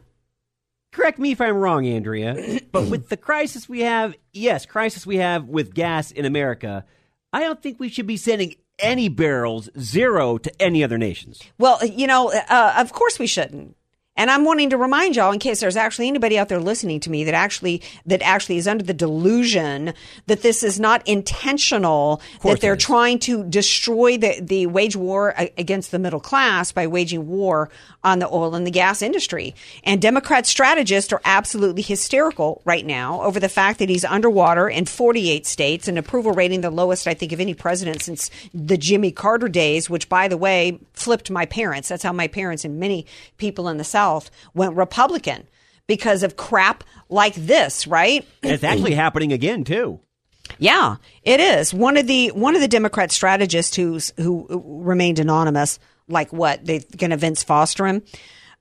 Correct 0.91 1.19
me 1.19 1.31
if 1.31 1.39
I'm 1.39 1.55
wrong, 1.55 1.87
Andrea, 1.87 2.59
but 2.71 2.87
with 2.87 3.09
the 3.09 3.17
crisis 3.17 3.67
we 3.67 3.79
have, 3.81 4.15
yes, 4.33 4.65
crisis 4.65 5.05
we 5.05 5.17
have 5.17 5.47
with 5.47 5.73
gas 5.73 6.11
in 6.11 6.25
America, 6.25 6.85
I 7.33 7.39
don't 7.39 7.61
think 7.61 7.79
we 7.79 7.89
should 7.89 8.07
be 8.07 8.17
sending 8.17 8.55
any 8.81 9.09
barrels, 9.09 9.69
zero 9.79 10.37
to 10.37 10.61
any 10.61 10.83
other 10.83 10.97
nations. 10.97 11.41
Well, 11.57 11.83
you 11.85 12.07
know, 12.07 12.31
uh, 12.31 12.75
of 12.77 12.91
course 12.93 13.19
we 13.19 13.27
shouldn't. 13.27 13.75
And 14.17 14.29
I'm 14.29 14.43
wanting 14.43 14.69
to 14.71 14.77
remind 14.77 15.15
y'all, 15.15 15.31
in 15.31 15.39
case 15.39 15.61
there's 15.61 15.77
actually 15.77 16.09
anybody 16.09 16.37
out 16.37 16.49
there 16.49 16.59
listening 16.59 16.99
to 16.99 17.09
me 17.09 17.23
that 17.23 17.33
actually 17.33 17.81
that 18.05 18.21
actually 18.21 18.57
is 18.57 18.67
under 18.67 18.83
the 18.83 18.93
delusion 18.93 19.93
that 20.27 20.41
this 20.41 20.63
is 20.63 20.79
not 20.79 21.07
intentional, 21.07 22.21
that 22.43 22.59
they're 22.59 22.75
trying 22.75 23.19
to 23.19 23.45
destroy 23.45 24.17
the, 24.17 24.39
the 24.41 24.67
wage 24.67 24.97
war 24.97 25.33
against 25.57 25.91
the 25.91 25.97
middle 25.97 26.19
class 26.19 26.73
by 26.73 26.87
waging 26.87 27.29
war 27.29 27.69
on 28.03 28.19
the 28.19 28.27
oil 28.27 28.55
and 28.55 28.65
the 28.65 28.71
gas 28.71 29.01
industry. 29.01 29.55
And 29.83 30.01
Democrat 30.01 30.45
strategists 30.45 31.13
are 31.13 31.21
absolutely 31.23 31.81
hysterical 31.81 32.61
right 32.65 32.85
now 32.85 33.21
over 33.21 33.39
the 33.39 33.49
fact 33.49 33.79
that 33.79 33.89
he's 33.89 34.05
underwater 34.05 34.67
in 34.67 34.85
48 34.85 35.45
states, 35.45 35.87
an 35.87 35.97
approval 35.97 36.31
rating 36.31 36.61
the 36.61 36.69
lowest, 36.69 37.07
I 37.07 37.13
think, 37.13 37.31
of 37.31 37.39
any 37.39 37.53
president 37.53 38.01
since 38.01 38.29
the 38.53 38.77
Jimmy 38.77 39.11
Carter 39.11 39.47
days, 39.47 39.89
which, 39.89 40.09
by 40.09 40.27
the 40.27 40.37
way, 40.37 40.79
flipped 40.93 41.29
my 41.29 41.45
parents. 41.45 41.89
That's 41.89 42.03
how 42.03 42.13
my 42.13 42.27
parents 42.27 42.65
and 42.65 42.79
many 42.79 43.05
people 43.37 43.67
in 43.67 43.77
the 43.77 43.83
South 43.83 44.31
went 44.53 44.75
Republican 44.75 45.47
because 45.87 46.23
of 46.23 46.37
crap 46.37 46.83
like 47.09 47.35
this, 47.35 47.85
right? 47.85 48.25
it's 48.41 48.63
actually 48.63 48.93
happening 48.93 49.33
again 49.33 49.63
too. 49.63 49.99
Yeah, 50.57 50.97
it 51.23 51.39
is. 51.39 51.73
One 51.73 51.97
of 51.97 52.07
the 52.07 52.29
one 52.29 52.55
of 52.55 52.61
the 52.61 52.67
Democrat 52.67 53.11
strategists 53.11 53.75
who's 53.75 54.13
who 54.17 54.47
remained 54.49 55.19
anonymous, 55.19 55.79
like 56.11 56.31
what 56.31 56.65
they're 56.65 56.81
going 56.97 57.11
to 57.11 57.17
Vince 57.17 57.43
Foster 57.43 57.87
him, 57.87 58.03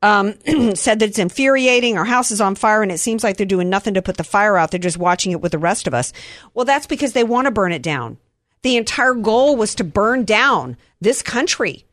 um, 0.02 0.34
said 0.74 1.00
that 1.00 1.10
it's 1.10 1.18
infuriating. 1.18 1.98
Our 1.98 2.04
house 2.04 2.30
is 2.30 2.40
on 2.40 2.54
fire, 2.54 2.82
and 2.82 2.92
it 2.92 2.98
seems 2.98 3.22
like 3.22 3.36
they're 3.36 3.46
doing 3.46 3.68
nothing 3.68 3.94
to 3.94 4.02
put 4.02 4.16
the 4.16 4.24
fire 4.24 4.56
out. 4.56 4.70
They're 4.70 4.80
just 4.80 4.98
watching 4.98 5.32
it 5.32 5.40
with 5.40 5.52
the 5.52 5.58
rest 5.58 5.86
of 5.86 5.94
us. 5.94 6.12
Well, 6.54 6.64
that's 6.64 6.86
because 6.86 7.12
they 7.12 7.24
want 7.24 7.46
to 7.46 7.50
burn 7.50 7.72
it 7.72 7.82
down. 7.82 8.18
The 8.62 8.76
entire 8.76 9.14
goal 9.14 9.56
was 9.56 9.74
to 9.76 9.84
burn 9.84 10.24
down 10.24 10.76
this 11.00 11.22
country. 11.22 11.84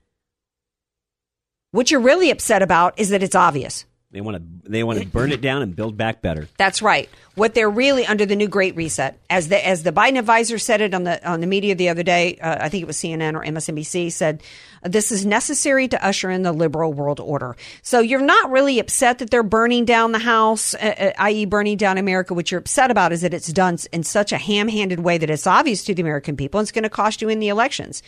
What 1.71 1.91
you're 1.91 1.99
really 1.99 2.29
upset 2.29 2.61
about 2.61 2.99
is 2.99 3.09
that 3.09 3.23
it's 3.23 3.35
obvious. 3.35 3.85
They 4.09 4.21
want 4.21 4.37
to 4.37 4.69
they 4.69 4.83
want 4.85 4.99
to 5.01 5.05
burn 5.05 5.33
it 5.33 5.41
down 5.41 5.61
and 5.61 5.75
build 5.75 5.97
back 5.97 6.21
better. 6.21 6.47
That's 6.57 6.81
right. 6.81 7.09
What 7.35 7.53
they're 7.53 7.69
really 7.69 8.05
under 8.05 8.25
the 8.25 8.37
new 8.37 8.47
Great 8.47 8.73
Reset, 8.77 9.19
as 9.29 9.49
the 9.49 9.67
as 9.67 9.83
the 9.83 9.91
Biden 9.91 10.17
advisor 10.17 10.57
said 10.57 10.79
it 10.79 10.93
on 10.93 11.03
the 11.03 11.29
on 11.29 11.41
the 11.41 11.47
media 11.47 11.75
the 11.75 11.89
other 11.89 12.03
day, 12.03 12.37
uh, 12.37 12.57
I 12.61 12.69
think 12.69 12.83
it 12.83 12.87
was 12.87 12.95
CNN 12.95 13.35
or 13.35 13.43
MSNBC 13.43 14.13
said 14.13 14.41
this 14.83 15.11
is 15.11 15.25
necessary 15.25 15.87
to 15.89 16.05
usher 16.05 16.29
in 16.29 16.43
the 16.43 16.53
liberal 16.53 16.93
world 16.93 17.19
order. 17.19 17.55
So 17.81 17.99
you're 17.99 18.21
not 18.21 18.49
really 18.49 18.79
upset 18.79 19.19
that 19.19 19.29
they're 19.29 19.43
burning 19.43 19.85
down 19.85 20.13
the 20.13 20.19
house, 20.19 20.73
uh, 20.75 20.95
uh, 20.97 21.11
i.e., 21.23 21.45
burning 21.45 21.77
down 21.77 21.97
America. 21.97 22.33
What 22.33 22.51
you're 22.51 22.59
upset 22.59 22.91
about 22.91 23.11
is 23.11 23.21
that 23.21 23.33
it's 23.33 23.51
done 23.51 23.77
in 23.91 24.03
such 24.03 24.31
a 24.31 24.37
ham-handed 24.37 25.01
way 25.01 25.17
that 25.17 25.29
it's 25.29 25.47
obvious 25.47 25.83
to 25.85 25.93
the 25.93 26.01
American 26.01 26.37
people. 26.37 26.59
And 26.59 26.65
it's 26.65 26.71
going 26.71 26.83
to 26.83 26.89
cost 26.89 27.21
you 27.21 27.29
in 27.29 27.39
the 27.39 27.49
elections. 27.49 28.03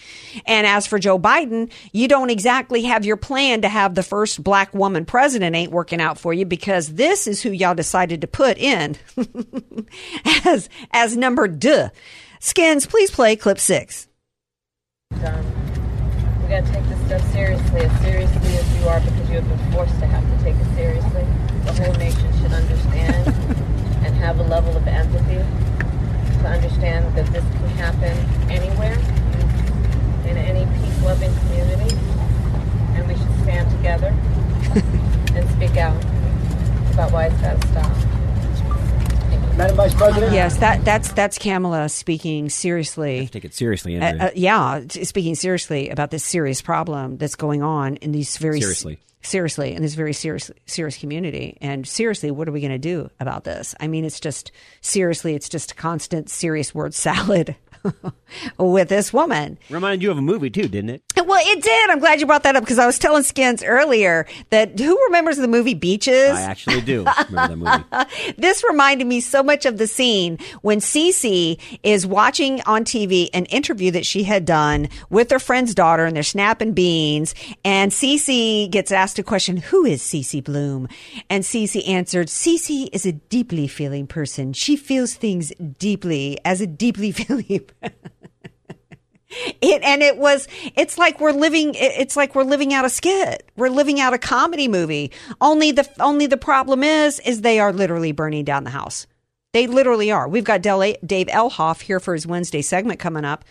And 0.45 0.65
as 0.65 0.87
for 0.87 0.99
Joe 0.99 1.19
Biden, 1.19 1.71
you 1.91 2.07
don't 2.07 2.29
exactly 2.29 2.83
have 2.83 3.05
your 3.05 3.17
plan 3.17 3.61
to 3.61 3.69
have 3.69 3.95
the 3.95 4.03
first 4.03 4.43
black 4.43 4.73
woman 4.73 5.05
president 5.05 5.55
ain't 5.55 5.71
working 5.71 5.88
out 5.97 6.19
for 6.19 6.31
you 6.31 6.45
because 6.45 6.93
this 6.93 7.25
is 7.25 7.41
who 7.41 7.49
y'all 7.49 7.73
decided 7.73 8.21
to 8.21 8.27
put 8.27 8.57
in 8.59 8.95
as 10.45 10.69
as 10.91 11.17
number 11.17 11.47
duh. 11.47 11.89
Skins, 12.39 12.85
please 12.85 13.09
play 13.09 13.35
clip 13.35 13.57
six. 13.57 14.07
Um, 15.11 15.43
we 16.43 16.49
got 16.49 16.65
to 16.65 16.71
take 16.71 16.85
this 16.85 17.05
stuff 17.07 17.33
seriously, 17.33 17.81
as 17.81 18.01
seriously 18.01 18.57
as 18.57 18.77
you 18.77 18.87
are, 18.87 18.99
because 18.99 19.29
you 19.29 19.35
have 19.41 19.49
been 19.49 19.71
forced 19.71 19.99
to 19.99 20.05
have 20.05 20.23
to 20.23 20.43
take 20.43 20.55
it 20.55 20.75
seriously. 20.75 21.25
The 21.65 21.73
whole 21.73 21.93
nation 21.95 22.31
should 22.39 22.53
understand 22.53 23.27
and 24.05 24.15
have 24.15 24.39
a 24.39 24.43
level 24.43 24.77
of 24.77 24.87
empathy 24.87 25.43
to 26.39 26.47
understand 26.47 27.13
that 27.17 27.25
this 27.33 27.43
can 27.43 27.69
happen 27.75 28.15
anywhere 28.49 28.97
in 30.29 30.37
any 30.37 30.65
peace-loving 30.79 31.33
community, 31.39 31.97
and 32.93 33.07
we 33.07 33.15
should 33.15 33.43
stand 33.43 33.69
together 33.71 34.15
and 35.35 35.49
speak 35.51 35.77
out 35.77 35.95
about 36.93 37.11
why 37.11 37.25
it's 37.27 37.41
got 37.41 37.59
to 37.61 37.67
stop. 37.67 37.95
Madam 39.57 39.75
Vice 39.75 39.93
President? 39.93 40.33
Yes, 40.33 40.57
that 40.57 40.85
that's 40.85 41.11
that's 41.11 41.37
Kamala 41.37 41.89
speaking 41.89 42.49
seriously. 42.49 43.27
Take 43.27 43.43
it 43.45 43.53
seriously, 43.53 43.97
Uh, 43.97 44.01
Andrew. 44.03 44.27
uh, 44.27 44.31
yeah, 44.33 44.81
speaking 44.87 45.35
seriously 45.35 45.89
about 45.89 46.11
this 46.11 46.23
serious 46.23 46.61
problem 46.61 47.17
that's 47.17 47.35
going 47.35 47.61
on 47.61 47.97
in 47.97 48.13
these 48.13 48.37
very 48.37 48.61
Seriously. 48.61 48.99
seriously 49.21 49.73
in 49.73 49.81
this 49.81 49.95
very 49.95 50.13
serious 50.13 50.49
serious 50.65 50.95
community. 50.97 51.57
And 51.59 51.85
seriously, 51.85 52.31
what 52.31 52.47
are 52.47 52.53
we 52.53 52.61
going 52.61 52.71
to 52.71 52.77
do 52.77 53.09
about 53.19 53.43
this? 53.43 53.75
I 53.81 53.87
mean, 53.87 54.05
it's 54.05 54.21
just 54.21 54.53
seriously, 54.79 55.35
it's 55.35 55.49
just 55.49 55.73
a 55.73 55.75
constant 55.75 56.29
serious 56.29 56.73
word 56.73 56.93
salad 57.05 57.55
with 58.57 58.89
this 58.89 59.13
woman. 59.13 59.57
Reminded 59.69 60.01
you 60.01 60.11
of 60.11 60.17
a 60.17 60.21
movie 60.21 60.49
too, 60.49 60.67
didn't 60.67 60.89
it? 60.89 61.03
Well, 61.15 61.41
it 61.43 61.61
did. 61.61 61.89
I'm 61.89 61.99
glad 61.99 62.19
you 62.19 62.25
brought 62.25 62.43
that 62.43 62.55
up 62.55 62.63
because 62.63 62.79
I 62.79 62.85
was 62.85 62.97
telling 62.97 63.23
Skins 63.23 63.63
earlier 63.63 64.25
that 64.49 64.79
who 64.79 64.99
remembers 65.05 65.37
the 65.37 65.47
movie 65.47 65.73
Beaches? 65.73 66.31
I 66.31 66.41
actually 66.41 66.81
do 66.81 67.05
remember 67.29 67.65
that 67.65 67.89
movie. 67.91 68.33
this 68.37 68.63
reminded 68.63 69.05
me 69.05 69.21
so 69.21 69.43
much 69.43 69.65
of 69.65 69.77
the 69.77 69.87
scene 69.87 70.39
when 70.61 70.79
Cece 70.79 71.59
is 71.83 72.07
watching 72.07 72.61
on 72.61 72.83
TV 72.83 73.29
an 73.33 73.45
interview 73.45 73.91
that 73.91 74.05
she 74.05 74.23
had 74.23 74.45
done 74.45 74.89
with 75.09 75.29
her 75.31 75.39
friend's 75.39 75.75
daughter 75.75 76.05
and 76.05 76.15
they're 76.15 76.23
snapping 76.23 76.73
beans. 76.73 77.35
And 77.63 77.91
Cece 77.91 78.69
gets 78.71 78.91
asked 78.91 79.19
a 79.19 79.23
question, 79.23 79.57
who 79.57 79.85
is 79.85 80.01
Cece 80.01 80.43
Bloom? 80.43 80.87
And 81.29 81.43
Cece 81.43 81.87
answered, 81.87 82.27
Cece 82.27 82.89
is 82.91 83.05
a 83.05 83.11
deeply 83.11 83.67
feeling 83.67 84.07
person. 84.07 84.53
She 84.53 84.75
feels 84.75 85.13
things 85.13 85.51
deeply 85.77 86.39
as 86.43 86.61
a 86.61 86.67
deeply 86.67 87.11
feeling 87.11 87.69
it 87.81 87.93
and 89.83 90.01
it 90.01 90.17
was 90.17 90.47
it's 90.75 90.97
like 90.97 91.19
we're 91.19 91.31
living 91.31 91.73
it's 91.75 92.15
like 92.15 92.35
we're 92.35 92.43
living 92.43 92.73
out 92.73 92.85
a 92.85 92.89
skit. 92.89 93.49
We're 93.55 93.69
living 93.69 93.99
out 93.99 94.13
a 94.13 94.17
comedy 94.17 94.67
movie. 94.67 95.11
Only 95.39 95.71
the 95.71 95.87
only 95.99 96.27
the 96.27 96.37
problem 96.37 96.83
is 96.83 97.19
is 97.19 97.41
they 97.41 97.59
are 97.59 97.71
literally 97.71 98.11
burning 98.11 98.45
down 98.45 98.63
the 98.63 98.69
house. 98.71 99.07
They 99.53 99.67
literally 99.67 100.11
are. 100.11 100.27
We've 100.27 100.43
got 100.43 100.61
Del- 100.61 100.95
dave 101.05 101.27
elhoff 101.27 101.81
here 101.81 101.99
for 101.99 102.13
his 102.13 102.27
wednesday 102.27 102.61
segment 102.61 102.99
coming 102.99 103.25
up 103.25 103.45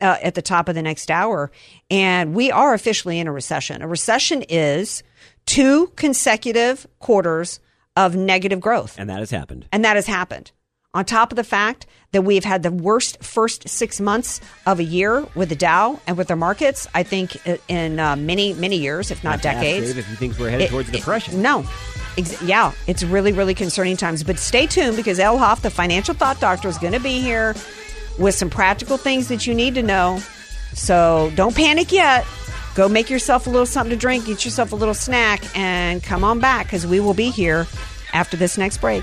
uh, 0.00 0.16
at 0.22 0.34
the 0.34 0.42
top 0.42 0.68
of 0.68 0.74
the 0.74 0.82
next 0.82 1.10
hour. 1.10 1.50
And 1.90 2.34
we 2.34 2.50
are 2.50 2.74
officially 2.74 3.18
in 3.18 3.26
a 3.26 3.32
recession. 3.32 3.82
A 3.82 3.88
recession 3.88 4.42
is 4.42 5.02
two 5.46 5.88
consecutive 5.96 6.86
quarters 6.98 7.60
of 7.96 8.16
negative 8.16 8.60
growth. 8.60 8.96
And 8.98 9.08
that 9.10 9.20
has 9.20 9.30
happened. 9.30 9.66
and 9.72 9.84
that 9.84 9.96
has 9.96 10.06
happened. 10.06 10.52
On 10.94 11.04
top 11.04 11.32
of 11.32 11.36
the 11.36 11.44
fact 11.44 11.86
that 12.12 12.22
we've 12.22 12.44
had 12.44 12.62
the 12.62 12.70
worst 12.70 13.22
first 13.22 13.68
six 13.68 14.00
months 14.00 14.40
of 14.64 14.78
a 14.78 14.84
year 14.84 15.26
with 15.34 15.48
the 15.48 15.56
Dow 15.56 16.00
and 16.06 16.16
with 16.16 16.28
the 16.28 16.36
markets, 16.36 16.86
I 16.94 17.02
think 17.02 17.36
in 17.68 17.98
uh, 17.98 18.14
many, 18.14 18.54
many 18.54 18.76
years, 18.76 19.10
if 19.10 19.24
not 19.24 19.34
ask 19.34 19.42
decades. 19.42 19.86
Dave 19.88 19.98
if 19.98 20.06
he 20.06 20.14
thinks 20.14 20.38
we're 20.38 20.50
headed 20.50 20.66
It- 20.66 20.70
towards 20.70 20.88
it- 20.90 20.92
depression. 20.92 21.42
no. 21.42 21.64
Ex- 22.16 22.40
yeah, 22.42 22.70
it's 22.86 23.02
really, 23.02 23.32
really 23.32 23.54
concerning 23.54 23.96
times. 23.96 24.22
But 24.22 24.38
stay 24.38 24.68
tuned 24.68 24.94
because 24.96 25.18
El 25.18 25.36
Hoff, 25.36 25.62
the 25.62 25.70
financial 25.70 26.14
thought 26.14 26.38
doctor, 26.38 26.68
is 26.68 26.78
going 26.78 26.92
to 26.92 27.00
be 27.00 27.20
here 27.20 27.56
with 28.16 28.36
some 28.36 28.48
practical 28.50 28.96
things 28.96 29.26
that 29.28 29.48
you 29.48 29.54
need 29.54 29.74
to 29.74 29.82
know. 29.82 30.20
So 30.74 31.32
don't 31.34 31.56
panic 31.56 31.90
yet. 31.90 32.24
Go 32.76 32.88
make 32.88 33.10
yourself 33.10 33.48
a 33.48 33.50
little 33.50 33.66
something 33.66 33.90
to 33.90 33.96
drink, 33.96 34.26
get 34.26 34.44
yourself 34.44 34.70
a 34.70 34.76
little 34.76 34.94
snack, 34.94 35.42
and 35.56 36.00
come 36.04 36.22
on 36.22 36.38
back 36.38 36.66
because 36.66 36.86
we 36.86 37.00
will 37.00 37.14
be 37.14 37.30
here 37.30 37.66
after 38.12 38.36
this 38.36 38.56
next 38.56 38.76
break. 38.80 39.02